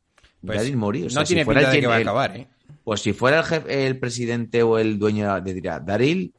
Pues, 0.45 0.59
o 0.61 1.11
sea, 1.11 1.21
no 1.21 1.27
si 1.27 1.35
tiene 1.35 1.45
fuera 1.45 1.61
pinta 1.61 1.73
de 1.73 1.81
que 1.81 1.87
va 1.87 1.97
a 1.97 1.99
acabar, 1.99 2.37
¿eh? 2.37 2.49
pues 2.83 3.01
si 3.01 3.13
fuera 3.15 3.39
el, 3.39 3.45
jefe, 3.45 3.87
el 3.87 3.99
presidente 3.99 4.63
o 4.63 4.79
el 4.79 4.99
dueño 4.99 5.41
de 5.41 5.55
diría, 5.55 5.81
Daryl, 5.81 6.35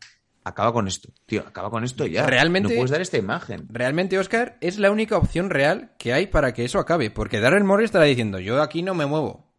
acaba 0.45 0.71
con 0.71 0.87
esto. 0.87 1.09
Tío, 1.25 1.41
acaba 1.45 1.69
con 1.69 1.83
esto 1.83 2.05
ya. 2.05 2.25
Realmente- 2.25 2.69
No 2.69 2.75
puedes 2.75 2.91
dar 2.91 3.01
esta 3.01 3.17
imagen. 3.17 3.67
Realmente, 3.69 4.17
Oscar, 4.17 4.57
es 4.61 4.77
la 4.79 4.91
única 4.91 5.17
opción 5.17 5.49
real 5.49 5.91
que 5.97 6.13
hay 6.13 6.27
para 6.27 6.53
que 6.53 6.63
eso 6.63 6.79
acabe. 6.79 7.09
Porque 7.11 7.41
Darrell 7.41 7.65
Morey 7.65 7.85
estará 7.85 8.05
diciendo, 8.05 8.39
yo 8.39 8.61
aquí 8.61 8.81
no 8.81 8.93
me 8.93 9.05
muevo. 9.05 9.51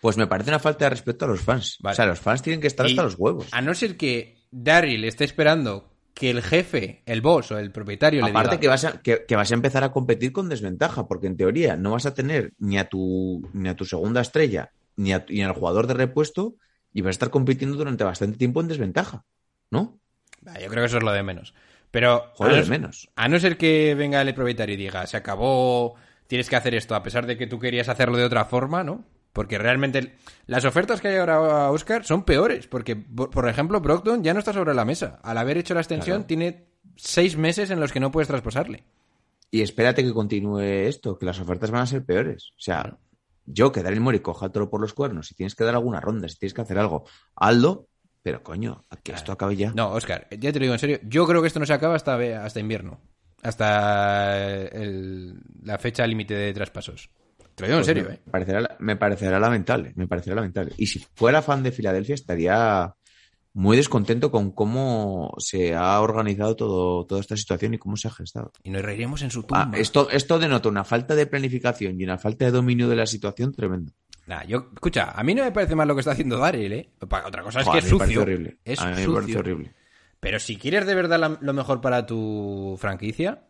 Pues 0.00 0.18
me 0.18 0.26
parece 0.26 0.50
una 0.50 0.58
falta 0.58 0.84
de 0.84 0.90
respeto 0.90 1.24
a 1.24 1.28
los 1.28 1.40
fans. 1.40 1.78
Vale. 1.80 1.94
O 1.94 1.96
sea, 1.96 2.06
los 2.06 2.20
fans 2.20 2.42
tienen 2.42 2.60
que 2.60 2.66
estar 2.66 2.86
Y 2.86 2.90
hasta 2.90 3.02
los 3.04 3.14
huevos. 3.16 3.48
A 3.52 3.62
no 3.62 3.72
ser 3.74 3.96
que 3.96 4.44
Darryl 4.50 5.04
esté 5.04 5.24
esperando 5.24 5.90
que 6.12 6.30
el 6.30 6.42
jefe, 6.42 7.02
el 7.06 7.20
boss 7.20 7.52
o 7.52 7.58
el 7.58 7.70
propietario 7.72 8.22
le 8.22 8.30
Aparte 8.30 8.52
diga... 8.52 8.60
que 8.60 8.68
vas, 8.68 8.84
a, 8.84 9.02
que, 9.02 9.24
que 9.26 9.36
vas 9.36 9.50
a 9.50 9.54
empezar 9.54 9.84
a 9.84 9.92
competir 9.92 10.32
con 10.32 10.48
desventaja, 10.48 11.06
porque 11.06 11.26
en 11.26 11.36
teoría 11.36 11.76
no 11.76 11.92
vas 11.92 12.06
a 12.06 12.14
tener 12.14 12.52
ni 12.58 12.78
a 12.78 12.88
tu, 12.88 13.48
ni 13.52 13.68
a 13.68 13.76
tu 13.76 13.84
segunda 13.84 14.22
estrella, 14.22 14.72
ni, 14.96 15.12
a, 15.12 15.24
ni 15.28 15.42
al 15.42 15.52
jugador 15.52 15.86
de 15.86 15.94
repuesto, 15.94 16.56
y 16.92 17.02
vas 17.02 17.08
a 17.08 17.10
estar 17.10 17.30
compitiendo 17.30 17.76
durante 17.76 18.02
bastante 18.04 18.38
tiempo 18.38 18.60
en 18.60 18.68
desventaja. 18.68 19.24
¿No? 19.70 20.00
Ah, 20.46 20.58
Yo 20.60 20.68
creo 20.68 20.82
que 20.82 20.86
eso 20.86 20.98
es 20.98 21.02
lo 21.02 21.12
de 21.12 21.22
menos. 21.22 21.54
Pero 21.90 22.30
Joder, 22.34 22.52
a, 22.52 22.56
de 22.56 22.62
no, 22.62 22.68
menos. 22.70 23.08
a 23.16 23.28
no 23.28 23.38
ser 23.38 23.56
que 23.56 23.94
venga 23.94 24.20
el 24.22 24.34
propietario 24.34 24.74
y 24.74 24.78
diga, 24.78 25.06
se 25.06 25.16
acabó, 25.16 25.94
tienes 26.26 26.48
que 26.48 26.56
hacer 26.56 26.74
esto, 26.74 26.94
a 26.94 27.02
pesar 27.02 27.26
de 27.26 27.36
que 27.36 27.46
tú 27.46 27.58
querías 27.58 27.88
hacerlo 27.88 28.16
de 28.18 28.24
otra 28.24 28.44
forma, 28.44 28.82
¿no? 28.84 29.04
Porque 29.32 29.58
realmente 29.58 30.14
las 30.46 30.64
ofertas 30.64 31.00
que 31.00 31.08
hay 31.08 31.16
ahora 31.16 31.36
a 31.66 31.70
Oscar 31.70 32.04
son 32.04 32.24
peores. 32.24 32.66
Porque, 32.68 32.96
por 32.96 33.48
ejemplo, 33.48 33.80
Brockton 33.80 34.24
ya 34.24 34.32
no 34.32 34.38
está 34.38 34.52
sobre 34.54 34.72
la 34.74 34.86
mesa. 34.86 35.20
Al 35.22 35.36
haber 35.36 35.58
hecho 35.58 35.74
la 35.74 35.80
extensión, 35.80 36.18
Claro. 36.18 36.26
tiene 36.26 36.64
seis 36.96 37.36
meses 37.36 37.70
en 37.70 37.78
los 37.78 37.92
que 37.92 38.00
no 38.00 38.10
puedes 38.10 38.28
traspasarle. 38.28 38.84
Y 39.50 39.60
espérate 39.60 40.02
que 40.02 40.12
continúe 40.14 40.60
esto, 40.60 41.18
que 41.18 41.26
las 41.26 41.38
ofertas 41.38 41.70
van 41.70 41.82
a 41.82 41.86
ser 41.86 42.04
peores. 42.04 42.50
O 42.56 42.60
sea, 42.60 42.96
yo 43.44 43.70
que 43.72 43.82
coja 44.22 44.46
el 44.46 44.52
toro 44.52 44.70
por 44.70 44.80
los 44.80 44.94
cuernos, 44.94 45.28
si 45.28 45.34
tienes 45.34 45.54
que 45.54 45.64
dar 45.64 45.74
alguna 45.74 46.00
ronda, 46.00 46.28
si 46.28 46.38
tienes 46.38 46.54
que 46.54 46.62
hacer 46.62 46.78
algo, 46.78 47.04
Aldo, 47.34 47.86
pero 48.26 48.42
coño, 48.42 48.84
que 49.04 49.12
esto 49.12 49.30
acabe 49.30 49.54
ya. 49.54 49.70
No, 49.72 49.92
Oscar, 49.92 50.26
ya 50.32 50.50
te 50.52 50.58
lo 50.58 50.64
digo 50.64 50.72
en 50.74 50.80
serio. 50.80 50.98
Yo 51.04 51.28
creo 51.28 51.40
que 51.40 51.46
esto 51.46 51.60
no 51.60 51.66
se 51.66 51.72
acaba 51.72 51.94
hasta, 51.94 52.16
hasta 52.44 52.58
invierno. 52.58 52.98
Hasta 53.40 54.66
el- 54.66 55.38
la 55.62 55.78
fecha 55.78 56.04
límite 56.04 56.34
de 56.34 56.52
traspasos. 56.52 57.08
Te 57.54 57.62
lo 57.62 57.68
digo 57.68 57.78
en 57.78 57.84
Pues 57.84 57.86
serio, 57.86 58.04
me 58.08 58.14
¿eh? 58.16 58.20
Parecerá, 58.28 58.76
me 58.80 58.96
parecerá 58.96 59.38
lamentable, 59.38 59.92
me 59.94 60.08
parecerá 60.08 60.34
lamentable. 60.34 60.72
Y 60.76 60.86
si 60.88 60.98
fuera 61.14 61.40
fan 61.40 61.62
de 61.62 61.70
Filadelfia 61.70 62.16
estaría 62.16 62.94
muy 63.54 63.76
descontento 63.76 64.30
con 64.32 64.50
cómo 64.50 65.32
se 65.38 65.76
ha 65.76 66.00
organizado 66.00 66.56
todo, 66.56 67.06
toda 67.06 67.20
esta 67.20 67.36
situación 67.36 67.74
y 67.74 67.78
cómo 67.78 67.96
se 67.96 68.08
ha 68.08 68.10
gestado. 68.10 68.50
Y 68.64 68.70
nos 68.70 68.82
reiremos 68.82 69.22
en 69.22 69.30
su 69.30 69.46
Ah, 69.52 69.62
tumba. 69.64 69.78
esto, 69.78 70.10
esto 70.10 70.38
denota 70.40 70.68
una 70.68 70.82
falta 70.84 71.14
de 71.14 71.26
planificación 71.26 71.98
y 72.00 72.04
una 72.04 72.18
falta 72.18 72.44
de 72.44 72.50
dominio 72.50 72.88
de 72.88 72.96
la 72.96 73.06
situación 73.06 73.52
tremendo. 73.52 73.92
Nah, 74.26 74.42
yo, 74.44 74.70
escucha, 74.74 75.12
a 75.12 75.22
mí 75.22 75.34
no 75.34 75.44
me 75.44 75.52
parece 75.52 75.74
mal 75.76 75.86
lo 75.86 75.94
que 75.94 76.00
está 76.00 76.12
haciendo 76.12 76.38
Daryl, 76.38 76.72
¿eh? 76.72 76.88
Otra 77.00 77.42
cosa 77.42 77.60
es 77.60 77.66
Joder, 77.66 77.80
que 77.82 77.86
es 77.86 77.90
sucio. 77.90 78.22
horrible. 78.22 78.56
Es 78.64 78.80
a 78.80 78.86
mí 78.86 78.90
me 78.96 79.04
sucio. 79.04 79.14
parece 79.20 79.38
horrible. 79.38 79.74
Pero 80.18 80.38
si 80.40 80.56
quieres 80.56 80.86
de 80.86 80.94
verdad 80.94 81.20
la- 81.20 81.38
lo 81.40 81.52
mejor 81.52 81.80
para 81.80 82.06
tu 82.06 82.76
franquicia, 82.80 83.42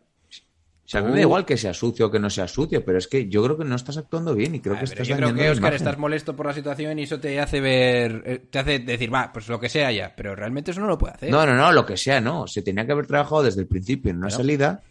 O 0.85 0.89
sea, 0.89 1.01
a 1.01 1.03
mí 1.03 1.09
me 1.09 1.15
da 1.15 1.21
igual 1.23 1.45
que 1.45 1.57
sea 1.57 1.73
sucio 1.73 2.05
o 2.05 2.11
que 2.11 2.19
no 2.19 2.29
sea 2.29 2.47
sucio, 2.47 2.85
pero 2.85 2.97
es 2.97 3.07
que 3.09 3.27
yo 3.27 3.43
creo 3.43 3.57
que 3.57 3.65
no 3.65 3.75
estás 3.75 3.97
actuando 3.97 4.33
bien 4.35 4.55
y 4.55 4.61
creo 4.61 4.75
Ah, 4.75 4.79
que 4.79 4.85
estás 4.85 5.05
yo 5.05 5.17
creo 5.17 5.33
que, 5.35 5.49
Oscar, 5.49 5.73
estás 5.73 5.97
molesto 5.97 6.33
por 6.33 6.45
la 6.45 6.53
situación 6.53 6.97
y 6.97 7.03
eso 7.03 7.19
te 7.19 7.41
hace 7.41 7.59
ver, 7.59 8.23
eh, 8.25 8.37
te 8.49 8.59
hace 8.59 8.79
decir, 8.79 9.13
va, 9.13 9.33
pues 9.33 9.49
lo 9.49 9.59
que 9.59 9.67
sea 9.67 9.91
ya. 9.91 10.13
Pero 10.15 10.33
realmente 10.33 10.71
eso 10.71 10.79
no 10.79 10.87
lo 10.87 10.97
puede 10.97 11.15
hacer. 11.15 11.29
No, 11.29 11.45
no, 11.45 11.55
no, 11.55 11.73
lo 11.73 11.85
que 11.85 11.97
sea, 11.97 12.21
no. 12.21 12.47
Se 12.47 12.61
tenía 12.61 12.85
que 12.85 12.93
haber 12.93 13.05
trabajado 13.07 13.43
desde 13.43 13.59
el 13.61 13.67
principio 13.67 14.11
en 14.11 14.17
una 14.19 14.29
salida 14.29 14.81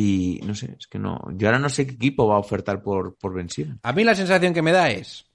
y 0.00 0.38
no 0.44 0.54
sé, 0.54 0.76
es 0.78 0.86
que 0.86 0.96
no. 0.96 1.20
Yo 1.32 1.48
ahora 1.48 1.58
no 1.58 1.68
sé 1.68 1.84
qué 1.84 1.94
equipo 1.94 2.28
va 2.28 2.36
a 2.36 2.38
ofertar 2.38 2.80
por, 2.80 3.16
por 3.16 3.34
Ben 3.34 3.50
Simmons. 3.50 3.80
A 3.82 3.92
mí 3.92 4.04
la 4.04 4.14
sensación 4.14 4.54
que 4.54 4.62
me 4.62 4.70
da 4.70 4.92
es, 4.92 5.26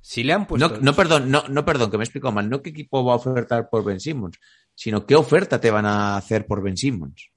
si 0.00 0.22
le 0.22 0.32
han 0.32 0.46
puesto... 0.46 0.68
No, 0.68 0.76
no, 0.80 0.94
perdón, 0.94 1.28
no, 1.28 1.42
no, 1.48 1.64
perdón, 1.64 1.90
que 1.90 1.96
me 1.96 2.04
he 2.04 2.06
explicado 2.06 2.30
mal. 2.30 2.48
No 2.48 2.62
qué 2.62 2.70
equipo 2.70 3.04
va 3.04 3.14
a 3.14 3.16
ofertar 3.16 3.68
por 3.68 3.82
Ben 3.82 3.98
Simmons, 3.98 4.38
sino 4.76 5.04
qué 5.06 5.16
oferta 5.16 5.60
te 5.60 5.72
van 5.72 5.86
a 5.86 6.16
hacer 6.16 6.46
por 6.46 6.62
Ben 6.62 6.76
Simmons. 6.76 7.30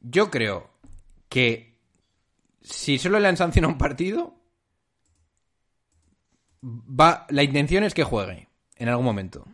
Yo 0.00 0.30
creo 0.30 0.70
que 1.28 1.76
si 2.62 2.96
solo 2.96 3.20
le 3.20 3.28
han 3.28 3.36
sancionado 3.36 3.74
un 3.74 3.78
partido, 3.78 4.34
va, 6.64 7.26
la 7.28 7.42
intención 7.42 7.84
es 7.84 7.92
que 7.92 8.04
juegue 8.04 8.48
en 8.76 8.88
algún 8.88 9.04
momento. 9.04 9.44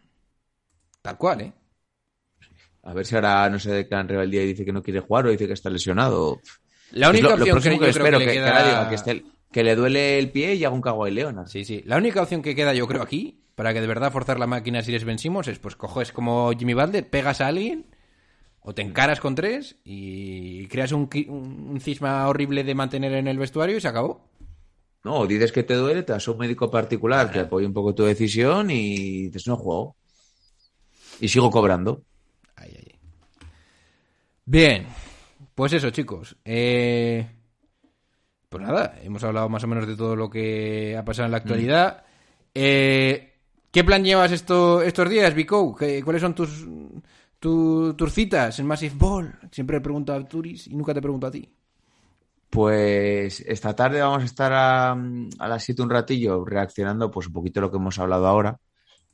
Tal 1.03 1.19
cual, 1.19 1.41
¿eh? 1.41 1.53
A 2.87 2.95
ver 2.95 3.05
si 3.05 3.15
ahora 3.17 3.51
no 3.51 3.59
se 3.59 3.73
declara 3.73 4.03
en 4.03 4.09
rebeldía 4.09 4.43
y 4.43 4.47
dice 4.47 4.65
que 4.65 4.73
no 4.73 4.83
quiere 4.83 5.01
jugar 5.01 5.27
o 5.27 5.31
dice 5.31 5.47
que 5.47 5.53
está 5.55 5.69
lesionado. 5.71 6.41
La 6.93 7.11
única 7.11 7.31
lo, 7.31 7.37
lo 7.37 7.43
opción 7.43 7.55
próximo 7.55 7.79
que, 7.81 7.87
que, 7.87 7.93
creo 7.93 8.05
espero 8.07 8.19
que 8.19 8.25
que, 8.25 8.27
le 8.27 8.33
que 8.33 8.39
queda... 8.39 8.49
ahora 8.49 8.69
diga 8.69 8.89
que, 8.89 8.95
esté- 8.95 9.25
que 9.53 9.65
le 9.65 9.75
duele 9.75 10.19
el 10.19 10.31
pie 10.31 10.55
y 10.55 10.65
haga 10.65 10.75
un 10.75 10.81
cago 10.83 11.05
de 11.05 11.11
Leonard. 11.11 11.49
Sí, 11.49 11.65
sí. 11.65 11.83
La 11.85 11.97
única 11.97 12.23
opción 12.23 12.43
que 12.43 12.55
queda, 12.55 12.75
yo 12.75 12.87
creo, 12.87 13.03
aquí, 13.03 13.41
para 13.57 13.75
que 13.75 13.81
de 13.81 13.87
verdad 13.89 14.13
forzar 14.13 14.39
la 14.39 14.47
máquina 14.47 14.83
si 14.83 14.93
eres 14.93 15.05
Ben 15.05 15.19
Simmons, 15.19 15.49
es 15.49 15.59
pues 15.59 15.75
coges 15.75 16.13
como 16.13 16.53
Jimmy 16.57 16.75
Butler, 16.75 17.09
pegas 17.11 17.41
a 17.41 17.49
alguien, 17.49 17.87
o 18.61 18.73
te 18.75 18.83
encaras 18.83 19.19
con 19.21 19.35
tres 19.35 19.77
y 19.85 20.67
creas 20.69 20.93
un, 20.93 21.09
cisma 21.81 22.29
horrible 22.29 22.65
de 22.65 22.75
mantener 22.75 23.13
en 23.15 23.27
el 23.29 23.39
vestuario 23.39 23.77
y 23.77 23.81
se 23.81 23.89
acabó. 23.89 24.29
No, 25.05 25.27
dices 25.27 25.53
que 25.53 25.63
te 25.63 25.75
duele, 25.75 26.03
te 26.03 26.13
vas 26.13 26.27
a 26.27 26.31
un 26.33 26.39
médico 26.39 26.71
particular, 26.71 27.31
te 27.33 27.41
apoya 27.41 27.67
un 27.67 27.73
poco 27.73 27.95
tu 27.95 28.05
decisión 28.05 28.71
y 28.71 29.27
dices, 29.27 29.47
no 29.47 29.57
juego. 29.57 29.97
Y 31.21 31.29
sigo 31.29 31.51
cobrando. 31.51 32.03
Ay, 32.57 32.75
ay. 32.79 32.99
Bien, 34.45 34.87
pues 35.55 35.73
eso, 35.73 35.91
chicos. 35.91 36.37
Eh, 36.45 37.27
Pues 38.49 38.63
nada, 38.63 38.95
hemos 39.03 39.23
hablado 39.25 39.49
más 39.49 39.65
o 39.65 39.67
menos 39.67 39.87
de 39.87 39.97
todo 39.97 40.15
lo 40.15 40.31
que 40.31 40.97
ha 40.97 41.05
pasado 41.05 41.27
en 41.27 41.33
la 41.33 41.39
actualidad. 41.39 42.05
Eh, 42.55 43.33
¿Qué 43.73 43.85
plan 43.85 44.05
llevas 44.05 44.33
esto, 44.33 44.81
estos 44.83 45.11
días, 45.11 45.35
Vico? 45.35 45.75
¿Qué- 45.75 46.03
¿Cuáles 46.03 46.23
son 46.23 46.35
tus, 46.35 46.65
tu- 47.41 47.95
tus 47.95 48.13
citas 48.15 48.59
en 48.61 48.67
Massive 48.67 48.95
Ball? 48.97 49.35
Siempre 49.51 49.81
pregunto 49.81 50.15
a 50.15 50.25
Turis 50.27 50.69
y 50.69 50.77
nunca 50.77 50.95
te 50.95 51.03
pregunto 51.03 51.27
a 51.27 51.31
ti. 51.31 51.47
Pues 52.49 53.41
esta 53.41 53.75
tarde 53.75 54.01
vamos 54.01 54.23
a 54.23 54.27
estar 54.27 54.53
a, 54.53 54.93
a 54.93 55.49
las 55.49 55.65
7 55.65 55.83
un 55.83 55.91
ratillo 55.91 56.45
reaccionando 56.45 57.11
pues 57.11 57.27
un 57.27 57.33
poquito 57.33 57.61
a 57.61 57.63
lo 57.63 57.71
que 57.71 57.77
hemos 57.77 57.99
hablado 57.99 58.27
ahora, 58.27 58.59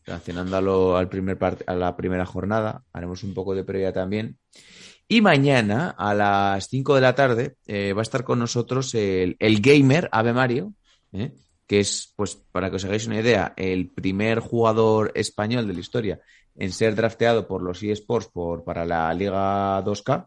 reaccionando 0.05 0.57
a, 0.57 0.61
lo- 0.61 0.97
al 0.97 1.09
primer 1.09 1.39
a 1.67 1.75
la 1.75 1.97
primera 1.97 2.27
jornada, 2.27 2.83
haremos 2.93 3.23
un 3.23 3.35
poco 3.35 3.55
de 3.55 3.65
previa 3.65 3.93
también. 3.93 4.39
Y 5.09 5.21
mañana 5.21 5.95
a 5.99 6.15
las 6.15 6.69
5 6.69 6.95
de 6.95 7.01
la 7.01 7.15
tarde 7.15 7.57
eh, 7.67 7.93
va 7.93 8.01
a 8.01 8.03
estar 8.03 8.25
con 8.25 8.39
nosotros 8.39 8.95
el, 8.95 9.37
el 9.39 9.61
gamer 9.61 10.09
Ave 10.13 10.33
Mario, 10.33 10.73
¿eh? 11.13 11.33
que 11.67 11.81
es, 11.81 12.13
pues 12.17 12.37
para 12.37 12.71
que 12.71 12.77
os 12.77 12.85
hagáis 12.85 13.07
una 13.07 13.21
idea, 13.21 13.53
el 13.57 13.89
primer 13.91 14.41
jugador 14.41 15.13
español 15.15 15.67
de 15.67 15.75
la 15.75 15.81
historia 15.81 16.21
en 16.57 16.71
ser 16.73 16.95
drafteado 16.95 17.47
por 17.47 17.63
los 17.63 17.83
eSports 17.83 18.29
por, 18.29 18.63
para 18.65 18.85
la 18.85 19.13
Liga 19.15 19.83
2K. 19.85 20.27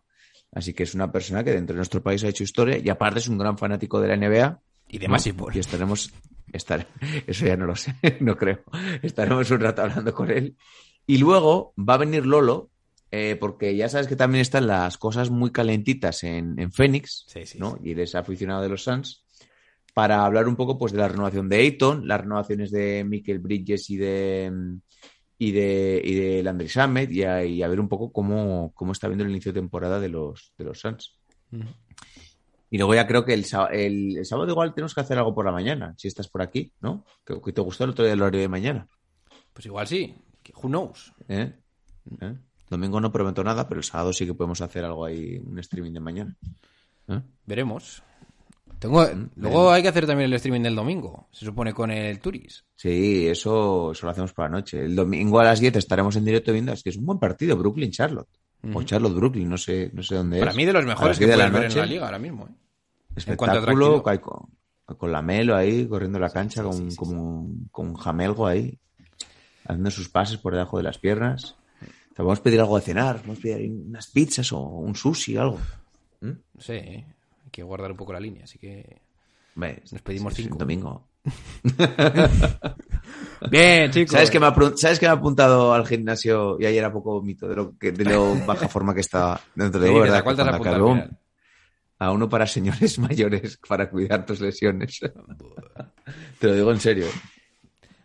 Así 0.52 0.74
que 0.74 0.84
es 0.84 0.96
una 0.96 1.12
persona 1.12 1.44
que 1.44 1.52
dentro 1.52 1.74
de 1.74 1.78
nuestro 1.78 2.02
país 2.02 2.24
ha 2.24 2.30
hecho 2.30 2.44
historia 2.44 2.78
y 2.78 2.90
aparte 2.90 3.20
es 3.20 3.28
un 3.28 3.38
gran 3.38 3.58
fanático 3.58 4.00
de 4.00 4.08
la 4.08 4.16
NBA. 4.18 4.60
Y 4.88 4.98
de 5.00 5.08
¿no? 5.08 5.12
Massive 5.14 5.38
Ball. 5.38 5.56
Y 5.56 5.60
estaremos, 5.60 6.12
estar, 6.56 6.88
eso 7.28 7.46
ya 7.46 7.58
no 7.58 7.66
lo 7.66 7.76
sé, 7.76 7.96
no 8.22 8.38
creo. 8.38 8.64
Estaremos 9.02 9.50
un 9.52 9.60
rato 9.60 9.82
hablando 9.84 10.14
con 10.14 10.32
él. 10.32 10.56
Y 11.08 11.18
luego 11.18 11.74
va 11.78 11.96
a 11.96 12.00
venir 12.00 12.26
Lolo, 12.26 12.72
eh, 13.12 13.38
porque 13.40 13.76
ya 13.76 13.90
sabes 13.90 14.08
que 14.08 14.16
también 14.16 14.42
están 14.42 14.68
las 14.68 14.98
cosas 14.98 15.30
muy 15.30 15.52
calentitas 15.52 16.24
en, 16.24 16.60
en 16.60 16.72
Phoenix, 16.72 17.26
Sí, 17.28 17.46
sí, 17.46 17.60
¿no? 17.60 17.80
Y 17.84 17.92
eres 17.92 18.16
aficionado 18.16 18.62
de 18.62 18.70
los 18.70 18.84
Suns, 18.84 19.26
para 19.94 20.26
hablar 20.26 20.48
un 20.48 20.56
poco 20.56 20.78
pues 20.78 20.92
de 20.92 20.98
la 20.98 21.08
renovación 21.08 21.48
de 21.48 21.58
Ayton, 21.58 22.08
las 22.08 22.22
renovaciones 22.22 22.72
de 22.72 23.06
Michael 23.06 23.40
Bridges 23.40 23.90
y 23.90 23.98
de 23.98 24.52
y 25.38 25.52
de, 25.52 26.02
y 26.04 26.16
de 26.16 26.44
Landry 26.44 26.70
y 27.12 27.24
a, 27.24 27.46
y 27.46 27.62
a 27.62 27.68
ver 27.68 27.80
un 27.80 27.90
poco 27.90 28.12
cómo, 28.12 28.72
cómo 28.74 28.92
está 28.92 29.08
viendo 29.08 29.24
el 29.24 29.32
inicio 29.32 29.52
de 29.52 29.60
temporada 29.60 30.00
de 30.00 30.10
los, 30.10 30.54
de 30.58 30.64
los 30.64 30.80
Suns. 30.80 31.20
Y 32.76 32.78
luego 32.78 32.94
ya 32.94 33.08
creo 33.08 33.24
que 33.24 33.34
el, 33.34 33.46
el, 33.72 34.18
el 34.18 34.26
sábado 34.26 34.52
igual 34.52 34.74
tenemos 34.74 34.94
que 34.94 35.00
hacer 35.00 35.18
algo 35.18 35.34
por 35.34 35.46
la 35.46 35.52
mañana, 35.54 35.94
si 35.98 36.10
estás 36.10 36.28
por 36.28 36.42
aquí, 36.42 36.74
¿no? 36.82 37.06
Que, 37.26 37.40
que 37.40 37.54
te 37.54 37.62
gustó 37.62 37.86
el 37.86 37.92
otro 37.92 38.04
día 38.04 38.14
el 38.16 38.22
horario 38.22 38.42
de 38.42 38.50
mañana. 38.50 38.86
Pues 39.54 39.66
igual 39.66 39.88
sí. 39.88 40.14
Who 40.62 40.68
knows? 40.68 41.14
¿eh? 41.30 41.54
¿Eh? 42.20 42.34
Domingo 42.70 43.00
no 43.00 43.14
prometo 43.14 43.46
nada, 43.46 43.70
pero 43.70 43.80
el 43.80 43.86
sábado 43.86 44.12
sí 44.12 44.26
que 44.26 44.34
podemos 44.34 44.60
hacer 44.60 44.84
algo 44.84 45.06
ahí, 45.06 45.38
un 45.38 45.58
streaming 45.60 45.94
de 45.94 46.00
mañana. 46.02 46.36
¿Eh? 47.08 47.22
Veremos. 47.46 48.04
Tengo, 48.78 49.06
luego 49.06 49.16
Mm, 49.16 49.30
veremos. 49.38 49.72
hay 49.72 49.82
que 49.82 49.88
hacer 49.88 50.06
también 50.06 50.30
el 50.30 50.34
streaming 50.36 50.64
del 50.64 50.76
domingo. 50.76 51.30
Se 51.32 51.46
supone 51.46 51.74
con 51.74 51.92
el 51.92 52.20
Turis. 52.20 52.66
Sí, 52.76 53.26
eso, 53.26 53.94
eso 53.94 54.06
lo 54.06 54.12
hacemos 54.12 54.34
por 54.34 54.46
la 54.46 54.50
noche. 54.58 54.84
El 54.84 54.98
domingo 54.98 55.40
a 55.40 55.46
las 55.46 55.62
10 55.62 55.78
estaremos 55.78 56.14
en 56.18 56.26
directo 56.26 56.52
viendo, 56.52 56.74
es 56.74 56.84
que 56.84 56.90
es 56.90 56.98
un 56.98 57.06
buen 57.06 57.20
partido, 57.20 57.56
Brooklyn-Charlotte. 57.56 58.28
O 58.74 58.82
Charlotte-Brooklyn, 58.84 59.48
no 59.48 59.58
sé, 59.58 59.92
no 59.94 60.02
sé 60.04 60.16
dónde 60.16 60.40
Para 60.40 60.52
es. 60.52 60.58
mí 60.58 60.66
de 60.66 60.74
los 60.74 60.86
mejores 60.86 61.18
que 61.20 61.26
10 61.28 61.38
de 61.38 61.44
puedes 61.52 61.54
ver 61.54 61.72
en 61.72 61.78
la 61.78 61.86
liga 61.86 62.06
ahora 62.06 62.18
mismo. 62.20 62.48
¿eh? 62.48 62.52
Espectáculo 63.16 64.04
con, 64.04 64.98
con 64.98 65.12
la 65.12 65.22
Melo 65.22 65.56
ahí 65.56 65.88
corriendo 65.88 66.20
la 66.20 66.30
cancha 66.30 66.62
sí, 66.62 66.68
con, 66.68 66.78
sí, 66.78 66.92
sí, 66.92 66.96
como 66.98 67.40
un- 67.40 67.68
con 67.72 67.88
un 67.88 67.96
jamelgo 67.96 68.46
ahí 68.48 68.80
haciendo 69.66 69.90
sus 69.92 70.10
pases 70.10 70.38
por 70.38 70.54
debajo 70.54 70.78
de 70.78 70.84
las 70.84 70.98
piernas 71.00 71.56
vamos 72.18 72.40
a 72.40 72.44
pedir 72.44 72.60
algo 72.60 72.76
de 72.78 72.84
cenar 72.84 73.22
vamos 73.22 73.40
a 73.40 73.42
pedir 73.42 73.72
unas 73.72 74.08
pizzas 74.08 74.52
o 74.54 74.60
un 74.62 74.96
sushi 74.96 75.38
algo 75.38 75.60
¿Mm? 76.22 76.30
¿eh? 76.70 77.06
hay 77.44 77.52
que 77.52 77.64
guardar 77.64 77.92
un 77.92 77.98
poco 77.98 78.14
la 78.14 78.20
línea, 78.20 78.44
así 78.46 78.58
que... 78.58 79.02
Nos 79.92 80.02
pedimos 80.02 80.34
cinco. 80.34 80.58
domingo 80.58 81.08
Bien, 83.50 83.92
chicos. 83.92 84.12
¿Sabes 84.12 84.30
que, 84.30 84.40
me 84.40 84.48
¿Sabes 84.78 85.00
que 85.00 85.06
me 85.06 85.10
ha 85.12 85.14
apuntado 85.14 85.74
al 85.74 85.86
gimnasio 85.86 86.58
y 86.60 86.66
ayer 86.66 86.84
a 86.84 86.92
poco 86.92 87.14
vomito 87.14 87.48
de 87.48 87.56
lo, 87.56 87.78
que, 87.78 87.92
de 87.92 88.06
lo 88.06 88.36
baja 88.46 88.68
forma 88.68 88.94
que 88.94 89.02
estaba? 89.02 89.40
Dentro 89.56 89.80
de 89.80 89.88
Sí, 89.88 89.94
digo, 89.94 90.04
¿a 90.04 90.08
¿verdad? 90.08 90.24
cuál 90.24 90.36
te 90.36 90.42
has 90.42 90.48
apuntado? 90.50 90.88
A 92.00 92.12
uno 92.12 92.30
para 92.30 92.48
señores 92.48 93.00
mayores 93.00 93.60
para 93.68 93.90
cuidar 93.90 94.26
tus 94.26 94.42
lesiones. 94.42 95.00
Te 96.40 96.48
lo 96.48 96.54
digo 96.56 96.72
en 96.72 96.80
serio. 96.80 97.08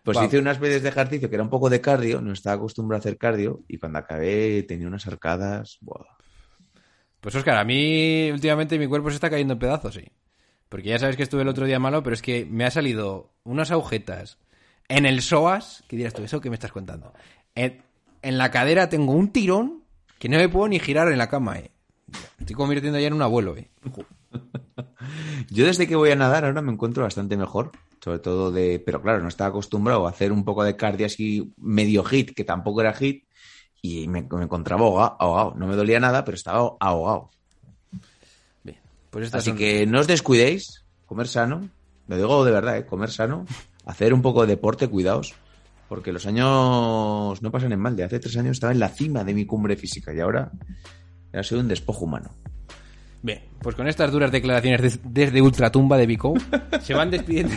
Pues 0.02 0.16
Va. 0.16 0.24
hice 0.24 0.38
unas 0.38 0.58
veces 0.58 0.82
de 0.82 0.88
ejercicio 0.88 1.28
que 1.28 1.36
era 1.36 1.44
un 1.44 1.50
poco 1.50 1.68
de 1.68 1.80
cardio, 1.80 2.20
no 2.20 2.32
estaba 2.32 2.56
acostumbrado 2.56 2.98
a 2.98 3.00
hacer 3.00 3.18
cardio 3.18 3.64
y 3.68 3.78
cuando 3.78 3.98
acabé 3.98 4.62
tenía 4.62 4.88
unas 4.88 5.06
arcadas. 5.06 5.78
buah. 5.80 6.06
Pues 7.20 7.34
Oscar, 7.34 7.58
a 7.58 7.64
mí 7.64 8.30
últimamente 8.32 8.78
mi 8.78 8.86
cuerpo 8.86 9.10
se 9.10 9.16
está 9.16 9.28
cayendo 9.28 9.52
en 9.52 9.58
pedazos, 9.58 9.94
sí. 9.94 10.04
Porque 10.70 10.88
ya 10.88 10.98
sabes 10.98 11.16
que 11.16 11.22
estuve 11.22 11.42
el 11.42 11.48
otro 11.48 11.66
día 11.66 11.78
malo, 11.78 12.02
pero 12.02 12.14
es 12.14 12.22
que 12.22 12.46
me 12.46 12.64
ha 12.64 12.70
salido 12.70 13.34
unas 13.44 13.70
agujetas 13.70 14.38
en 14.88 15.04
el 15.04 15.20
psoas, 15.20 15.84
que 15.86 15.96
dirás 15.96 16.14
tú, 16.14 16.22
¿eso 16.22 16.40
qué 16.40 16.48
me 16.48 16.54
estás 16.54 16.72
contando? 16.72 17.12
En, 17.54 17.82
en 18.22 18.38
la 18.38 18.50
cadera 18.50 18.88
tengo 18.88 19.12
un 19.12 19.32
tirón 19.32 19.84
que 20.18 20.28
no 20.28 20.38
me 20.38 20.48
puedo 20.48 20.68
ni 20.68 20.78
girar 20.78 21.10
en 21.12 21.18
la 21.18 21.28
cama, 21.28 21.58
eh. 21.58 21.72
Estoy 22.38 22.56
convirtiendo 22.56 22.98
ya 22.98 23.06
en 23.08 23.14
un 23.14 23.22
abuelo, 23.22 23.56
eh. 23.56 23.70
Yo 25.50 25.64
desde 25.66 25.86
que 25.86 25.96
voy 25.96 26.10
a 26.10 26.16
nadar 26.16 26.44
ahora 26.44 26.62
me 26.62 26.72
encuentro 26.72 27.02
bastante 27.02 27.36
mejor, 27.36 27.72
sobre 28.02 28.18
todo 28.18 28.50
de, 28.52 28.82
pero 28.84 29.02
claro, 29.02 29.20
no 29.22 29.28
estaba 29.28 29.50
acostumbrado 29.50 30.06
a 30.06 30.10
hacer 30.10 30.32
un 30.32 30.44
poco 30.44 30.62
de 30.64 30.76
cardio 30.76 31.06
así 31.06 31.52
medio 31.56 32.04
hit, 32.04 32.32
que 32.34 32.44
tampoco 32.44 32.80
era 32.80 32.92
hit, 32.94 33.24
y 33.82 34.06
me, 34.08 34.22
me 34.22 34.44
encontraba 34.44 34.82
ahoga- 34.84 35.16
ahogado. 35.18 35.54
No 35.56 35.66
me 35.66 35.74
dolía 35.76 36.00
nada, 36.00 36.24
pero 36.24 36.34
estaba 36.36 36.76
ahogado. 36.80 37.30
Bien, 38.62 38.78
pues 39.10 39.32
Así 39.34 39.50
son- 39.50 39.58
que 39.58 39.86
no 39.86 40.00
os 40.00 40.06
descuidéis, 40.06 40.84
comer 41.06 41.26
sano, 41.28 41.68
lo 42.08 42.16
digo 42.16 42.44
de 42.44 42.52
verdad, 42.52 42.76
¿eh? 42.78 42.86
comer 42.86 43.10
sano, 43.10 43.46
hacer 43.86 44.12
un 44.14 44.22
poco 44.22 44.42
de 44.42 44.48
deporte, 44.48 44.88
cuidaos, 44.88 45.34
porque 45.88 46.12
los 46.12 46.26
años 46.26 47.40
no 47.42 47.50
pasan 47.50 47.72
en 47.72 47.80
mal. 47.80 47.96
De 47.96 48.04
hace 48.04 48.20
tres 48.20 48.36
años 48.36 48.52
estaba 48.52 48.72
en 48.72 48.78
la 48.78 48.88
cima 48.90 49.24
de 49.24 49.34
mi 49.34 49.46
cumbre 49.46 49.76
física 49.76 50.12
y 50.14 50.20
ahora 50.20 50.52
ya 51.32 51.42
soy 51.42 51.58
un 51.60 51.68
despojo 51.68 52.04
humano. 52.04 52.30
Bien, 53.22 53.40
pues 53.60 53.76
con 53.76 53.86
estas 53.86 54.10
duras 54.12 54.32
declaraciones 54.32 54.80
des- 54.80 55.00
desde 55.04 55.42
Ultratumba 55.42 55.96
de 55.98 56.06
Vico, 56.06 56.34
se 56.82 56.94
van 56.94 57.10
despidiendo. 57.10 57.54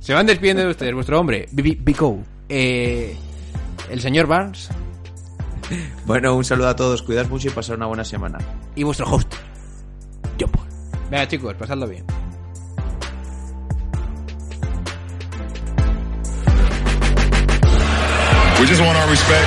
Se 0.00 0.14
van 0.14 0.26
despidiendo 0.26 0.62
de 0.64 0.70
ustedes, 0.70 0.94
vuestro 0.94 1.18
hombre, 1.20 1.46
Vico. 1.52 2.18
Eh, 2.48 3.16
el 3.90 4.00
señor 4.00 4.26
Barnes 4.28 4.68
Bueno, 6.06 6.34
un 6.36 6.44
saludo 6.44 6.68
a 6.68 6.76
todos, 6.76 7.02
cuidad 7.02 7.26
mucho 7.28 7.48
y 7.48 7.50
pasar 7.50 7.76
una 7.76 7.86
buena 7.86 8.04
semana. 8.04 8.38
y 8.74 8.82
vuestro 8.84 9.06
host, 9.10 9.32
John 10.40 10.50
Paul. 10.50 10.66
Venga, 11.10 11.26
chicos, 11.28 11.54
pasadlo 11.54 11.88
bien. 11.88 12.04
We 18.58 18.66
just 18.66 18.80
want 18.80 18.96
our 18.98 19.08
respect. 19.10 19.46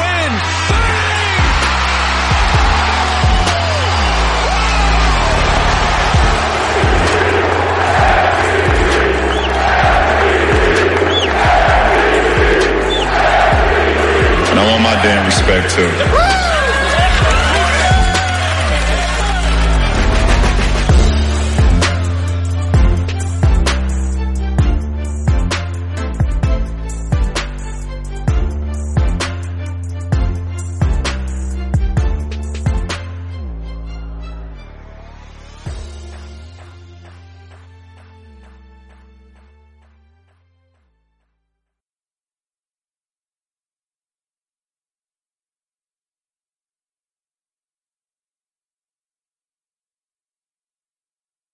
I 14.61 14.69
want 14.69 14.83
my 14.83 14.93
damn 15.01 15.25
respect 15.25 15.73
too. 15.73 16.30